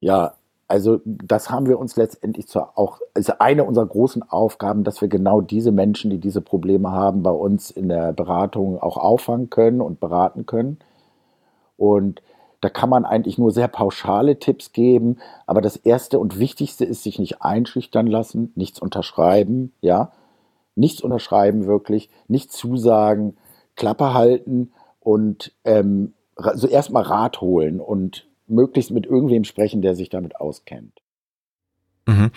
Ja, 0.00 0.34
also 0.68 1.00
das 1.04 1.50
haben 1.50 1.66
wir 1.66 1.78
uns 1.78 1.96
letztendlich 1.96 2.46
zwar 2.46 2.72
auch, 2.76 3.00
ist 3.14 3.40
eine 3.40 3.64
unserer 3.64 3.86
großen 3.86 4.22
Aufgaben, 4.22 4.84
dass 4.84 5.00
wir 5.00 5.08
genau 5.08 5.40
diese 5.40 5.72
Menschen, 5.72 6.10
die 6.10 6.18
diese 6.18 6.42
Probleme 6.42 6.92
haben, 6.92 7.22
bei 7.22 7.30
uns 7.30 7.70
in 7.70 7.88
der 7.88 8.12
Beratung 8.12 8.78
auch 8.80 8.98
auffangen 8.98 9.50
können 9.50 9.80
und 9.80 9.98
beraten 9.98 10.46
können. 10.46 10.78
Und 11.76 12.22
da 12.60 12.68
kann 12.68 12.90
man 12.90 13.04
eigentlich 13.04 13.38
nur 13.38 13.50
sehr 13.50 13.68
pauschale 13.68 14.38
Tipps 14.38 14.72
geben. 14.72 15.18
Aber 15.46 15.60
das 15.62 15.76
Erste 15.76 16.18
und 16.18 16.38
Wichtigste 16.38 16.84
ist, 16.84 17.02
sich 17.02 17.18
nicht 17.18 17.40
einschüchtern 17.40 18.06
lassen, 18.06 18.52
nichts 18.54 18.80
unterschreiben, 18.80 19.72
ja, 19.80 20.12
nichts 20.74 21.02
unterschreiben 21.02 21.66
wirklich, 21.66 22.10
nichts 22.28 22.56
zusagen, 22.56 23.36
Klappe 23.74 24.12
halten 24.12 24.72
und 25.00 25.54
ähm, 25.64 26.14
so 26.54 26.68
erstmal 26.68 27.04
Rat 27.04 27.40
holen 27.40 27.80
und 27.80 28.27
möglichst 28.48 28.90
mit 28.90 29.06
irgendwem 29.06 29.44
sprechen, 29.44 29.82
der 29.82 29.94
sich 29.94 30.08
damit 30.08 30.36
auskennt. 30.40 31.00
Mhm. 32.06 32.30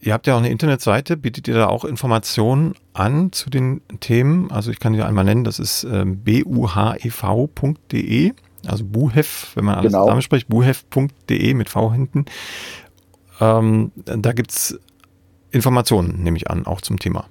Ihr 0.00 0.12
habt 0.12 0.26
ja 0.26 0.34
auch 0.34 0.38
eine 0.38 0.50
Internetseite, 0.50 1.16
bietet 1.16 1.48
ihr 1.48 1.54
da 1.54 1.68
auch 1.68 1.86
Informationen 1.86 2.74
an 2.92 3.32
zu 3.32 3.48
den 3.48 3.80
Themen? 4.00 4.50
Also 4.50 4.70
ich 4.70 4.78
kann 4.78 4.92
die 4.92 5.00
einmal 5.00 5.24
nennen, 5.24 5.44
das 5.44 5.58
ist 5.58 5.84
äh, 5.84 6.04
buhev.de, 6.04 7.12
also 8.66 8.84
buhef, 8.84 9.52
wenn 9.54 9.64
man 9.64 9.76
alles 9.76 9.92
genau. 9.92 10.04
zusammenspricht, 10.04 10.48
buhef.de 10.48 11.54
mit 11.54 11.70
V 11.70 11.92
hinten. 11.92 12.26
Ähm, 13.40 13.92
da 14.04 14.32
gibt 14.32 14.50
es 14.50 14.78
Informationen, 15.50 16.22
nehme 16.22 16.36
ich 16.36 16.50
an, 16.50 16.66
auch 16.66 16.82
zum 16.82 16.98
Thema. 16.98 17.26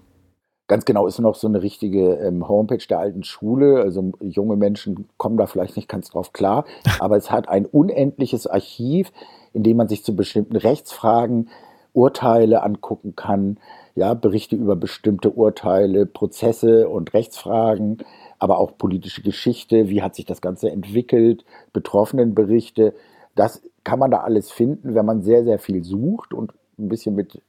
Ganz 0.68 0.86
genau 0.86 1.08
ist 1.08 1.20
noch 1.20 1.36
so 1.36 1.48
eine 1.48 1.62
richtige 1.62 2.16
ähm, 2.16 2.48
Homepage 2.48 2.86
der 2.90 3.00
alten 3.00 3.24
Schule. 3.24 3.82
Also 3.82 4.14
junge 4.22 4.56
Menschen 4.56 5.10
kommen 5.18 5.38
da 5.38 5.46
vielleicht 5.46 5.76
nicht 5.76 5.90
ganz 5.90 6.10
drauf 6.10 6.32
klar, 6.32 6.66
aber 7.00 7.18
es 7.18 7.32
hat 7.32 7.50
ein 7.50 7.66
unendliches 7.66 8.48
Archiv, 8.48 9.12
in 9.54 9.64
dem 9.64 9.78
man 9.78 9.88
sich 9.88 10.04
zu 10.04 10.16
bestimmten 10.16 10.56
Rechtsfragen 10.56 11.50
Urteile 11.94 12.64
angucken 12.64 13.16
kann, 13.16 13.58
ja, 13.96 14.16
Berichte 14.16 14.56
über 14.56 14.76
bestimmte 14.76 15.30
Urteile, 15.30 16.08
Prozesse 16.08 16.90
und 16.90 17.14
Rechtsfragen, 17.14 18.00
aber 18.40 18.58
auch 18.58 18.78
politische 18.78 19.22
Geschichte, 19.22 19.90
wie 19.90 20.02
hat 20.02 20.16
sich 20.16 20.26
das 20.26 20.42
Ganze 20.42 20.72
entwickelt, 20.72 21.46
Betroffenenberichte. 21.72 22.96
Das 23.36 23.62
kann 23.84 24.00
man 24.00 24.10
da 24.10 24.22
alles 24.22 24.52
finden, 24.52 24.96
wenn 24.96 25.06
man 25.06 25.22
sehr, 25.22 25.44
sehr 25.44 25.60
viel 25.60 25.84
sucht 25.84 26.34
und 26.34 26.54
ein 26.80 26.90
bisschen 26.90 27.14
mit 27.16 27.40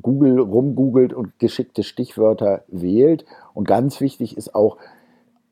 Google 0.00 0.38
rumgoogelt 0.38 1.12
und 1.12 1.38
geschickte 1.38 1.82
Stichwörter 1.82 2.64
wählt. 2.68 3.24
Und 3.54 3.66
ganz 3.66 4.00
wichtig 4.00 4.36
ist 4.36 4.54
auch, 4.54 4.76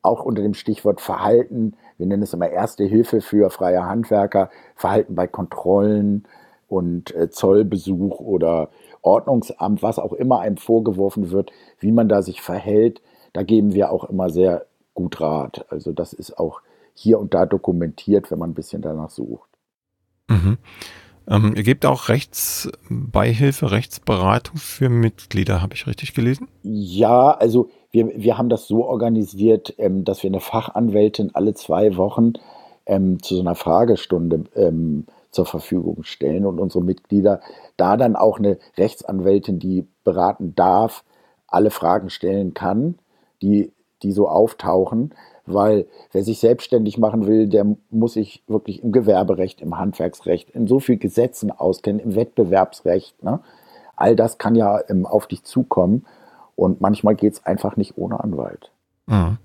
auch 0.01 0.23
unter 0.23 0.41
dem 0.41 0.53
Stichwort 0.53 1.01
Verhalten, 1.01 1.73
wir 1.97 2.05
nennen 2.05 2.23
es 2.23 2.33
immer 2.33 2.49
Erste 2.49 2.85
Hilfe 2.85 3.21
für 3.21 3.49
freie 3.49 3.85
Handwerker, 3.85 4.49
Verhalten 4.75 5.15
bei 5.15 5.27
Kontrollen 5.27 6.25
und 6.69 7.13
äh, 7.15 7.29
Zollbesuch 7.29 8.19
oder 8.19 8.69
Ordnungsamt, 9.01 9.81
was 9.81 9.99
auch 9.99 10.13
immer 10.13 10.39
einem 10.39 10.57
vorgeworfen 10.57 11.31
wird, 11.31 11.51
wie 11.79 11.91
man 11.91 12.07
da 12.07 12.21
sich 12.21 12.41
verhält, 12.41 13.01
da 13.33 13.43
geben 13.43 13.73
wir 13.73 13.91
auch 13.91 14.05
immer 14.05 14.29
sehr 14.29 14.65
gut 14.93 15.19
Rat. 15.21 15.65
Also 15.69 15.91
das 15.91 16.13
ist 16.13 16.37
auch 16.37 16.61
hier 16.93 17.19
und 17.19 17.33
da 17.33 17.45
dokumentiert, 17.45 18.31
wenn 18.31 18.39
man 18.39 18.51
ein 18.51 18.55
bisschen 18.55 18.81
danach 18.81 19.09
sucht. 19.09 19.49
Mhm. 20.27 20.57
Ähm, 21.29 21.53
ihr 21.55 21.63
gebt 21.63 21.85
auch 21.85 22.09
Rechtsbeihilfe, 22.09 23.71
Rechtsberatung 23.71 24.57
für 24.57 24.89
Mitglieder, 24.89 25.61
habe 25.61 25.75
ich 25.75 25.85
richtig 25.85 26.13
gelesen? 26.13 26.47
Ja, 26.63 27.31
also 27.31 27.69
wir, 27.91 28.11
wir 28.15 28.37
haben 28.37 28.49
das 28.49 28.67
so 28.67 28.85
organisiert, 28.85 29.75
ähm, 29.77 30.03
dass 30.03 30.23
wir 30.23 30.29
eine 30.29 30.39
Fachanwältin 30.39 31.31
alle 31.33 31.53
zwei 31.53 31.97
Wochen 31.97 32.33
ähm, 32.87 33.21
zu 33.21 33.35
so 33.35 33.41
einer 33.41 33.55
Fragestunde 33.55 34.45
ähm, 34.55 35.05
zur 35.29 35.45
Verfügung 35.45 36.03
stellen 36.03 36.47
und 36.47 36.59
unsere 36.59 36.83
Mitglieder 36.83 37.41
da 37.77 37.95
dann 37.95 38.15
auch 38.15 38.39
eine 38.39 38.57
Rechtsanwältin, 38.77 39.59
die 39.59 39.87
beraten 40.03 40.55
darf, 40.55 41.03
alle 41.47 41.69
Fragen 41.69 42.09
stellen 42.09 42.55
kann, 42.55 42.97
die, 43.43 43.71
die 44.01 44.11
so 44.11 44.27
auftauchen, 44.27 45.13
weil 45.53 45.85
wer 46.11 46.23
sich 46.23 46.39
selbstständig 46.39 46.97
machen 46.97 47.27
will, 47.27 47.47
der 47.47 47.65
muss 47.89 48.13
sich 48.13 48.43
wirklich 48.47 48.83
im 48.83 48.91
Gewerberecht, 48.91 49.61
im 49.61 49.77
Handwerksrecht, 49.77 50.49
in 50.51 50.67
so 50.67 50.79
vielen 50.79 50.99
Gesetzen 50.99 51.51
auskennen, 51.51 51.99
im 51.99 52.15
Wettbewerbsrecht. 52.15 53.23
Ne? 53.23 53.39
All 53.95 54.15
das 54.15 54.37
kann 54.37 54.55
ja 54.55 54.79
ähm, 54.89 55.05
auf 55.05 55.27
dich 55.27 55.43
zukommen 55.43 56.05
und 56.55 56.81
manchmal 56.81 57.15
geht 57.15 57.33
es 57.33 57.45
einfach 57.45 57.77
nicht 57.77 57.97
ohne 57.97 58.19
Anwalt. 58.19 58.71
Mhm. 59.07 59.37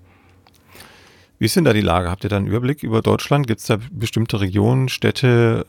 Wie 1.39 1.47
ist 1.47 1.57
denn 1.57 1.65
da 1.65 1.73
die 1.73 1.81
Lage? 1.81 2.11
Habt 2.11 2.25
ihr 2.25 2.31
da 2.31 2.37
einen 2.37 2.47
Überblick 2.47 2.83
über 2.83 3.03
Deutschland? 3.03 3.47
Gibt 3.47 3.61
es 3.61 3.67
da 3.67 3.79
bestimmte 3.91 4.41
Regionen, 4.41 4.89
Städte, 4.89 5.67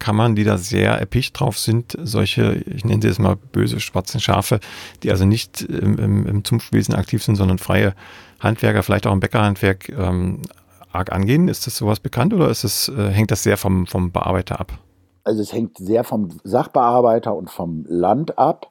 Kammern, 0.00 0.34
die 0.34 0.42
da 0.42 0.58
sehr 0.58 0.92
erpicht 0.92 1.38
drauf 1.38 1.58
sind, 1.58 1.96
solche, 2.02 2.64
ich 2.66 2.84
nenne 2.84 3.00
sie 3.00 3.08
jetzt 3.08 3.20
mal 3.20 3.36
böse 3.36 3.78
schwarzen 3.78 4.20
Schafe, 4.20 4.58
die 5.04 5.10
also 5.10 5.24
nicht 5.24 5.62
im, 5.62 5.98
im, 5.98 6.26
im 6.26 6.44
Zunftwesen 6.44 6.94
aktiv 6.94 7.22
sind, 7.22 7.36
sondern 7.36 7.58
freie 7.58 7.94
Handwerker, 8.40 8.82
vielleicht 8.82 9.06
auch 9.06 9.12
im 9.12 9.20
Bäckerhandwerk 9.20 9.88
ähm, 9.90 10.42
arg 10.92 11.12
angehen? 11.12 11.48
Ist 11.48 11.66
das 11.66 11.76
sowas 11.76 12.00
bekannt 12.00 12.34
oder 12.34 12.48
ist 12.50 12.64
es, 12.64 12.88
äh, 12.88 13.10
hängt 13.10 13.30
das 13.30 13.42
sehr 13.42 13.56
vom, 13.56 13.86
vom 13.86 14.10
Bearbeiter 14.10 14.60
ab? 14.60 14.72
Also 15.24 15.42
es 15.42 15.52
hängt 15.52 15.78
sehr 15.78 16.04
vom 16.04 16.30
Sachbearbeiter 16.42 17.34
und 17.34 17.50
vom 17.50 17.84
Land 17.88 18.38
ab. 18.38 18.70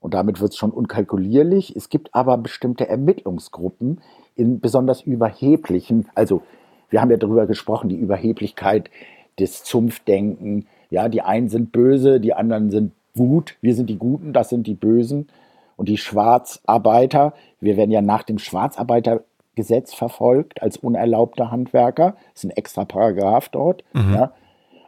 Und 0.00 0.14
damit 0.14 0.40
wird 0.40 0.52
es 0.52 0.56
schon 0.56 0.70
unkalkulierlich. 0.70 1.76
Es 1.76 1.90
gibt 1.90 2.14
aber 2.14 2.38
bestimmte 2.38 2.88
Ermittlungsgruppen 2.88 4.00
in 4.34 4.60
besonders 4.60 5.02
überheblichen, 5.02 6.08
also 6.14 6.42
wir 6.88 7.00
haben 7.00 7.10
ja 7.10 7.18
darüber 7.18 7.46
gesprochen, 7.46 7.88
die 7.88 7.96
Überheblichkeit 7.96 8.90
des 9.38 9.64
Zunftdenken. 9.64 10.66
Ja, 10.90 11.08
die 11.08 11.22
einen 11.22 11.48
sind 11.48 11.72
böse, 11.72 12.20
die 12.20 12.34
anderen 12.34 12.70
sind 12.70 12.92
gut. 13.16 13.56
Wir 13.60 13.74
sind 13.74 13.90
die 13.90 13.98
Guten, 13.98 14.32
das 14.32 14.48
sind 14.48 14.66
die 14.66 14.74
Bösen. 14.74 15.28
Und 15.76 15.88
die 15.88 15.96
Schwarzarbeiter, 15.96 17.32
wir 17.60 17.76
werden 17.76 17.90
ja 17.90 18.02
nach 18.02 18.22
dem 18.22 18.38
Schwarzarbeitergesetz 18.38 19.94
verfolgt 19.94 20.62
als 20.62 20.76
unerlaubter 20.76 21.50
Handwerker. 21.50 22.16
Das 22.32 22.44
ist 22.44 22.50
ein 22.50 22.56
extra 22.56 22.84
Paragraph 22.84 23.48
dort. 23.48 23.82
Mhm. 23.94 24.14
Ja. 24.14 24.32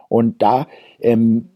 Und 0.08 0.42
da 0.42 0.66
ähm, 1.00 1.48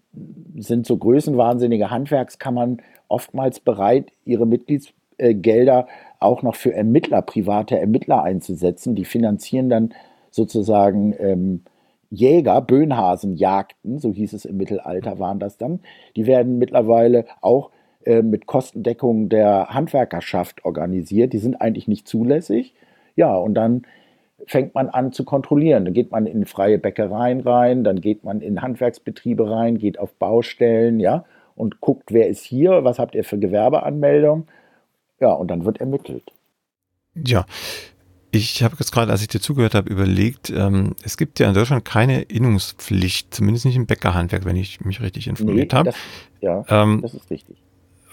sind 0.56 0.86
so 0.86 0.96
größenwahnsinnige 0.96 1.90
Handwerkskammern 1.90 2.80
oftmals 3.08 3.60
bereit, 3.60 4.10
ihre 4.24 4.46
Mitgliedsgelder 4.46 5.86
auch 6.18 6.42
noch 6.42 6.54
für 6.54 6.72
Ermittler, 6.72 7.22
private 7.22 7.78
Ermittler 7.78 8.22
einzusetzen. 8.22 8.94
Die 8.94 9.04
finanzieren 9.04 9.68
dann 9.68 9.94
sozusagen 10.30 11.14
ähm, 11.18 11.62
Jäger, 12.10 12.60
Böhnhasenjagden, 12.60 13.98
so 13.98 14.12
hieß 14.12 14.32
es 14.32 14.44
im 14.44 14.56
Mittelalter, 14.56 15.18
waren 15.18 15.38
das 15.38 15.56
dann. 15.56 15.80
Die 16.14 16.26
werden 16.26 16.58
mittlerweile 16.58 17.26
auch 17.40 17.70
äh, 18.04 18.22
mit 18.22 18.46
Kostendeckung 18.46 19.28
der 19.28 19.68
Handwerkerschaft 19.70 20.64
organisiert. 20.64 21.32
Die 21.32 21.38
sind 21.38 21.60
eigentlich 21.60 21.88
nicht 21.88 22.06
zulässig. 22.06 22.74
Ja, 23.16 23.34
und 23.34 23.54
dann 23.54 23.82
fängt 24.46 24.74
man 24.74 24.88
an 24.88 25.12
zu 25.12 25.24
kontrollieren. 25.24 25.84
Dann 25.84 25.94
geht 25.94 26.12
man 26.12 26.26
in 26.26 26.44
freie 26.44 26.78
Bäckereien 26.78 27.40
rein, 27.40 27.84
dann 27.84 28.00
geht 28.00 28.24
man 28.24 28.40
in 28.40 28.62
Handwerksbetriebe 28.62 29.50
rein, 29.50 29.78
geht 29.78 29.98
auf 29.98 30.14
Baustellen, 30.14 31.00
ja, 31.00 31.24
und 31.56 31.80
guckt, 31.80 32.12
wer 32.12 32.28
ist 32.28 32.44
hier, 32.44 32.84
was 32.84 32.98
habt 32.98 33.14
ihr 33.14 33.24
für 33.24 33.38
Gewerbeanmeldung. 33.38 34.46
Ja, 35.18 35.32
und 35.32 35.50
dann 35.50 35.64
wird 35.64 35.80
ermittelt. 35.80 36.32
Ja. 37.14 37.46
Ich 38.36 38.62
habe 38.62 38.76
jetzt 38.78 38.92
gerade, 38.92 39.10
als 39.10 39.22
ich 39.22 39.28
dir 39.28 39.40
zugehört 39.40 39.74
habe, 39.74 39.88
überlegt, 39.88 40.50
ähm, 40.50 40.94
es 41.02 41.16
gibt 41.16 41.40
ja 41.40 41.48
in 41.48 41.54
Deutschland 41.54 41.86
keine 41.86 42.20
Innungspflicht, 42.22 43.34
zumindest 43.34 43.64
nicht 43.64 43.76
im 43.76 43.86
Bäckerhandwerk, 43.86 44.44
wenn 44.44 44.56
ich 44.56 44.82
mich 44.82 45.00
richtig 45.00 45.26
informiert 45.26 45.72
nee, 45.72 45.78
habe. 45.78 45.92
Ja, 46.42 46.62
ähm, 46.68 47.00
das 47.00 47.14
ist 47.14 47.30
richtig. 47.30 47.56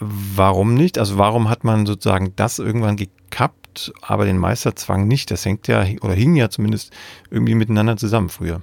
Warum 0.00 0.74
nicht? 0.74 0.98
Also 0.98 1.18
warum 1.18 1.50
hat 1.50 1.62
man 1.62 1.84
sozusagen 1.84 2.32
das 2.36 2.58
irgendwann 2.58 2.96
gekappt, 2.96 3.92
aber 4.00 4.24
den 4.24 4.38
Meisterzwang 4.38 5.06
nicht? 5.06 5.30
Das 5.30 5.44
hängt 5.44 5.68
ja 5.68 5.84
oder 6.00 6.14
hing 6.14 6.36
ja 6.36 6.48
zumindest 6.48 6.92
irgendwie 7.30 7.54
miteinander 7.54 7.98
zusammen 7.98 8.30
früher. 8.30 8.62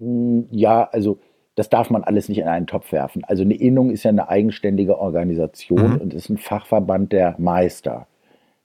Hm, 0.00 0.48
ja, 0.50 0.88
also 0.90 1.20
das 1.54 1.70
darf 1.70 1.88
man 1.88 2.02
alles 2.02 2.28
nicht 2.28 2.38
in 2.38 2.48
einen 2.48 2.66
Topf 2.66 2.90
werfen. 2.90 3.22
Also 3.24 3.44
eine 3.44 3.54
Innung 3.54 3.90
ist 3.90 4.02
ja 4.02 4.10
eine 4.10 4.28
eigenständige 4.28 4.98
Organisation 4.98 5.94
mhm. 5.94 6.00
und 6.00 6.14
ist 6.14 6.30
ein 6.30 6.36
Fachverband 6.36 7.12
der 7.12 7.36
Meister 7.38 8.08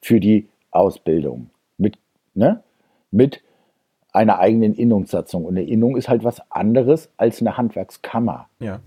für 0.00 0.18
die 0.18 0.48
Ausbildung 0.72 1.50
ne, 2.34 2.62
mit 3.10 3.42
einer 4.12 4.38
eigenen 4.38 4.74
Innungssatzung. 4.74 5.44
Und 5.44 5.56
eine 5.56 5.66
Innung 5.66 5.96
ist 5.96 6.08
halt 6.08 6.24
was 6.24 6.50
anderes 6.50 7.10
als 7.16 7.40
eine 7.40 7.56
Handwerkskammer. 7.56 8.48
Ja. 8.60 8.80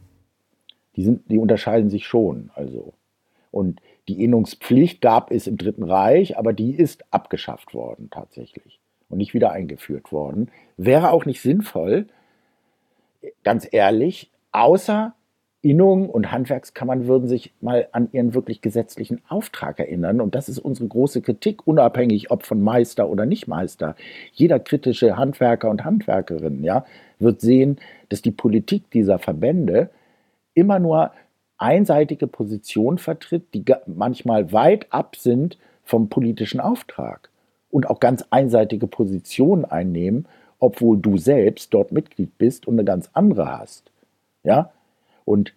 Die, 0.95 1.03
sind, 1.03 1.29
die 1.29 1.37
unterscheiden 1.37 1.89
sich 1.89 2.05
schon. 2.05 2.51
Also. 2.53 2.93
Und 3.51 3.81
die 4.07 4.23
Innungspflicht 4.23 5.01
gab 5.01 5.31
es 5.31 5.47
im 5.47 5.57
Dritten 5.57 5.83
Reich, 5.83 6.37
aber 6.37 6.53
die 6.53 6.75
ist 6.75 7.03
abgeschafft 7.11 7.73
worden 7.73 8.09
tatsächlich 8.11 8.79
und 9.09 9.17
nicht 9.17 9.33
wieder 9.33 9.51
eingeführt 9.51 10.11
worden. 10.11 10.51
Wäre 10.77 11.11
auch 11.11 11.25
nicht 11.25 11.41
sinnvoll, 11.41 12.07
ganz 13.43 13.67
ehrlich, 13.71 14.31
außer 14.51 15.14
Innungen 15.65 16.09
und 16.09 16.31
Handwerkskammern 16.31 17.07
würden 17.07 17.27
sich 17.27 17.53
mal 17.59 17.87
an 17.91 18.09
ihren 18.11 18.33
wirklich 18.33 18.61
gesetzlichen 18.61 19.21
Auftrag 19.27 19.79
erinnern. 19.79 20.21
Und 20.21 20.35
das 20.35 20.47
ist 20.47 20.59
unsere 20.59 20.87
große 20.87 21.21
Kritik, 21.21 21.65
unabhängig 21.65 22.31
ob 22.31 22.45
von 22.45 22.61
Meister 22.61 23.09
oder 23.09 23.25
nicht 23.25 23.47
Meister. 23.47 23.95
Jeder 24.33 24.59
kritische 24.59 25.17
Handwerker 25.17 25.69
und 25.69 25.83
Handwerkerin 25.83 26.63
ja, 26.63 26.85
wird 27.19 27.41
sehen, 27.41 27.77
dass 28.09 28.21
die 28.21 28.31
Politik 28.31 28.91
dieser 28.91 29.17
Verbände 29.17 29.89
immer 30.53 30.79
nur 30.79 31.11
einseitige 31.57 32.27
Positionen 32.27 32.97
vertritt, 32.97 33.53
die 33.53 33.65
manchmal 33.87 34.51
weit 34.51 34.87
ab 34.91 35.15
sind 35.15 35.57
vom 35.83 36.09
politischen 36.09 36.59
Auftrag 36.59 37.29
und 37.71 37.89
auch 37.89 37.99
ganz 37.99 38.23
einseitige 38.29 38.87
Positionen 38.87 39.65
einnehmen 39.65 40.27
obwohl 40.59 40.97
du 40.97 41.17
selbst 41.17 41.73
dort 41.73 41.91
Mitglied 41.91 42.37
bist 42.37 42.67
und 42.67 42.75
eine 42.75 42.85
ganz 42.85 43.09
andere 43.13 43.57
hast. 43.57 43.91
Ja? 44.43 44.71
Und 45.25 45.53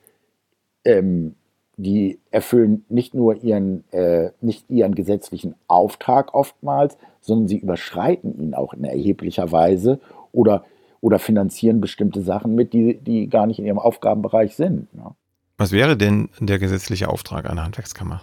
ähm, 0.85 1.35
die 1.77 2.19
erfüllen 2.31 2.85
nicht 2.89 3.15
nur 3.15 3.37
ihren, 3.37 3.85
äh, 3.93 4.33
nicht 4.41 4.69
ihren 4.69 4.95
gesetzlichen 4.95 5.55
Auftrag 5.69 6.35
oftmals, 6.35 6.99
sondern 7.21 7.47
sie 7.47 7.59
überschreiten 7.59 8.37
ihn 8.37 8.55
auch 8.55 8.75
in 8.75 8.85
erheblicher 8.85 9.53
Weise 9.53 10.01
oder, 10.33 10.65
oder 11.01 11.21
finanzieren 11.21 11.81
bestimmte 11.81 12.23
Sachen 12.23 12.55
mit, 12.57 12.73
die, 12.73 12.99
die 12.99 13.29
gar 13.29 13.47
nicht 13.47 13.61
in 13.61 13.67
ihrem 13.67 13.79
Aufgabenbereich 13.79 14.57
sind. 14.57 14.89
Ja. 14.97 15.15
Was 15.57 15.71
wäre 15.71 15.97
denn 15.97 16.31
der 16.41 16.59
gesetzliche 16.59 17.09
Auftrag 17.09 17.49
einer 17.49 17.65
Handwerkskammer? 17.65 18.23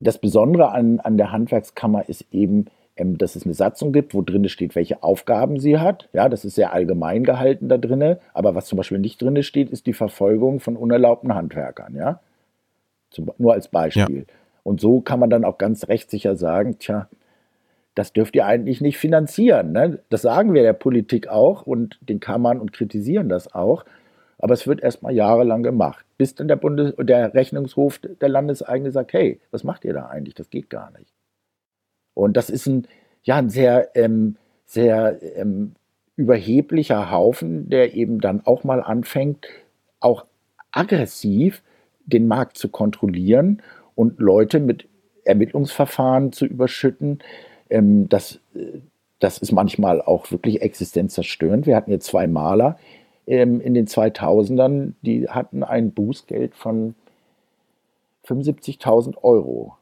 Das 0.00 0.20
Besondere 0.20 0.70
an, 0.70 1.00
an 1.00 1.16
der 1.16 1.32
Handwerkskammer 1.32 2.08
ist 2.08 2.26
eben, 2.30 2.66
ähm, 2.98 3.16
dass 3.16 3.36
es 3.36 3.44
eine 3.44 3.54
Satzung 3.54 3.92
gibt, 3.92 4.12
wo 4.12 4.22
drin 4.22 4.48
steht, 4.48 4.74
welche 4.74 5.02
Aufgaben 5.02 5.58
sie 5.58 5.78
hat. 5.78 6.08
Ja, 6.12 6.28
das 6.28 6.44
ist 6.44 6.56
sehr 6.56 6.72
allgemein 6.72 7.24
gehalten 7.24 7.68
da 7.68 7.78
drin. 7.78 8.16
Aber 8.34 8.54
was 8.54 8.66
zum 8.66 8.76
Beispiel 8.76 8.98
nicht 8.98 9.22
drin 9.22 9.42
steht, 9.42 9.70
ist 9.70 9.86
die 9.86 9.92
Verfolgung 9.92 10.60
von 10.60 10.76
unerlaubten 10.76 11.34
Handwerkern. 11.34 11.94
Ja, 11.94 12.20
zum, 13.10 13.30
nur 13.38 13.54
als 13.54 13.68
Beispiel. 13.68 14.26
Ja. 14.26 14.34
Und 14.64 14.80
so 14.80 15.00
kann 15.00 15.20
man 15.20 15.30
dann 15.30 15.44
auch 15.44 15.56
ganz 15.56 15.88
rechtssicher 15.88 16.36
sagen, 16.36 16.78
tja, 16.78 17.08
das 17.94 18.12
dürft 18.12 18.36
ihr 18.36 18.46
eigentlich 18.46 18.80
nicht 18.80 18.98
finanzieren. 18.98 19.72
Ne? 19.72 20.00
Das 20.08 20.22
sagen 20.22 20.52
wir 20.52 20.62
der 20.62 20.72
Politik 20.72 21.28
auch 21.28 21.62
und 21.62 21.98
den 22.02 22.20
Kammern 22.20 22.60
und 22.60 22.72
kritisieren 22.72 23.28
das 23.28 23.54
auch. 23.54 23.84
Aber 24.38 24.54
es 24.54 24.66
wird 24.66 24.80
erstmal 24.80 25.14
jahrelang 25.14 25.62
gemacht, 25.62 26.04
bis 26.16 26.34
dann 26.34 26.46
der 26.46 26.56
Bundes 26.56 26.94
der 26.96 27.34
Rechnungshof 27.34 27.98
der 27.98 28.28
Landeseigene 28.28 28.92
sagt, 28.92 29.12
hey, 29.12 29.40
was 29.50 29.64
macht 29.64 29.84
ihr 29.84 29.94
da 29.94 30.06
eigentlich? 30.06 30.34
Das 30.34 30.48
geht 30.50 30.70
gar 30.70 30.92
nicht. 30.92 31.12
Und 32.18 32.36
das 32.36 32.50
ist 32.50 32.66
ein, 32.66 32.88
ja, 33.22 33.36
ein 33.36 33.48
sehr, 33.48 33.94
ähm, 33.94 34.36
sehr 34.66 35.20
ähm, 35.36 35.76
überheblicher 36.16 37.12
Haufen, 37.12 37.70
der 37.70 37.94
eben 37.94 38.20
dann 38.20 38.44
auch 38.44 38.64
mal 38.64 38.82
anfängt, 38.82 39.46
auch 40.00 40.26
aggressiv 40.72 41.62
den 42.06 42.26
Markt 42.26 42.58
zu 42.58 42.70
kontrollieren 42.70 43.62
und 43.94 44.18
Leute 44.18 44.58
mit 44.58 44.88
Ermittlungsverfahren 45.22 46.32
zu 46.32 46.44
überschütten. 46.44 47.20
Ähm, 47.70 48.08
das, 48.08 48.40
äh, 48.56 48.80
das 49.20 49.38
ist 49.38 49.52
manchmal 49.52 50.02
auch 50.02 50.32
wirklich 50.32 50.60
existenzzerstörend. 50.60 51.66
Wir 51.66 51.76
hatten 51.76 51.92
hier 51.92 52.00
zwei 52.00 52.26
Maler 52.26 52.80
ähm, 53.28 53.60
in 53.60 53.74
den 53.74 53.86
2000ern, 53.86 54.94
die 55.02 55.28
hatten 55.28 55.62
ein 55.62 55.92
Bußgeld 55.92 56.56
von 56.56 56.96
75.000 58.26 59.22
Euro, 59.22 59.76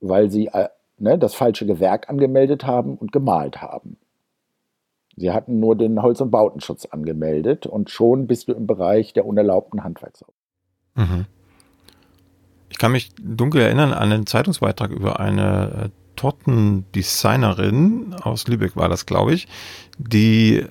weil 0.00 0.30
sie 0.32 0.48
äh, 0.48 0.66
ne, 0.98 1.18
das 1.18 1.34
falsche 1.34 1.66
Gewerk 1.66 2.08
angemeldet 2.08 2.64
haben 2.64 2.96
und 2.96 3.12
gemalt 3.12 3.60
haben. 3.62 3.98
Sie 5.16 5.32
hatten 5.32 5.60
nur 5.60 5.76
den 5.76 6.02
Holz- 6.02 6.20
und 6.20 6.30
Bautenschutz 6.30 6.84
angemeldet 6.86 7.66
und 7.66 7.88
schon 7.90 8.26
bist 8.26 8.48
du 8.48 8.52
im 8.52 8.66
Bereich 8.66 9.14
der 9.14 9.24
unerlaubten 9.26 9.82
Handwerksarbeit. 9.82 10.34
Mhm. 10.94 11.24
Ich 12.68 12.78
kann 12.78 12.92
mich 12.92 13.14
dunkel 13.20 13.62
erinnern 13.62 13.92
an 13.92 14.12
einen 14.12 14.26
Zeitungsbeitrag 14.26 14.90
über 14.90 15.18
eine 15.18 15.84
äh, 15.86 15.88
Tortendesignerin 16.16 18.14
aus 18.22 18.46
Lübeck 18.48 18.76
war 18.76 18.88
das, 18.88 19.06
glaube 19.06 19.32
ich, 19.34 19.48
die 19.98 20.64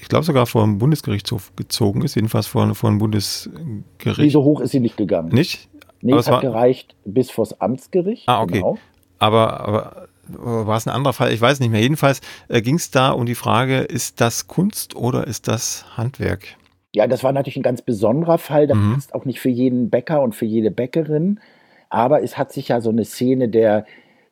ich 0.00 0.08
glaube 0.08 0.24
sogar 0.24 0.46
vor 0.46 0.62
dem 0.62 0.78
Bundesgerichtshof 0.78 1.54
gezogen 1.56 2.02
ist, 2.02 2.14
jedenfalls 2.14 2.46
vor, 2.46 2.74
vor 2.74 2.88
dem 2.88 2.98
Bundesgericht. 2.98 4.32
So 4.32 4.42
hoch 4.44 4.60
ist 4.60 4.70
sie 4.70 4.80
nicht 4.80 4.96
gegangen. 4.96 5.28
Nicht? 5.28 5.68
Nee, 6.00 6.12
aber 6.12 6.20
es 6.20 6.30
hat 6.30 6.40
gereicht 6.40 6.94
bis 7.04 7.30
vors 7.30 7.60
Amtsgericht. 7.60 8.28
Ah, 8.28 8.42
okay. 8.42 8.54
Genau. 8.54 8.78
Aber, 9.18 9.60
aber 9.60 10.08
war 10.28 10.76
es 10.76 10.86
ein 10.86 10.94
anderer 10.94 11.12
Fall? 11.12 11.32
Ich 11.32 11.40
weiß 11.40 11.60
nicht 11.60 11.70
mehr. 11.70 11.80
Jedenfalls 11.80 12.20
äh, 12.48 12.60
ging 12.60 12.76
es 12.76 12.90
da 12.90 13.10
um 13.10 13.26
die 13.26 13.34
Frage, 13.34 13.78
ist 13.78 14.20
das 14.20 14.46
Kunst 14.46 14.94
oder 14.94 15.26
ist 15.26 15.48
das 15.48 15.84
Handwerk? 15.96 16.56
Ja, 16.92 17.06
das 17.06 17.22
war 17.22 17.32
natürlich 17.32 17.56
ein 17.56 17.62
ganz 17.62 17.82
besonderer 17.82 18.38
Fall. 18.38 18.66
Das 18.66 18.76
mhm. 18.76 18.94
passt 18.94 19.14
auch 19.14 19.24
nicht 19.24 19.40
für 19.40 19.50
jeden 19.50 19.90
Bäcker 19.90 20.22
und 20.22 20.34
für 20.34 20.46
jede 20.46 20.70
Bäckerin. 20.70 21.40
Aber 21.90 22.22
es 22.22 22.36
hat 22.36 22.52
sich 22.52 22.68
ja 22.68 22.80
so 22.80 22.90
eine 22.90 23.04
Szene 23.04 23.48
der, 23.48 23.86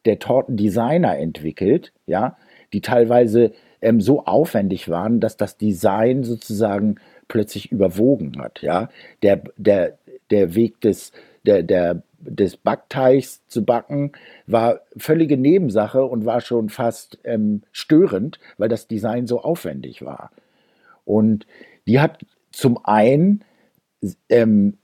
der 0.05 0.19
Tortendesigner 0.19 1.19
entwickelt, 1.19 1.93
ja, 2.07 2.37
die 2.73 2.81
teilweise 2.81 3.53
ähm, 3.81 4.01
so 4.01 4.25
aufwendig 4.25 4.89
waren, 4.89 5.21
dass 5.21 5.37
das 5.37 5.57
Design 5.57 6.25
sozusagen 6.25 6.97
plötzlich 7.29 7.73
überwogen 7.73 8.41
hat. 8.41 8.63
Ja, 8.63 8.89
der, 9.23 9.43
der, 9.57 9.99
der 10.31 10.55
Weg 10.55 10.81
des, 10.81 11.13
der, 11.45 11.63
der, 11.63 12.03
des 12.19 12.57
Backteigs 12.57 13.47
zu 13.47 13.65
backen 13.65 14.13
war 14.47 14.81
völlige 14.97 15.37
Nebensache 15.37 16.05
und 16.05 16.25
war 16.25 16.41
schon 16.41 16.69
fast 16.69 17.19
ähm, 17.25 17.63
störend, 17.73 18.39
weil 18.59 18.69
das 18.69 18.87
Design 18.87 19.27
so 19.27 19.41
aufwendig 19.41 20.05
war. 20.05 20.31
Und 21.05 21.47
die 21.87 22.01
hat 22.01 22.25
zum 22.51 22.79
einen 22.85 23.45
ähm, 24.29 24.79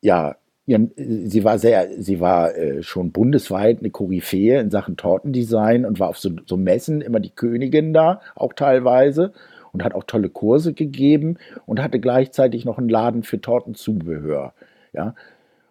ja 0.00 0.36
ihren, 0.68 0.92
sie 0.96 1.44
war 1.44 1.58
sehr, 1.58 1.88
sie 2.00 2.20
war 2.20 2.54
äh, 2.54 2.82
schon 2.82 3.10
bundesweit 3.10 3.78
eine 3.78 3.90
Koryphäe 3.90 4.60
in 4.60 4.70
Sachen 4.70 4.98
Tortendesign 4.98 5.86
und 5.86 5.98
war 5.98 6.10
auf 6.10 6.18
so, 6.18 6.30
so 6.44 6.58
Messen 6.58 7.00
immer 7.00 7.20
die 7.20 7.30
Königin 7.30 7.94
da, 7.94 8.20
auch 8.34 8.52
teilweise 8.52 9.32
und 9.72 9.82
hat 9.82 9.94
auch 9.94 10.04
tolle 10.04 10.28
Kurse 10.28 10.74
gegeben 10.74 11.38
und 11.64 11.82
hatte 11.82 12.00
gleichzeitig 12.00 12.66
noch 12.66 12.76
einen 12.76 12.90
Laden 12.90 13.22
für 13.22 13.40
Tortenzubehör. 13.40 14.52
Ja. 14.92 15.14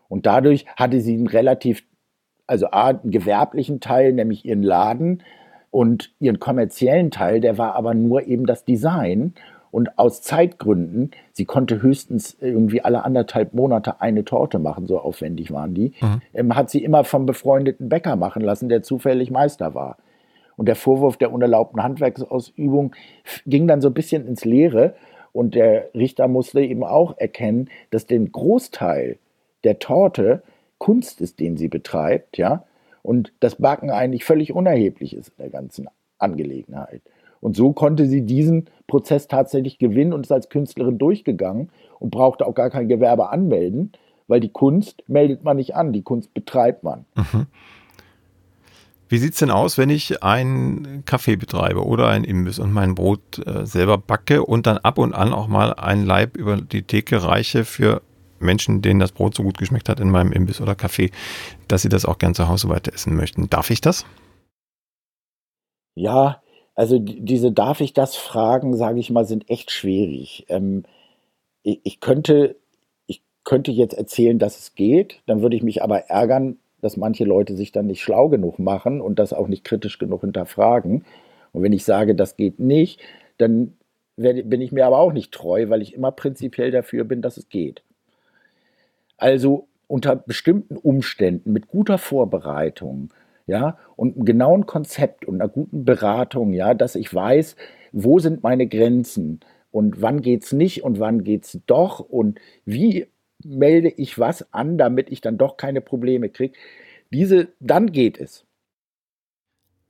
Und 0.09 0.25
dadurch 0.25 0.65
hatte 0.75 1.01
sie 1.01 1.15
einen 1.15 1.27
relativ, 1.27 1.83
also 2.45 2.67
A, 2.67 2.87
einen 2.87 3.11
gewerblichen 3.11 3.79
Teil, 3.79 4.13
nämlich 4.13 4.45
ihren 4.45 4.63
Laden 4.63 5.23
und 5.71 6.13
ihren 6.19 6.39
kommerziellen 6.39 7.11
Teil, 7.11 7.41
der 7.41 7.57
war 7.57 7.75
aber 7.75 7.93
nur 7.93 8.25
eben 8.27 8.45
das 8.45 8.65
Design 8.65 9.33
und 9.69 9.99
aus 9.99 10.21
Zeitgründen, 10.21 11.11
sie 11.33 11.45
konnte 11.45 11.81
höchstens 11.81 12.37
irgendwie 12.39 12.81
alle 12.81 13.03
anderthalb 13.03 13.53
Monate 13.53 14.01
eine 14.01 14.23
Torte 14.25 14.59
machen, 14.59 14.87
so 14.87 14.99
aufwendig 14.99 15.51
waren 15.51 15.73
die, 15.73 15.93
mhm. 16.01 16.21
ähm, 16.33 16.55
hat 16.55 16.69
sie 16.69 16.83
immer 16.83 17.03
vom 17.03 17.25
befreundeten 17.25 17.89
Bäcker 17.89 18.15
machen 18.15 18.41
lassen, 18.41 18.69
der 18.69 18.81
zufällig 18.81 19.29
Meister 19.29 19.75
war. 19.75 19.97
Und 20.55 20.67
der 20.67 20.75
Vorwurf 20.75 21.17
der 21.17 21.31
unerlaubten 21.31 21.83
Handwerksausübung 21.83 22.95
ging 23.45 23.67
dann 23.67 23.81
so 23.81 23.89
ein 23.89 23.93
bisschen 23.93 24.27
ins 24.27 24.43
Leere. 24.43 24.95
Und 25.31 25.53
der 25.53 25.91
Richter 25.93 26.27
musste 26.27 26.61
eben 26.61 26.83
auch 26.83 27.15
erkennen, 27.19 27.69
dass 27.91 28.07
den 28.07 28.31
Großteil 28.31 29.19
der 29.67 29.79
Torte 29.79 30.43
Kunst 30.77 31.19
ist, 31.19 31.41
den 31.41 31.57
sie 31.57 31.67
betreibt, 31.67 32.37
ja, 32.37 32.63
und 33.03 33.33
das 33.41 33.55
Backen 33.55 33.89
eigentlich 33.89 34.23
völlig 34.23 34.53
unerheblich 34.53 35.13
ist 35.13 35.29
in 35.29 35.35
der 35.39 35.49
ganzen 35.49 35.87
Angelegenheit. 36.19 37.01
Und 37.41 37.55
so 37.57 37.73
konnte 37.73 38.05
sie 38.05 38.21
diesen 38.21 38.69
Prozess 38.87 39.27
tatsächlich 39.27 39.77
gewinnen 39.77 40.13
und 40.13 40.25
ist 40.25 40.31
als 40.31 40.49
Künstlerin 40.49 40.97
durchgegangen 40.97 41.69
und 41.99 42.11
brauchte 42.11 42.45
auch 42.45 42.55
gar 42.55 42.69
kein 42.69 42.87
Gewerbe 42.87 43.29
anmelden, 43.29 43.91
weil 44.27 44.39
die 44.39 44.51
Kunst 44.51 45.03
meldet 45.07 45.43
man 45.43 45.57
nicht 45.57 45.75
an, 45.75 45.91
die 45.91 46.01
Kunst 46.01 46.33
betreibt 46.33 46.83
man. 46.83 47.05
Mhm. 47.15 47.47
Wie 49.09 49.17
sieht 49.17 49.33
es 49.33 49.39
denn 49.39 49.51
aus, 49.51 49.77
wenn 49.77 49.89
ich 49.89 50.21
einen 50.23 51.03
Kaffee 51.05 51.37
betreibe 51.37 51.85
oder 51.85 52.07
ein 52.09 52.23
Imbiss 52.23 52.59
und 52.59 52.73
mein 52.73 52.95
Brot 52.95 53.45
äh, 53.45 53.65
selber 53.65 53.97
backe 53.97 54.43
und 54.43 54.67
dann 54.67 54.77
ab 54.77 54.97
und 54.97 55.13
an 55.13 55.33
auch 55.33 55.47
mal 55.47 55.73
ein 55.73 56.05
Leib 56.05 56.35
über 56.35 56.57
die 56.57 56.83
Theke 56.83 57.23
reiche 57.23 57.63
für 57.63 58.01
Menschen, 58.39 58.81
denen 58.81 58.99
das 58.99 59.11
Brot 59.11 59.35
so 59.35 59.43
gut 59.43 59.57
geschmeckt 59.57 59.89
hat 59.89 59.99
in 59.99 60.09
meinem 60.09 60.31
Imbiss 60.31 60.61
oder 60.61 60.75
Kaffee, 60.75 61.11
dass 61.67 61.81
sie 61.81 61.89
das 61.89 62.05
auch 62.05 62.17
gern 62.17 62.33
zu 62.33 62.47
Hause 62.47 62.69
weiter 62.69 62.93
essen 62.93 63.15
möchten. 63.15 63.49
Darf 63.49 63.69
ich 63.69 63.81
das? 63.81 64.05
Ja, 65.95 66.41
also 66.75 66.99
diese 66.99 67.51
darf 67.51 67.81
ich 67.81 67.93
das 67.93 68.15
fragen, 68.15 68.75
sage 68.77 68.99
ich 68.99 69.09
mal, 69.09 69.25
sind 69.25 69.49
echt 69.49 69.71
schwierig. 69.71 70.45
Ähm, 70.47 70.83
ich, 71.63 71.81
ich, 71.83 71.99
könnte, 71.99 72.55
ich 73.07 73.23
könnte 73.43 73.71
jetzt 73.71 73.97
erzählen, 73.97 74.37
dass 74.37 74.59
es 74.59 74.75
geht, 74.75 75.21
dann 75.25 75.41
würde 75.41 75.55
ich 75.55 75.63
mich 75.63 75.81
aber 75.81 76.01
ärgern, 76.09 76.59
dass 76.81 76.95
manche 76.95 77.25
Leute 77.25 77.55
sich 77.55 77.71
dann 77.71 77.87
nicht 77.87 78.03
schlau 78.03 78.29
genug 78.29 78.59
machen 78.59 79.01
und 79.01 79.17
das 79.17 79.33
auch 79.33 79.47
nicht 79.47 79.63
kritisch 79.63 79.97
genug 79.97 80.21
hinterfragen. 80.21 81.03
Und 81.51 81.63
wenn 81.63 81.73
ich 81.73 81.83
sage, 81.83 82.13
das 82.13 82.35
geht 82.35 82.59
nicht, 82.59 83.01
dann 83.37 83.73
bin 84.15 84.61
ich 84.61 84.71
mir 84.71 84.85
aber 84.85 84.99
auch 84.99 85.13
nicht 85.13 85.31
treu, 85.31 85.69
weil 85.69 85.81
ich 85.81 85.93
immer 85.93 86.11
prinzipiell 86.11 86.71
dafür 86.71 87.03
bin, 87.03 87.21
dass 87.21 87.37
es 87.37 87.49
geht. 87.49 87.83
Also 89.17 89.67
unter 89.87 90.15
bestimmten 90.15 90.77
Umständen, 90.77 91.53
mit 91.53 91.67
guter 91.67 91.97
Vorbereitung, 91.97 93.13
ja, 93.47 93.77
und 93.95 94.15
einem 94.15 94.25
genauen 94.25 94.65
Konzept 94.65 95.25
und 95.25 95.35
einer 95.35 95.49
guten 95.49 95.85
Beratung, 95.85 96.53
ja, 96.53 96.73
dass 96.73 96.95
ich 96.95 97.13
weiß, 97.13 97.55
wo 97.93 98.19
sind 98.19 98.43
meine 98.43 98.67
Grenzen 98.67 99.39
und 99.71 100.01
wann 100.01 100.21
geht's 100.21 100.51
nicht 100.51 100.83
und 100.83 100.99
wann 100.99 101.23
geht's 101.23 101.59
doch 101.65 101.99
und 101.99 102.39
wie 102.65 103.07
melde 103.43 103.89
ich 103.89 104.19
was 104.19 104.53
an, 104.53 104.77
damit 104.77 105.09
ich 105.09 105.21
dann 105.21 105.37
doch 105.37 105.57
keine 105.57 105.81
Probleme 105.81 106.29
kriege. 106.29 106.53
Diese, 107.11 107.49
dann 107.59 107.91
geht 107.91 108.19
es. 108.19 108.45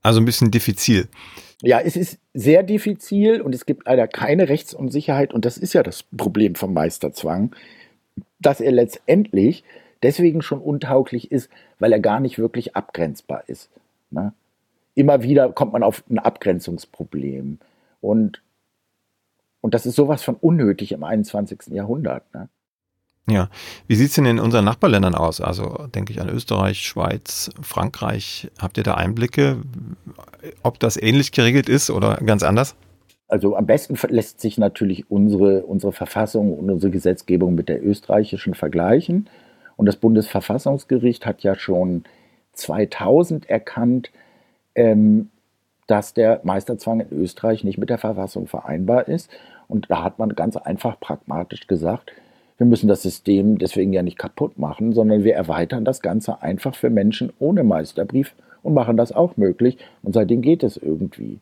Also 0.04 0.22
ein 0.22 0.26
bisschen 0.26 0.52
diffizil. 0.52 1.08
Ja, 1.64 1.80
es 1.80 1.96
ist 1.96 2.20
sehr 2.34 2.62
diffizil 2.62 3.42
und 3.42 3.56
es 3.56 3.66
gibt 3.66 3.88
leider 3.88 4.08
keine 4.08 4.48
Rechtsunsicherheit 4.48 5.34
und 5.34 5.44
das 5.44 5.58
ist 5.58 5.74
ja 5.74 5.82
das 5.82 6.04
Problem 6.04 6.54
vom 6.54 6.74
Meisterzwang, 6.74 7.56
dass 8.40 8.62
er 8.62 8.72
letztendlich 8.72 9.64
deswegen 10.04 10.42
schon 10.42 10.60
untauglich 10.60 11.32
ist, 11.32 11.50
weil 11.80 11.92
er 11.92 12.00
gar 12.00 12.20
nicht 12.20 12.38
wirklich 12.38 12.76
abgrenzbar 12.76 13.44
ist. 13.48 13.70
Ne? 14.12 14.34
Immer 14.96 15.24
wieder 15.24 15.52
kommt 15.52 15.74
man 15.74 15.84
auf 15.84 16.04
ein 16.10 16.20
Abgrenzungsproblem. 16.20 17.60
Und, 18.02 18.42
und 19.62 19.74
das 19.74 19.86
ist 19.86 19.96
sowas 19.96 20.24
von 20.24 20.36
unnötig 20.36 20.92
im 20.92 21.04
21. 21.04 21.68
Jahrhundert. 21.68 22.24
Ne? 22.34 22.50
Ja, 23.30 23.50
wie 23.88 23.96
sieht 23.96 24.10
es 24.10 24.16
denn 24.16 24.26
in 24.26 24.40
unseren 24.40 24.64
Nachbarländern 24.64 25.14
aus? 25.14 25.42
Also 25.42 25.88
denke 25.94 26.14
ich 26.14 26.22
an 26.22 26.30
Österreich, 26.30 26.80
Schweiz, 26.80 27.50
Frankreich. 27.62 28.50
Habt 28.58 28.78
ihr 28.78 28.84
da 28.84 28.94
Einblicke, 28.94 29.58
ob 30.64 30.80
das 30.80 30.96
ähnlich 30.96 31.34
geregelt 31.34 31.68
ist 31.68 31.90
oder 31.90 32.16
ganz 32.18 32.44
anders? 32.44 32.76
Also 33.28 33.56
am 33.56 33.66
besten 33.66 33.98
lässt 34.10 34.40
sich 34.40 34.58
natürlich 34.58 35.12
unsere, 35.12 35.66
unsere 35.66 35.92
Verfassung 35.92 36.58
und 36.58 36.70
unsere 36.70 36.92
Gesetzgebung 36.92 37.56
mit 37.56 37.68
der 37.68 37.86
österreichischen 37.86 38.54
vergleichen. 38.54 39.28
Und 39.76 39.86
das 39.86 39.98
Bundesverfassungsgericht 39.98 41.26
hat 41.26 41.44
ja 41.44 41.56
schon 41.56 42.04
2000 42.54 43.50
erkannt, 43.50 44.12
ähm, 44.76 45.30
dass 45.88 46.14
der 46.14 46.42
Meisterzwang 46.44 47.02
in 47.02 47.18
Österreich 47.18 47.64
nicht 47.64 47.78
mit 47.78 47.90
der 47.90 47.98
Verfassung 47.98 48.48
vereinbar 48.48 49.08
ist. 49.08 49.30
Und 49.68 49.90
da 49.90 50.04
hat 50.04 50.20
man 50.20 50.36
ganz 50.36 50.56
einfach 50.56 51.00
pragmatisch 51.00 51.68
gesagt, 51.68 52.12
wir 52.58 52.66
müssen 52.66 52.88
das 52.88 53.04
System 53.04 53.58
deswegen 53.58 53.94
ja 53.94 54.02
nicht 54.02 54.18
kaputt 54.18 54.58
machen, 54.58 54.94
sondern 54.94 55.24
wir 55.24 55.36
erweitern 55.36 55.86
das 55.86 56.02
Ganze 56.02 56.42
einfach 56.42 56.76
für 56.76 56.90
Menschen 56.90 57.32
ohne 57.40 57.64
Meisterbrief 57.64 58.34
und 58.64 58.74
machen 58.74 58.98
das 58.98 59.12
auch 59.12 59.38
möglich. 59.38 59.78
Und 60.02 60.14
seitdem 60.14 60.42
geht 60.42 60.64
es 60.64 60.78
irgendwie. 60.78 61.40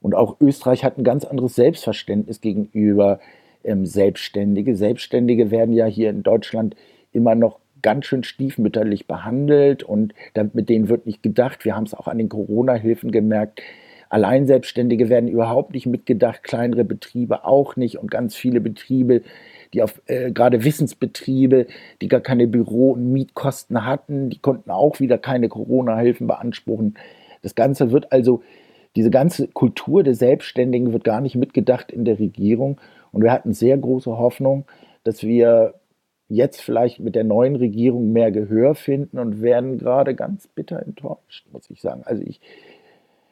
Und 0.00 0.14
auch 0.14 0.36
Österreich 0.40 0.84
hat 0.84 0.98
ein 0.98 1.04
ganz 1.04 1.24
anderes 1.24 1.54
Selbstverständnis 1.54 2.40
gegenüber 2.40 3.20
ähm, 3.64 3.86
Selbstständige. 3.86 4.76
Selbstständige 4.76 5.50
werden 5.50 5.74
ja 5.74 5.86
hier 5.86 6.10
in 6.10 6.22
Deutschland 6.22 6.76
immer 7.12 7.34
noch 7.34 7.58
ganz 7.82 8.06
schön 8.06 8.24
stiefmütterlich 8.24 9.06
behandelt 9.06 9.82
und 9.82 10.14
mit 10.52 10.68
denen 10.68 10.88
wird 10.88 11.06
nicht 11.06 11.22
gedacht. 11.22 11.64
Wir 11.64 11.76
haben 11.76 11.84
es 11.84 11.94
auch 11.94 12.08
an 12.08 12.18
den 12.18 12.28
Corona-Hilfen 12.28 13.12
gemerkt. 13.12 13.62
Alleinselbstständige 14.10 15.08
werden 15.08 15.28
überhaupt 15.28 15.74
nicht 15.74 15.86
mitgedacht, 15.86 16.42
kleinere 16.42 16.84
Betriebe 16.84 17.44
auch 17.44 17.76
nicht 17.76 17.98
und 17.98 18.10
ganz 18.10 18.34
viele 18.34 18.60
Betriebe, 18.60 19.22
die 19.74 19.82
auf 19.82 20.00
äh, 20.06 20.32
gerade 20.32 20.64
Wissensbetriebe, 20.64 21.66
die 22.00 22.08
gar 22.08 22.20
keine 22.20 22.46
Büro- 22.46 22.92
und 22.92 23.12
Mietkosten 23.12 23.84
hatten, 23.84 24.30
die 24.30 24.38
konnten 24.38 24.70
auch 24.70 24.98
wieder 24.98 25.18
keine 25.18 25.48
Corona-Hilfen 25.48 26.26
beanspruchen. 26.26 26.94
Das 27.42 27.54
Ganze 27.54 27.92
wird 27.92 28.10
also, 28.12 28.42
diese 28.98 29.10
ganze 29.10 29.46
Kultur 29.46 30.02
der 30.02 30.16
Selbstständigen 30.16 30.92
wird 30.92 31.04
gar 31.04 31.20
nicht 31.20 31.36
mitgedacht 31.36 31.92
in 31.92 32.04
der 32.04 32.18
Regierung 32.18 32.80
und 33.12 33.22
wir 33.22 33.30
hatten 33.30 33.54
sehr 33.54 33.78
große 33.78 34.10
Hoffnung, 34.10 34.64
dass 35.04 35.22
wir 35.22 35.74
jetzt 36.28 36.60
vielleicht 36.60 36.98
mit 36.98 37.14
der 37.14 37.22
neuen 37.22 37.54
Regierung 37.54 38.10
mehr 38.10 38.32
Gehör 38.32 38.74
finden 38.74 39.20
und 39.20 39.40
werden 39.40 39.78
gerade 39.78 40.16
ganz 40.16 40.48
bitter 40.48 40.84
enttäuscht, 40.84 41.46
muss 41.52 41.70
ich 41.70 41.80
sagen. 41.80 42.02
Also 42.06 42.24
ich, 42.24 42.40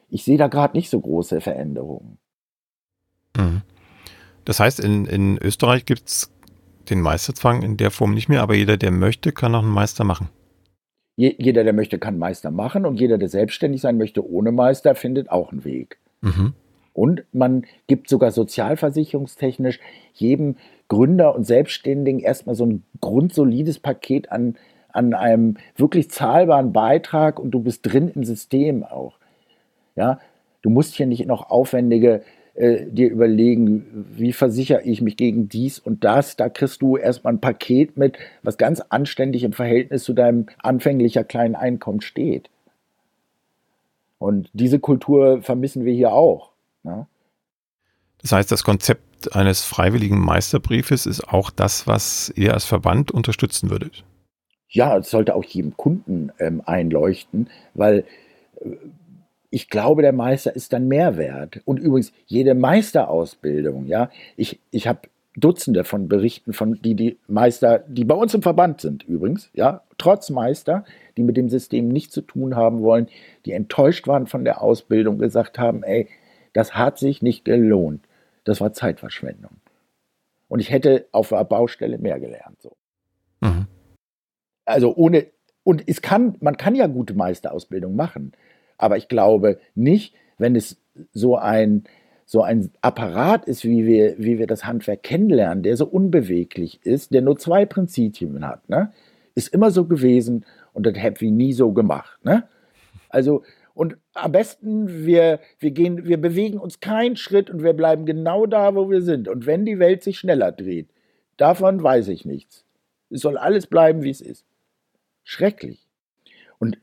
ich 0.09 0.23
sehe 0.23 0.37
da 0.37 0.47
gerade 0.47 0.77
nicht 0.77 0.89
so 0.89 1.01
große 1.01 1.41
Veränderungen. 1.41 2.17
Mhm. 3.35 3.61
Das 4.45 4.61
heißt, 4.61 4.79
in, 4.79 5.03
in 5.03 5.37
Österreich 5.37 5.83
gibt 5.83 6.07
es 6.07 6.31
den 6.89 7.01
Meisterzwang 7.01 7.61
in 7.61 7.75
der 7.75 7.91
Form 7.91 8.13
nicht 8.13 8.29
mehr, 8.29 8.41
aber 8.41 8.55
jeder, 8.55 8.77
der 8.77 8.91
möchte, 8.91 9.33
kann 9.33 9.53
auch 9.53 9.63
einen 9.63 9.71
Meister 9.73 10.05
machen. 10.05 10.29
Jeder, 11.17 11.63
der 11.63 11.73
möchte, 11.73 11.97
kann 11.97 12.19
Meister 12.19 12.51
machen 12.51 12.85
und 12.85 12.99
jeder, 12.99 13.17
der 13.17 13.27
selbstständig 13.27 13.81
sein 13.81 13.97
möchte 13.97 14.25
ohne 14.29 14.51
Meister, 14.51 14.93
findet 14.93 15.31
auch 15.31 15.51
einen 15.51 15.65
Weg. 15.65 15.97
Mhm. 16.21 16.53
Und 16.93 17.23
man 17.31 17.65
gibt 17.87 18.07
sogar 18.07 18.31
sozialversicherungstechnisch 18.31 19.79
jedem 20.13 20.55
Gründer 20.87 21.35
und 21.35 21.43
Selbstständigen 21.43 22.19
erstmal 22.19 22.55
so 22.55 22.65
ein 22.65 22.83
grundsolides 23.01 23.79
Paket 23.79 24.31
an, 24.31 24.57
an 24.89 25.13
einem 25.15 25.57
wirklich 25.75 26.09
zahlbaren 26.11 26.71
Beitrag 26.71 27.39
und 27.39 27.51
du 27.51 27.61
bist 27.61 27.85
drin 27.85 28.11
im 28.13 28.23
System 28.23 28.83
auch. 28.83 29.17
Ja, 29.95 30.19
du 30.61 30.69
musst 30.69 30.93
hier 30.95 31.07
nicht 31.07 31.25
noch 31.25 31.49
aufwendige 31.49 32.21
äh, 32.57 32.87
dir 32.87 33.11
überlegen, 33.11 34.07
wie 34.11 34.33
versichere 34.33 34.81
ich 34.81 35.01
mich 35.01 35.15
gegen 35.15 35.47
dies 35.47 35.77
und 35.77 36.03
das. 36.03 36.35
Da 36.35 36.49
kriegst 36.49 36.81
du 36.81 36.97
erstmal 36.97 37.33
ein 37.33 37.39
Paket 37.39 37.97
mit, 37.97 38.17
was 38.41 38.57
ganz 38.57 38.81
anständig 38.81 39.43
im 39.43 39.53
Verhältnis 39.53 40.03
zu 40.03 40.13
deinem 40.13 40.47
anfänglicher 40.63 41.23
kleinen 41.23 41.55
Einkommen 41.55 42.01
steht. 42.01 42.49
Und 44.17 44.49
diese 44.53 44.79
Kultur 44.79 45.43
vermissen 45.43 45.85
wir 45.85 45.93
hier 45.93 46.11
auch. 46.11 46.51
Ne? 46.81 47.05
Das 48.23 48.31
heißt, 48.31 48.51
das 48.51 48.63
Konzept 48.63 49.35
eines 49.35 49.63
freiwilligen 49.63 50.19
Meisterbriefes 50.19 51.05
ist 51.05 51.27
auch 51.29 51.51
das, 51.51 51.85
was 51.85 52.33
ihr 52.35 52.55
als 52.55 52.65
Verband 52.65 53.11
unterstützen 53.11 53.69
würdet. 53.69 54.03
Ja, 54.67 54.97
es 54.97 55.11
sollte 55.11 55.35
auch 55.35 55.43
jedem 55.43 55.77
Kunden 55.77 56.31
ähm, 56.39 56.63
einleuchten, 56.65 57.51
weil 57.75 58.03
äh, 58.61 58.69
ich 59.49 59.69
glaube, 59.69 60.01
der 60.01 60.13
Meister 60.13 60.55
ist 60.55 60.73
dann 60.73 60.87
Mehrwert. 60.87 61.61
Und 61.65 61.79
übrigens, 61.79 62.11
jede 62.25 62.53
Meisterausbildung, 62.53 63.85
ja, 63.85 64.09
ich, 64.35 64.59
ich 64.71 64.87
habe 64.87 65.01
Dutzende 65.37 65.83
von 65.83 66.09
Berichten 66.09 66.51
von 66.51 66.79
die, 66.81 66.95
die 66.95 67.19
Meister, 67.27 67.79
die 67.87 68.05
bei 68.05 68.15
uns 68.15 68.33
im 68.33 68.41
Verband 68.41 68.81
sind 68.81 69.03
übrigens, 69.03 69.51
ja, 69.53 69.83
trotz 69.99 70.31
Meister, 70.31 70.83
die 71.15 71.21
mit 71.21 71.37
dem 71.37 71.47
System 71.47 71.89
nichts 71.89 72.13
zu 72.13 72.21
tun 72.21 72.55
haben 72.55 72.81
wollen, 72.81 73.07
die 73.45 73.51
enttäuscht 73.51 74.07
waren 74.07 74.25
von 74.25 74.43
der 74.43 74.63
Ausbildung, 74.63 75.19
gesagt 75.19 75.59
haben, 75.59 75.83
ey, 75.83 76.07
das 76.53 76.73
hat 76.73 76.97
sich 76.97 77.21
nicht 77.21 77.45
gelohnt. 77.45 78.07
Das 78.45 78.61
war 78.61 78.73
Zeitverschwendung. 78.73 79.57
Und 80.47 80.59
ich 80.59 80.71
hätte 80.71 81.05
auf 81.11 81.29
der 81.29 81.43
Baustelle 81.43 81.99
mehr 81.99 82.19
gelernt. 82.19 82.59
So. 82.61 82.75
Mhm. 83.41 83.67
Also 84.65 84.95
ohne, 84.95 85.27
und 85.63 85.83
es 85.87 86.01
kann, 86.01 86.35
man 86.39 86.57
kann 86.57 86.73
ja 86.73 86.87
gute 86.87 87.13
Meisterausbildung 87.13 87.95
machen. 87.95 88.31
Aber 88.77 88.97
ich 88.97 89.07
glaube 89.07 89.59
nicht, 89.75 90.13
wenn 90.37 90.55
es 90.55 90.81
so 91.13 91.35
ein, 91.35 91.83
so 92.25 92.41
ein 92.41 92.71
Apparat 92.81 93.45
ist, 93.45 93.63
wie 93.63 93.85
wir, 93.85 94.15
wie 94.17 94.37
wir 94.39 94.47
das 94.47 94.65
Handwerk 94.65 95.03
kennenlernen, 95.03 95.63
der 95.63 95.77
so 95.77 95.85
unbeweglich 95.85 96.79
ist, 96.83 97.13
der 97.13 97.21
nur 97.21 97.37
zwei 97.37 97.65
Prinzipien 97.65 98.45
hat, 98.45 98.67
ne? 98.69 98.91
ist 99.35 99.53
immer 99.53 99.71
so 99.71 99.85
gewesen 99.85 100.45
und 100.73 100.85
das 100.85 100.95
hätte 100.95 101.21
wir 101.21 101.31
nie 101.31 101.53
so 101.53 101.71
gemacht. 101.71 102.19
Ne? 102.23 102.43
Also, 103.09 103.43
und 103.73 103.97
am 104.15 104.31
besten, 104.31 105.05
wir, 105.05 105.39
wir, 105.59 105.71
gehen, 105.71 106.05
wir 106.05 106.19
bewegen 106.19 106.57
uns 106.57 106.79
keinen 106.79 107.15
Schritt 107.15 107.49
und 107.51 107.61
wir 107.61 107.73
bleiben 107.73 108.05
genau 108.05 108.47
da, 108.47 108.73
wo 108.73 108.89
wir 108.89 109.01
sind. 109.01 109.27
Und 109.27 109.45
wenn 109.45 109.65
die 109.65 109.77
Welt 109.77 110.01
sich 110.01 110.17
schneller 110.17 110.51
dreht, 110.51 110.89
davon 111.37 111.81
weiß 111.81 112.07
ich 112.07 112.25
nichts. 112.25 112.65
Es 113.11 113.21
soll 113.21 113.37
alles 113.37 113.67
bleiben, 113.67 114.01
wie 114.01 114.09
es 114.09 114.21
ist. 114.21 114.45
Schrecklich. 115.23 115.87
Und 116.57 116.79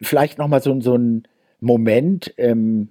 vielleicht 0.00 0.38
nochmal 0.38 0.62
so, 0.62 0.80
so 0.80 0.96
ein 0.96 1.26
Moment, 1.60 2.34
ähm, 2.36 2.88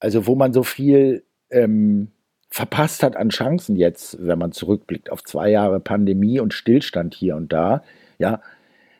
also 0.00 0.26
wo 0.26 0.34
man 0.34 0.52
so 0.52 0.62
viel 0.62 1.24
ähm, 1.50 2.12
verpasst 2.50 3.02
hat 3.02 3.16
an 3.16 3.28
Chancen 3.28 3.76
jetzt, 3.76 4.16
wenn 4.24 4.38
man 4.38 4.52
zurückblickt 4.52 5.10
auf 5.10 5.22
zwei 5.24 5.50
Jahre 5.50 5.80
Pandemie 5.80 6.40
und 6.40 6.54
Stillstand 6.54 7.14
hier 7.14 7.36
und 7.36 7.52
da. 7.52 7.82
Ja, 8.18 8.40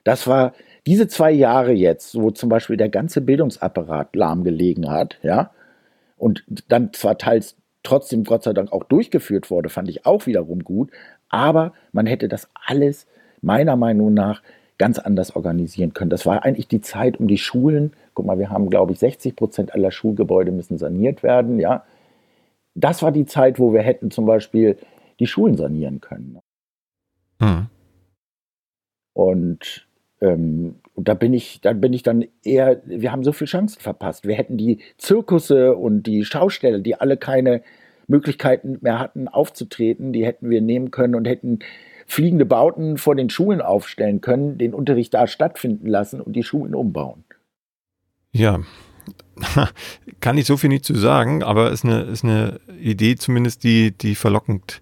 das 0.05 0.27
war 0.27 0.55
diese 0.87 1.09
zwei 1.09 1.31
Jahre 1.31 1.73
jetzt, 1.73 2.15
wo 2.15 2.31
zum 2.31 2.49
Beispiel 2.49 2.77
der 2.77 2.89
ganze 2.89 3.21
Bildungsapparat 3.21 4.15
lahmgelegen 4.15 4.91
hat, 4.91 5.19
ja, 5.23 5.51
und 6.17 6.45
dann 6.69 6.93
zwar 6.93 7.19
teils 7.19 7.57
trotzdem 7.83 8.25
Gott 8.25 8.43
sei 8.43 8.53
Dank 8.53 8.73
auch 8.73 8.85
durchgeführt 8.85 9.51
wurde, 9.51 9.69
fand 9.69 9.89
ich 9.89 10.05
auch 10.05 10.27
wiederum 10.27 10.65
gut, 10.65 10.91
aber 11.29 11.73
man 11.93 12.07
hätte 12.07 12.29
das 12.29 12.49
alles 12.67 13.07
meiner 13.41 13.77
Meinung 13.77 14.15
nach 14.15 14.43
ganz 14.79 14.99
anders 14.99 15.35
organisieren 15.35 15.93
können. 15.93 16.11
Das 16.11 16.25
war 16.25 16.45
eigentlich 16.45 16.69
die 16.69 16.81
Zeit, 16.81 17.19
um 17.19 17.27
die 17.29 17.39
Schulen, 17.39 17.93
guck 18.15 18.27
mal, 18.27 18.39
wir 18.39 18.51
haben, 18.51 18.71
glaube 18.71 18.93
ich, 18.93 18.99
60 18.99 19.37
Prozent 19.37 19.75
aller 19.75 19.91
Schulgebäude 19.91 20.53
müssen 20.53 20.79
saniert 20.79 21.23
werden, 21.23 21.59
ja. 21.61 21.85
Das 22.75 23.03
war 23.03 23.11
die 23.11 23.27
Zeit, 23.27 23.59
wo 23.59 23.73
wir 23.73 23.83
hätten 23.83 24.11
zum 24.11 24.25
Beispiel 24.25 24.79
die 25.19 25.27
Schulen 25.27 25.57
sanieren 25.57 26.01
können. 26.01 26.39
Hm. 27.41 27.67
Und 29.15 29.89
ähm, 30.21 30.77
da 30.95 31.15
bin 31.15 31.35
ich, 31.35 31.61
da 31.61 31.73
bin 31.73 31.93
ich 31.93 32.03
dann 32.03 32.25
eher, 32.45 32.81
wir 32.85 33.11
haben 33.11 33.25
so 33.25 33.33
viele 33.33 33.49
Chancen 33.49 33.81
verpasst. 33.81 34.27
Wir 34.27 34.37
hätten 34.37 34.57
die 34.57 34.79
Zirkusse 34.97 35.77
und 35.77 36.05
die 36.05 36.25
Schausteller, 36.25 36.79
die 36.79 36.95
alle 36.95 37.17
keine 37.17 37.63
Möglichkeiten 38.07 38.79
mehr 38.81 38.99
hatten, 38.99 39.29
aufzutreten, 39.29 40.13
die 40.13 40.25
hätten 40.25 40.51
wir 40.51 40.61
nehmen 40.61 40.91
können 40.91 41.15
und 41.15 41.27
hätten 41.27 41.61
fliegende 42.09 42.47
Bauten 42.47 42.97
vor 42.97 43.15
den 43.15 43.31
Schulen 43.31 43.61
aufstellen 43.61 44.21
können, 44.21 44.59
den 44.59 44.75
Unterricht 44.75 45.15
da 45.15 45.27
stattfinden 45.27 45.87
lassen 45.87 46.21
und 46.21 46.35
die 46.35 46.43
Schulen 46.43 46.75
umbauen. 46.75 47.25
Ja, 48.33 48.61
kann 50.21 50.39
ich 50.39 50.47
so 50.47 50.57
viel 50.57 50.71
nicht 50.71 50.87
zu 50.87 50.95
sagen, 50.95 51.43
aber 51.43 51.71
ist 51.71 51.85
eine, 51.85 52.01
ist 52.03 52.25
eine 52.25 52.61
Idee 52.81 53.17
zumindest, 53.17 53.63
die, 53.63 53.93
die 53.93 54.15
verlockend 54.15 54.81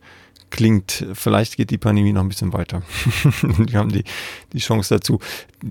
klingt. 0.51 1.05
Vielleicht 1.15 1.57
geht 1.57 1.71
die 1.71 1.79
Pandemie 1.79 2.13
noch 2.13 2.23
ein 2.23 2.29
bisschen 2.29 2.53
weiter. 2.53 2.83
Wir 3.43 3.79
haben 3.79 3.91
die, 3.91 4.05
die 4.53 4.59
Chance 4.59 4.95
dazu. 4.95 5.19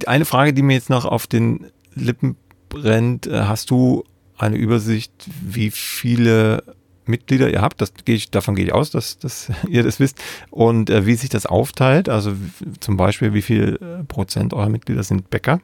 Eine 0.06 0.26
Frage, 0.26 0.54
die 0.54 0.62
mir 0.62 0.74
jetzt 0.74 0.90
noch 0.90 1.06
auf 1.06 1.26
den 1.26 1.68
Lippen 1.94 2.36
brennt, 2.68 3.28
hast 3.32 3.70
du 3.72 4.04
eine 4.38 4.58
Übersicht, 4.58 5.14
wie 5.42 5.72
viele 5.72 6.64
Mitglieder 7.08 7.50
ihr 7.50 7.62
habt. 7.62 7.82
Das 7.82 7.94
gehe 7.94 8.16
ich, 8.16 8.32
davon 8.32 8.56
gehe 8.56 8.66
ich 8.66 8.74
aus, 8.74 8.92
dass, 8.92 9.18
dass 9.18 9.52
ihr 9.70 9.84
das 9.84 10.00
wisst. 10.00 10.18
Und 10.52 10.90
äh, 10.90 11.06
wie 11.06 11.16
sich 11.16 11.30
das 11.30 11.46
aufteilt. 11.46 12.10
Also 12.10 12.34
zum 12.80 12.98
Beispiel, 12.98 13.34
wie 13.34 13.42
viel 13.42 13.80
äh, 13.82 14.04
Prozent 14.04 14.54
eurer 14.54 14.70
Mitglieder 14.70 15.04
sind 15.04 15.30
Bäcker? 15.30 15.60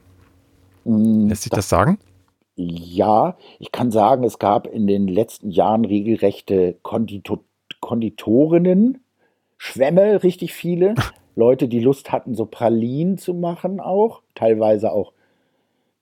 Mm, 0.84 1.28
Lässt 1.28 1.42
sich 1.42 1.50
das, 1.50 1.58
das 1.58 1.68
sagen? 1.68 1.98
Ja, 2.56 3.36
ich 3.58 3.72
kann 3.72 3.90
sagen, 3.90 4.24
es 4.24 4.38
gab 4.38 4.66
in 4.66 4.86
den 4.86 5.08
letzten 5.08 5.50
Jahren 5.50 5.84
regelrechte 5.84 6.76
Kondito 6.82 7.40
Konditorinnen, 7.80 9.02
Schwämme, 9.58 10.22
richtig 10.22 10.52
viele. 10.52 10.94
Leute, 11.34 11.66
die 11.66 11.80
Lust 11.80 12.12
hatten, 12.12 12.34
so 12.34 12.44
Pralinen 12.44 13.16
zu 13.16 13.32
machen 13.32 13.80
auch, 13.80 14.22
teilweise 14.34 14.92
auch 14.92 15.12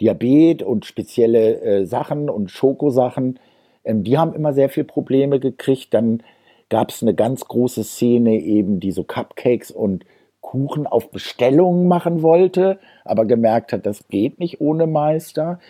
Diabet 0.01 0.62
und 0.62 0.86
spezielle 0.86 1.61
äh, 1.61 1.86
Sachen 1.86 2.28
und 2.28 2.51
Schokosachen. 2.51 3.38
Ähm, 3.85 4.05
die 4.05 4.18
haben 4.18 4.35
immer 4.35 4.53
sehr 4.53 4.68
viel 4.68 4.85
Probleme 4.85 5.41
gekriegt. 5.41 5.95
Dann 5.95 6.22
gab 6.68 6.91
es 6.91 7.03
eine 7.03 7.14
ganz 7.14 7.45
große 7.45 7.85
Szene 7.85 8.41
eben, 8.41 8.81
die 8.81 8.93
so 8.93 9.05
Cupcakes 9.05 9.70
und 9.70 10.05
Kuchen 10.41 10.87
auf 10.87 11.11
Bestellung 11.11 11.87
machen 11.87 12.22
wollte, 12.22 12.78
aber 13.05 13.26
gemerkt 13.26 13.72
hat, 13.72 13.87
das 13.87 14.09
geht 14.09 14.41
nicht 14.41 14.61
ohne 14.61 14.87
Meister. 14.87 15.61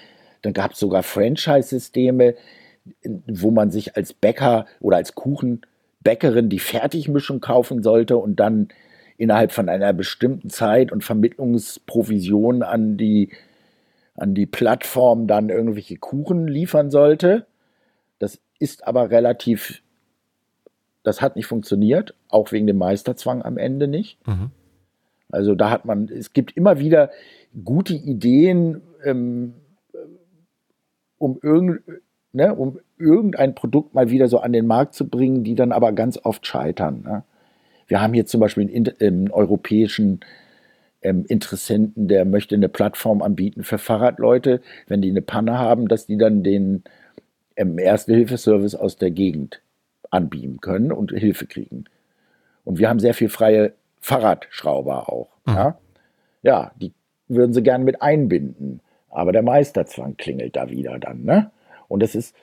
Dann 0.42 0.52
gab 0.52 0.72
es 0.72 0.78
sogar 0.78 1.02
Franchise-Systeme, 1.02 2.34
wo 3.26 3.50
man 3.50 3.70
sich 3.70 3.96
als 3.96 4.12
Bäcker 4.12 4.66
oder 4.80 4.96
als 4.96 5.14
Kuchenbäckerin 5.14 6.48
die 6.48 6.58
Fertigmischung 6.60 7.40
kaufen 7.40 7.82
sollte 7.82 8.16
und 8.16 8.36
dann 8.40 8.68
innerhalb 9.18 9.52
von 9.52 9.68
einer 9.68 9.92
bestimmten 9.92 10.48
Zeit 10.48 10.92
und 10.92 11.04
Vermittlungsprovision 11.04 12.62
an 12.62 12.96
die, 12.96 13.30
an 14.14 14.34
die 14.34 14.46
Plattform 14.46 15.26
dann 15.26 15.50
irgendwelche 15.50 15.96
Kuchen 15.98 16.48
liefern 16.48 16.90
sollte. 16.90 17.46
Ist 18.60 18.86
aber 18.86 19.10
relativ, 19.10 19.82
das 21.02 21.20
hat 21.20 21.34
nicht 21.34 21.46
funktioniert, 21.46 22.14
auch 22.28 22.52
wegen 22.52 22.68
dem 22.68 22.78
Meisterzwang 22.78 23.42
am 23.42 23.58
Ende 23.58 23.88
nicht. 23.88 24.24
Mhm. 24.28 24.52
Also 25.30 25.56
da 25.56 25.70
hat 25.70 25.84
man, 25.84 26.08
es 26.08 26.32
gibt 26.32 26.56
immer 26.56 26.78
wieder 26.78 27.10
gute 27.64 27.94
Ideen, 27.94 28.82
ähm, 29.04 29.54
um, 31.18 31.38
irgend, 31.42 31.82
ne, 32.32 32.54
um 32.54 32.78
irgendein 32.98 33.54
Produkt 33.54 33.94
mal 33.94 34.10
wieder 34.10 34.28
so 34.28 34.38
an 34.38 34.52
den 34.52 34.66
Markt 34.66 34.94
zu 34.94 35.08
bringen, 35.08 35.42
die 35.42 35.54
dann 35.54 35.72
aber 35.72 35.92
ganz 35.92 36.18
oft 36.22 36.46
scheitern. 36.46 37.02
Ne? 37.02 37.24
Wir 37.86 38.00
haben 38.00 38.14
hier 38.14 38.26
zum 38.26 38.40
Beispiel 38.40 38.68
einen, 38.68 38.94
einen 39.00 39.30
europäischen 39.30 40.20
ähm, 41.02 41.24
Interessenten, 41.26 42.08
der 42.08 42.24
möchte 42.24 42.54
eine 42.54 42.68
Plattform 42.68 43.22
anbieten 43.22 43.64
für 43.64 43.78
Fahrradleute, 43.78 44.60
wenn 44.86 45.02
die 45.02 45.10
eine 45.10 45.22
Panne 45.22 45.58
haben, 45.58 45.88
dass 45.88 46.06
die 46.06 46.18
dann 46.18 46.42
den 46.42 46.84
im 47.60 47.78
Erste-Hilfe-Service 47.78 48.74
aus 48.74 48.96
der 48.96 49.10
Gegend 49.10 49.60
anbieten 50.10 50.62
können 50.62 50.92
und 50.92 51.12
Hilfe 51.12 51.46
kriegen. 51.46 51.84
Und 52.64 52.78
wir 52.78 52.88
haben 52.88 52.98
sehr 52.98 53.12
viel 53.12 53.28
freie 53.28 53.74
Fahrradschrauber 54.00 55.12
auch. 55.12 55.28
Mhm. 55.44 55.54
Ja? 55.54 55.78
ja, 56.42 56.72
die 56.80 56.92
würden 57.28 57.52
sie 57.52 57.62
gerne 57.62 57.84
mit 57.84 58.00
einbinden. 58.00 58.80
Aber 59.10 59.32
der 59.32 59.42
Meisterzwang 59.42 60.16
klingelt 60.16 60.56
da 60.56 60.70
wieder 60.70 60.98
dann. 60.98 61.24
Ne? 61.24 61.50
Und 61.86 62.02
das 62.02 62.14
ist, 62.14 62.34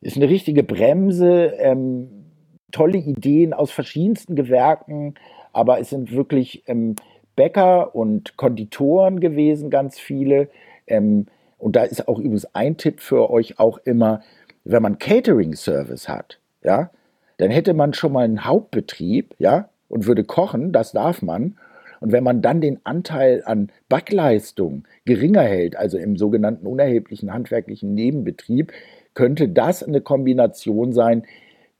ist 0.00 0.16
eine 0.16 0.28
richtige 0.28 0.64
Bremse. 0.64 1.54
Ähm, 1.58 2.24
tolle 2.72 2.98
Ideen 2.98 3.52
aus 3.52 3.70
verschiedensten 3.70 4.34
Gewerken, 4.34 5.14
aber 5.52 5.78
es 5.78 5.90
sind 5.90 6.10
wirklich 6.10 6.64
ähm, 6.66 6.96
Bäcker 7.36 7.94
und 7.94 8.36
Konditoren 8.36 9.20
gewesen, 9.20 9.70
ganz 9.70 10.00
viele. 10.00 10.48
Ähm, 10.88 11.26
und 11.64 11.76
da 11.76 11.84
ist 11.84 12.08
auch 12.08 12.18
übrigens 12.18 12.44
ein 12.54 12.76
Tipp 12.76 13.00
für 13.00 13.30
euch 13.30 13.58
auch 13.58 13.78
immer, 13.78 14.20
wenn 14.64 14.82
man 14.82 14.98
Catering-Service 14.98 16.10
hat, 16.10 16.38
ja, 16.62 16.90
dann 17.38 17.50
hätte 17.50 17.72
man 17.72 17.94
schon 17.94 18.12
mal 18.12 18.26
einen 18.26 18.44
Hauptbetrieb, 18.44 19.34
ja, 19.38 19.70
und 19.88 20.06
würde 20.06 20.24
kochen, 20.24 20.72
das 20.72 20.92
darf 20.92 21.22
man. 21.22 21.56
Und 22.02 22.12
wenn 22.12 22.22
man 22.22 22.42
dann 22.42 22.60
den 22.60 22.84
Anteil 22.84 23.42
an 23.46 23.72
Backleistung 23.88 24.84
geringer 25.06 25.40
hält, 25.40 25.74
also 25.74 25.96
im 25.96 26.18
sogenannten 26.18 26.66
unerheblichen 26.66 27.32
handwerklichen 27.32 27.94
Nebenbetrieb, 27.94 28.70
könnte 29.14 29.48
das 29.48 29.82
eine 29.82 30.02
Kombination 30.02 30.92
sein, 30.92 31.24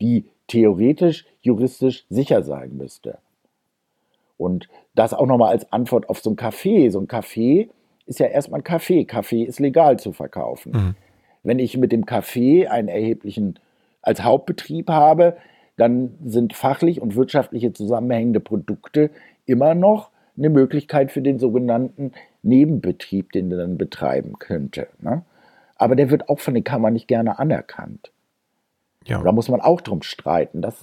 die 0.00 0.24
theoretisch, 0.46 1.26
juristisch 1.42 2.06
sicher 2.08 2.42
sein 2.42 2.74
müsste. 2.78 3.18
Und 4.38 4.66
das 4.94 5.12
auch 5.12 5.26
nochmal 5.26 5.52
als 5.52 5.70
Antwort 5.74 6.08
auf 6.08 6.20
so 6.20 6.30
ein 6.30 6.36
Café. 6.36 6.90
So 6.90 7.00
ein 7.00 7.06
Café 7.06 7.68
ist 8.06 8.18
ja 8.18 8.26
erstmal 8.26 8.60
ein 8.60 8.64
Kaffee. 8.64 9.04
Kaffee 9.04 9.44
ist 9.44 9.60
legal 9.60 9.98
zu 9.98 10.12
verkaufen. 10.12 10.72
Mhm. 10.72 10.94
Wenn 11.42 11.58
ich 11.58 11.76
mit 11.76 11.92
dem 11.92 12.06
Kaffee 12.06 12.66
einen 12.66 12.88
erheblichen 12.88 13.58
als 14.02 14.22
Hauptbetrieb 14.22 14.88
habe, 14.90 15.36
dann 15.76 16.14
sind 16.24 16.54
fachlich 16.54 17.00
und 17.00 17.16
wirtschaftliche 17.16 17.72
zusammenhängende 17.72 18.40
Produkte 18.40 19.10
immer 19.46 19.74
noch 19.74 20.10
eine 20.36 20.50
Möglichkeit 20.50 21.12
für 21.12 21.22
den 21.22 21.38
sogenannten 21.38 22.12
Nebenbetrieb, 22.42 23.32
den 23.32 23.50
er 23.50 23.58
dann 23.58 23.78
betreiben 23.78 24.38
könnte. 24.38 24.88
Ne? 25.00 25.22
Aber 25.76 25.96
der 25.96 26.10
wird 26.10 26.28
auch 26.28 26.38
von 26.38 26.54
den 26.54 26.64
Kammern 26.64 26.92
nicht 26.92 27.08
gerne 27.08 27.38
anerkannt. 27.38 28.10
Ja. 29.04 29.22
Da 29.22 29.32
muss 29.32 29.48
man 29.48 29.60
auch 29.60 29.80
drum 29.80 30.02
streiten. 30.02 30.62
Das, 30.62 30.76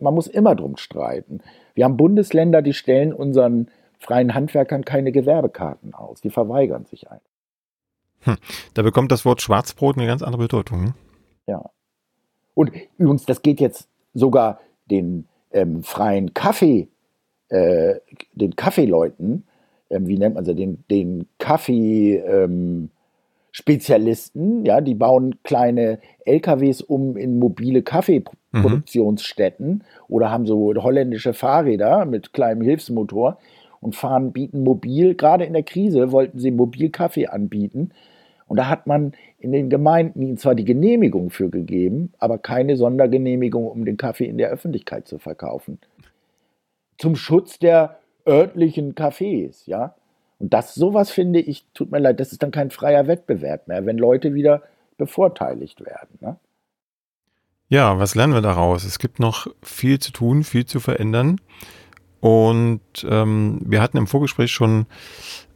man 0.00 0.14
muss 0.14 0.26
immer 0.26 0.54
drum 0.54 0.76
streiten. 0.76 1.40
Wir 1.74 1.84
haben 1.84 1.96
Bundesländer, 1.96 2.62
die 2.62 2.74
stellen 2.74 3.12
unseren 3.12 3.68
freien 3.98 4.34
Handwerkern 4.34 4.84
keine 4.84 5.12
Gewerbekarten 5.12 5.94
aus. 5.94 6.20
Die 6.20 6.30
verweigern 6.30 6.84
sich 6.84 7.10
ein. 7.10 7.20
Hm. 8.20 8.36
Da 8.74 8.82
bekommt 8.82 9.12
das 9.12 9.24
Wort 9.24 9.42
Schwarzbrot 9.42 9.96
eine 9.96 10.06
ganz 10.06 10.22
andere 10.22 10.42
Bedeutung. 10.42 10.84
Hm? 10.86 10.94
Ja. 11.46 11.70
Und 12.54 12.72
übrigens, 12.98 13.26
das 13.26 13.42
geht 13.42 13.60
jetzt 13.60 13.88
sogar 14.14 14.60
den 14.90 15.26
ähm, 15.52 15.82
freien 15.82 16.34
Kaffee, 16.34 16.88
äh, 17.48 17.96
den 18.32 18.56
Kaffeeleuten, 18.56 19.44
ähm, 19.90 20.06
wie 20.06 20.18
nennt 20.18 20.34
man 20.34 20.44
sie, 20.44 20.54
den, 20.54 20.84
den 20.90 21.28
Kaffee, 21.38 22.16
ähm, 22.16 22.90
Spezialisten, 23.56 24.66
ja, 24.66 24.82
die 24.82 24.94
bauen 24.94 25.42
kleine 25.42 25.98
LKWs 26.26 26.82
um 26.82 27.16
in 27.16 27.38
mobile 27.38 27.80
Kaffeeproduktionsstätten 27.80 29.68
mhm. 29.68 29.82
oder 30.08 30.30
haben 30.30 30.44
so 30.44 30.74
holländische 30.76 31.32
Fahrräder 31.32 32.04
mit 32.04 32.34
kleinem 32.34 32.60
Hilfsmotor 32.60 33.38
und 33.86 33.94
fahren, 33.94 34.32
bieten 34.32 34.64
mobil, 34.64 35.14
gerade 35.14 35.44
in 35.44 35.52
der 35.52 35.62
Krise 35.62 36.10
wollten 36.10 36.40
sie 36.40 36.50
mobil 36.50 36.90
Kaffee 36.90 37.28
anbieten. 37.28 37.92
Und 38.48 38.56
da 38.56 38.68
hat 38.68 38.88
man 38.88 39.12
in 39.38 39.52
den 39.52 39.70
Gemeinden 39.70 40.20
ihnen 40.22 40.38
zwar 40.38 40.56
die 40.56 40.64
Genehmigung 40.64 41.30
für 41.30 41.50
gegeben, 41.50 42.12
aber 42.18 42.38
keine 42.38 42.76
Sondergenehmigung, 42.76 43.66
um 43.66 43.84
den 43.84 43.96
Kaffee 43.96 44.26
in 44.26 44.38
der 44.38 44.50
Öffentlichkeit 44.50 45.06
zu 45.06 45.18
verkaufen. 45.18 45.78
Zum 46.98 47.14
Schutz 47.14 47.60
der 47.60 47.98
örtlichen 48.26 48.94
Cafés, 48.94 49.62
ja. 49.66 49.94
Und 50.38 50.52
das, 50.52 50.74
sowas 50.74 51.10
finde 51.10 51.38
ich, 51.40 51.64
tut 51.72 51.92
mir 51.92 52.00
leid, 52.00 52.18
das 52.18 52.32
ist 52.32 52.42
dann 52.42 52.50
kein 52.50 52.70
freier 52.70 53.06
Wettbewerb 53.06 53.68
mehr, 53.68 53.86
wenn 53.86 53.98
Leute 53.98 54.34
wieder 54.34 54.62
bevorteiligt 54.98 55.84
werden. 55.84 56.18
Ne? 56.20 56.36
Ja, 57.68 57.98
was 58.00 58.16
lernen 58.16 58.34
wir 58.34 58.42
daraus? 58.42 58.84
Es 58.84 58.98
gibt 58.98 59.20
noch 59.20 59.46
viel 59.62 60.00
zu 60.00 60.10
tun, 60.10 60.42
viel 60.42 60.66
zu 60.66 60.80
verändern. 60.80 61.40
Und 62.26 62.80
ähm, 63.08 63.60
wir 63.64 63.80
hatten 63.80 63.98
im 63.98 64.08
Vorgespräch 64.08 64.50
schon 64.50 64.86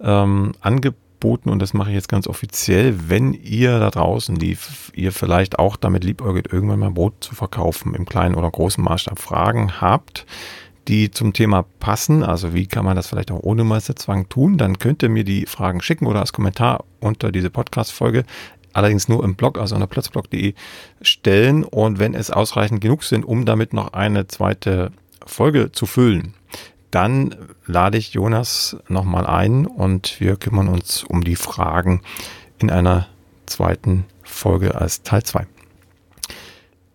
ähm, 0.00 0.52
angeboten, 0.60 1.50
und 1.50 1.58
das 1.58 1.74
mache 1.74 1.90
ich 1.90 1.96
jetzt 1.96 2.08
ganz 2.08 2.28
offiziell, 2.28 3.08
wenn 3.08 3.32
ihr 3.32 3.80
da 3.80 3.90
draußen, 3.90 4.36
die 4.36 4.56
ihr 4.94 5.10
vielleicht 5.10 5.58
auch 5.58 5.74
damit 5.74 6.04
liebäugelt, 6.04 6.52
irgendwann 6.52 6.78
mal 6.78 6.92
Brot 6.92 7.14
zu 7.24 7.34
verkaufen, 7.34 7.92
im 7.96 8.06
kleinen 8.06 8.36
oder 8.36 8.48
großen 8.48 8.84
Maßstab 8.84 9.18
Fragen 9.18 9.80
habt, 9.80 10.26
die 10.86 11.10
zum 11.10 11.32
Thema 11.32 11.64
passen, 11.80 12.22
also 12.22 12.54
wie 12.54 12.68
kann 12.68 12.84
man 12.84 12.94
das 12.94 13.08
vielleicht 13.08 13.32
auch 13.32 13.42
ohne 13.42 13.64
Meisterzwang 13.64 14.28
tun, 14.28 14.56
dann 14.56 14.78
könnt 14.78 15.02
ihr 15.02 15.08
mir 15.08 15.24
die 15.24 15.46
Fragen 15.46 15.82
schicken 15.82 16.06
oder 16.06 16.20
als 16.20 16.32
Kommentar 16.32 16.84
unter 17.00 17.32
diese 17.32 17.50
Podcast-Folge, 17.50 18.22
allerdings 18.74 19.08
nur 19.08 19.24
im 19.24 19.34
Blog, 19.34 19.58
also 19.58 19.74
unter 19.74 19.88
platzblog.de 19.88 20.54
stellen. 21.02 21.64
Und 21.64 21.98
wenn 21.98 22.14
es 22.14 22.30
ausreichend 22.30 22.80
genug 22.80 23.02
sind, 23.02 23.24
um 23.24 23.44
damit 23.44 23.72
noch 23.72 23.92
eine 23.92 24.28
zweite 24.28 24.92
Folge 25.26 25.72
zu 25.72 25.86
füllen, 25.86 26.34
dann 26.91 27.34
lade 27.66 27.99
ich 27.99 28.12
Jonas 28.12 28.76
nochmal 28.88 29.26
ein 29.26 29.66
und 29.66 30.20
wir 30.20 30.36
kümmern 30.36 30.68
uns 30.68 31.05
um 31.05 31.22
die 31.22 31.36
Fragen 31.36 32.03
in 32.59 32.70
einer 32.70 33.09
zweiten 33.47 34.05
Folge 34.22 34.74
als 34.74 35.03
Teil 35.03 35.22
2. 35.22 35.47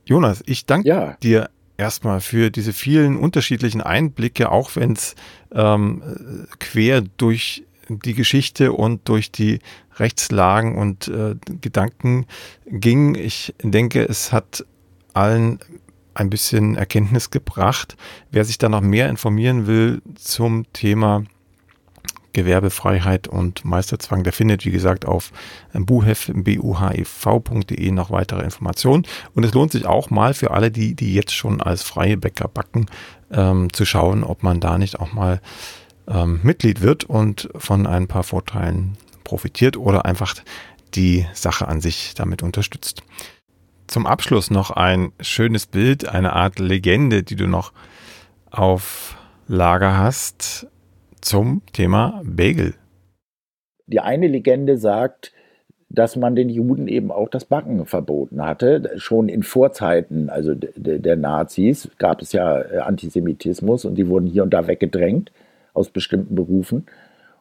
Jonas, 0.05 0.43
ich 0.45 0.65
danke 0.65 0.87
ja. 0.87 1.17
dir 1.23 1.49
erstmal 1.77 2.21
für 2.21 2.51
diese 2.51 2.73
vielen 2.73 3.17
unterschiedlichen 3.17 3.81
Einblicke, 3.81 4.51
auch 4.51 4.75
wenn 4.75 4.93
es 4.93 5.15
ähm, 5.51 6.01
quer 6.59 7.01
durch 7.01 7.63
die 7.89 8.13
Geschichte 8.13 8.73
und 8.73 9.07
durch 9.07 9.31
die 9.31 9.59
Rechtslagen 9.97 10.75
und 10.75 11.07
äh, 11.07 11.35
Gedanken 11.61 12.25
ging. 12.65 13.15
Ich 13.15 13.53
denke, 13.61 14.03
es 14.03 14.31
hat 14.31 14.65
allen 15.13 15.59
ein 16.15 16.29
bisschen 16.29 16.75
Erkenntnis 16.75 17.29
gebracht. 17.29 17.95
Wer 18.31 18.45
sich 18.45 18.57
da 18.57 18.69
noch 18.69 18.81
mehr 18.81 19.09
informieren 19.09 19.67
will 19.67 20.01
zum 20.15 20.65
Thema 20.73 21.23
Gewerbefreiheit 22.35 23.27
und 23.29 23.63
Meisterzwang, 23.63 24.23
der 24.23 24.33
findet, 24.33 24.65
wie 24.65 24.71
gesagt, 24.71 25.05
auf 25.05 25.31
buhev, 25.73 26.33
buhev.de 26.33 27.91
noch 27.91 28.11
weitere 28.11 28.43
Informationen. 28.43 29.03
Und 29.33 29.45
es 29.45 29.53
lohnt 29.53 29.71
sich 29.71 29.85
auch 29.85 30.09
mal 30.09 30.33
für 30.33 30.51
alle, 30.51 30.69
die, 30.69 30.95
die 30.95 31.13
jetzt 31.13 31.33
schon 31.33 31.61
als 31.61 31.83
freie 31.83 32.17
Bäcker 32.17 32.49
backen, 32.49 32.87
ähm, 33.31 33.71
zu 33.71 33.85
schauen, 33.85 34.23
ob 34.23 34.43
man 34.43 34.59
da 34.59 34.77
nicht 34.77 34.99
auch 34.99 35.13
mal 35.13 35.39
ähm, 36.07 36.41
Mitglied 36.43 36.81
wird 36.81 37.05
und 37.05 37.49
von 37.55 37.87
ein 37.87 38.07
paar 38.07 38.23
Vorteilen 38.23 38.97
profitiert 39.23 39.77
oder 39.77 40.05
einfach 40.05 40.35
die 40.93 41.25
Sache 41.33 41.67
an 41.67 41.81
sich 41.81 42.13
damit 42.15 42.43
unterstützt. 42.43 43.01
Zum 43.87 44.07
Abschluss 44.07 44.49
noch 44.49 44.71
ein 44.71 45.11
schönes 45.19 45.67
Bild, 45.67 46.07
eine 46.09 46.33
Art 46.33 46.59
Legende, 46.59 47.23
die 47.23 47.35
du 47.35 47.47
noch 47.47 47.71
auf 48.49 49.17
Lager 49.47 49.97
hast 49.97 50.67
zum 51.21 51.61
Thema 51.71 52.21
Bagel. 52.23 52.73
Die 53.87 53.99
eine 53.99 54.27
Legende 54.27 54.77
sagt, 54.77 55.33
dass 55.89 56.15
man 56.15 56.35
den 56.35 56.49
Juden 56.49 56.87
eben 56.87 57.11
auch 57.11 57.29
das 57.29 57.45
Backen 57.45 57.85
verboten 57.85 58.43
hatte. 58.43 58.91
Schon 58.97 59.29
in 59.29 59.43
Vorzeiten, 59.43 60.29
also 60.29 60.53
der 60.55 61.15
Nazis, 61.15 61.89
gab 61.99 62.21
es 62.21 62.31
ja 62.31 62.61
äh, 62.61 62.77
Antisemitismus 62.79 63.85
und 63.85 63.95
die 63.95 64.07
wurden 64.07 64.27
hier 64.27 64.43
und 64.43 64.53
da 64.53 64.67
weggedrängt 64.67 65.31
aus 65.73 65.89
bestimmten 65.89 66.35
Berufen. 66.35 66.87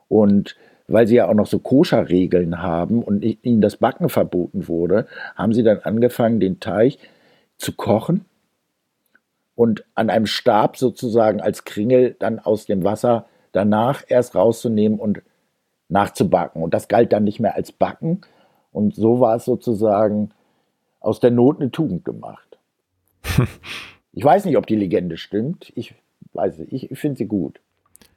Und 0.09 0.57
weil 0.87 1.07
sie 1.07 1.17
ja 1.17 1.29
auch 1.29 1.35
noch 1.35 1.47
so 1.47 1.59
Koscher-Regeln 1.59 2.61
haben 2.63 3.03
und 3.03 3.23
ihnen 3.23 3.61
das 3.61 3.77
Backen 3.77 4.09
verboten 4.09 4.69
wurde, 4.69 5.07
haben 5.35 5.55
sie 5.55 5.63
dann 5.63 5.79
angefangen, 5.79 6.41
den 6.41 6.61
Teig 6.61 6.99
zu 7.57 7.73
kochen 7.73 8.25
und 9.55 9.85
an 9.95 10.11
einem 10.11 10.27
Stab 10.27 10.77
sozusagen 10.77 11.41
als 11.41 11.65
Kringel 11.65 12.17
dann 12.19 12.39
aus 12.39 12.67
dem 12.67 12.85
Wasser 12.85 13.27
danach 13.53 14.05
erst 14.09 14.35
rauszunehmen 14.35 14.99
und 14.99 15.23
nachzubacken. 15.89 16.63
Und 16.63 16.75
das 16.75 16.89
galt 16.89 17.13
dann 17.13 17.25
nicht 17.25 17.41
mehr 17.41 17.55
als 17.55 17.73
Backen. 17.73 18.23
Und 18.73 18.95
so 18.95 19.21
war 19.21 19.37
es 19.37 19.45
sozusagen 19.45 20.31
aus 21.01 21.21
der 21.21 21.31
Not 21.31 21.61
eine 21.61 21.71
Tugend 21.71 22.05
gemacht. 22.05 22.59
ich 24.13 24.25
weiß 24.25 24.45
nicht, 24.45 24.57
ob 24.57 24.67
die 24.67 24.77
Legende 24.77 25.17
stimmt. 25.17 25.73
Ich 25.77 25.95
weiß 26.33 26.59
es, 26.59 26.73
ich, 26.73 26.91
ich 26.91 26.99
finde 26.99 27.19
sie 27.19 27.27
gut. 27.27 27.61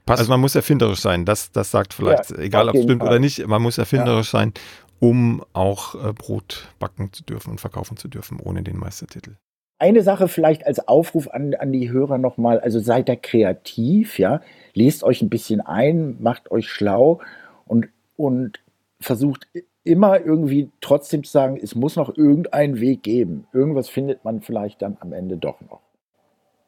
Also 0.08 0.30
man 0.30 0.40
muss 0.40 0.56
erfinderisch 0.56 1.00
sein, 1.00 1.26
das, 1.26 1.52
das 1.52 1.72
sagt 1.72 1.94
vielleicht, 1.94 2.32
ja, 2.32 2.38
egal 2.40 2.70
ob 2.70 2.76
es 2.76 2.84
stimmt 2.84 3.02
Fall. 3.02 3.10
oder 3.10 3.20
nicht, 3.20 3.46
man 3.48 3.62
muss 3.62 3.78
erfinderisch 3.78 4.34
ja. 4.34 4.40
sein, 4.40 4.54
um 5.00 5.44
auch 5.54 5.96
äh, 5.96 6.14
Brot 6.14 6.68
backen 6.80 7.12
zu 7.14 7.24
dürfen 7.24 7.52
und 7.52 7.62
verkaufen 7.62 7.98
zu 7.98 8.08
dürfen, 8.08 8.40
ohne 8.40 8.64
den 8.64 8.78
Meistertitel. 8.78 9.36
Eine 9.80 10.02
Sache 10.02 10.28
vielleicht 10.28 10.66
als 10.66 10.88
Aufruf 10.88 11.28
an, 11.28 11.54
an 11.54 11.72
die 11.72 11.92
Hörer 11.92 12.18
nochmal, 12.18 12.60
also 12.60 12.80
seid 12.80 13.10
da 13.10 13.16
kreativ, 13.16 14.18
ja, 14.18 14.42
lest 14.74 15.04
euch 15.04 15.22
ein 15.22 15.30
bisschen 15.30 15.62
ein, 15.62 16.18
macht 16.20 16.50
euch 16.50 16.68
schlau 16.68 17.20
und, 17.66 17.88
und 18.16 18.60
versucht 19.00 19.48
immer 19.84 20.20
irgendwie 20.20 20.72
trotzdem 20.82 21.24
zu 21.24 21.32
sagen, 21.32 21.60
es 21.62 21.76
muss 21.76 21.96
noch 21.96 22.16
irgendeinen 22.18 22.80
Weg 22.80 23.04
geben. 23.04 23.48
Irgendwas 23.54 23.88
findet 23.88 24.26
man 24.26 24.42
vielleicht 24.42 24.82
dann 24.82 24.98
am 25.00 25.14
Ende 25.14 25.38
doch 25.38 25.62
noch. 25.62 25.82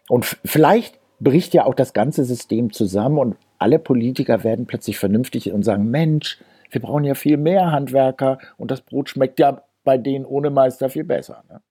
Und 0.07 0.25
vielleicht 0.45 0.99
bricht 1.19 1.53
ja 1.53 1.65
auch 1.65 1.75
das 1.75 1.93
ganze 1.93 2.25
System 2.25 2.71
zusammen 2.71 3.17
und 3.17 3.35
alle 3.57 3.79
Politiker 3.79 4.43
werden 4.43 4.65
plötzlich 4.65 4.97
vernünftig 4.97 5.51
und 5.51 5.63
sagen, 5.63 5.89
Mensch, 5.89 6.39
wir 6.71 6.81
brauchen 6.81 7.03
ja 7.03 7.15
viel 7.15 7.37
mehr 7.37 7.71
Handwerker 7.71 8.39
und 8.57 8.71
das 8.71 8.81
Brot 8.81 9.09
schmeckt 9.09 9.39
ja 9.39 9.63
bei 9.83 9.97
denen 9.97 10.25
ohne 10.25 10.49
Meister 10.49 10.89
viel 10.89 11.03
besser. 11.03 11.43
Ne? 11.49 11.61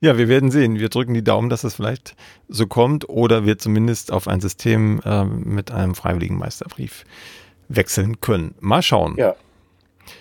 Ja, 0.00 0.16
wir 0.16 0.28
werden 0.28 0.50
sehen. 0.50 0.78
Wir 0.78 0.88
drücken 0.88 1.12
die 1.12 1.22
Daumen, 1.22 1.50
dass 1.50 1.62
es 1.62 1.74
vielleicht 1.74 2.16
so 2.48 2.66
kommt 2.66 3.08
oder 3.08 3.44
wir 3.44 3.58
zumindest 3.58 4.12
auf 4.12 4.28
ein 4.28 4.40
System 4.40 5.00
äh, 5.04 5.24
mit 5.24 5.70
einem 5.70 5.94
freiwilligen 5.94 6.38
Meisterbrief 6.38 7.04
wechseln 7.68 8.20
können. 8.20 8.54
Mal 8.60 8.82
schauen. 8.82 9.16
Ja. 9.18 9.36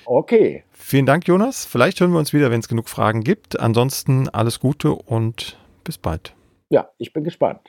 Okay. 0.05 0.65
Vielen 0.73 1.05
Dank, 1.05 1.27
Jonas. 1.27 1.65
Vielleicht 1.65 2.01
hören 2.01 2.11
wir 2.11 2.19
uns 2.19 2.33
wieder, 2.33 2.51
wenn 2.51 2.59
es 2.59 2.67
genug 2.67 2.89
Fragen 2.89 3.23
gibt. 3.23 3.59
Ansonsten 3.59 4.27
alles 4.27 4.59
Gute 4.59 4.91
und 4.91 5.57
bis 5.85 5.97
bald. 5.97 6.35
Ja, 6.69 6.89
ich 6.97 7.13
bin 7.13 7.23
gespannt. 7.23 7.68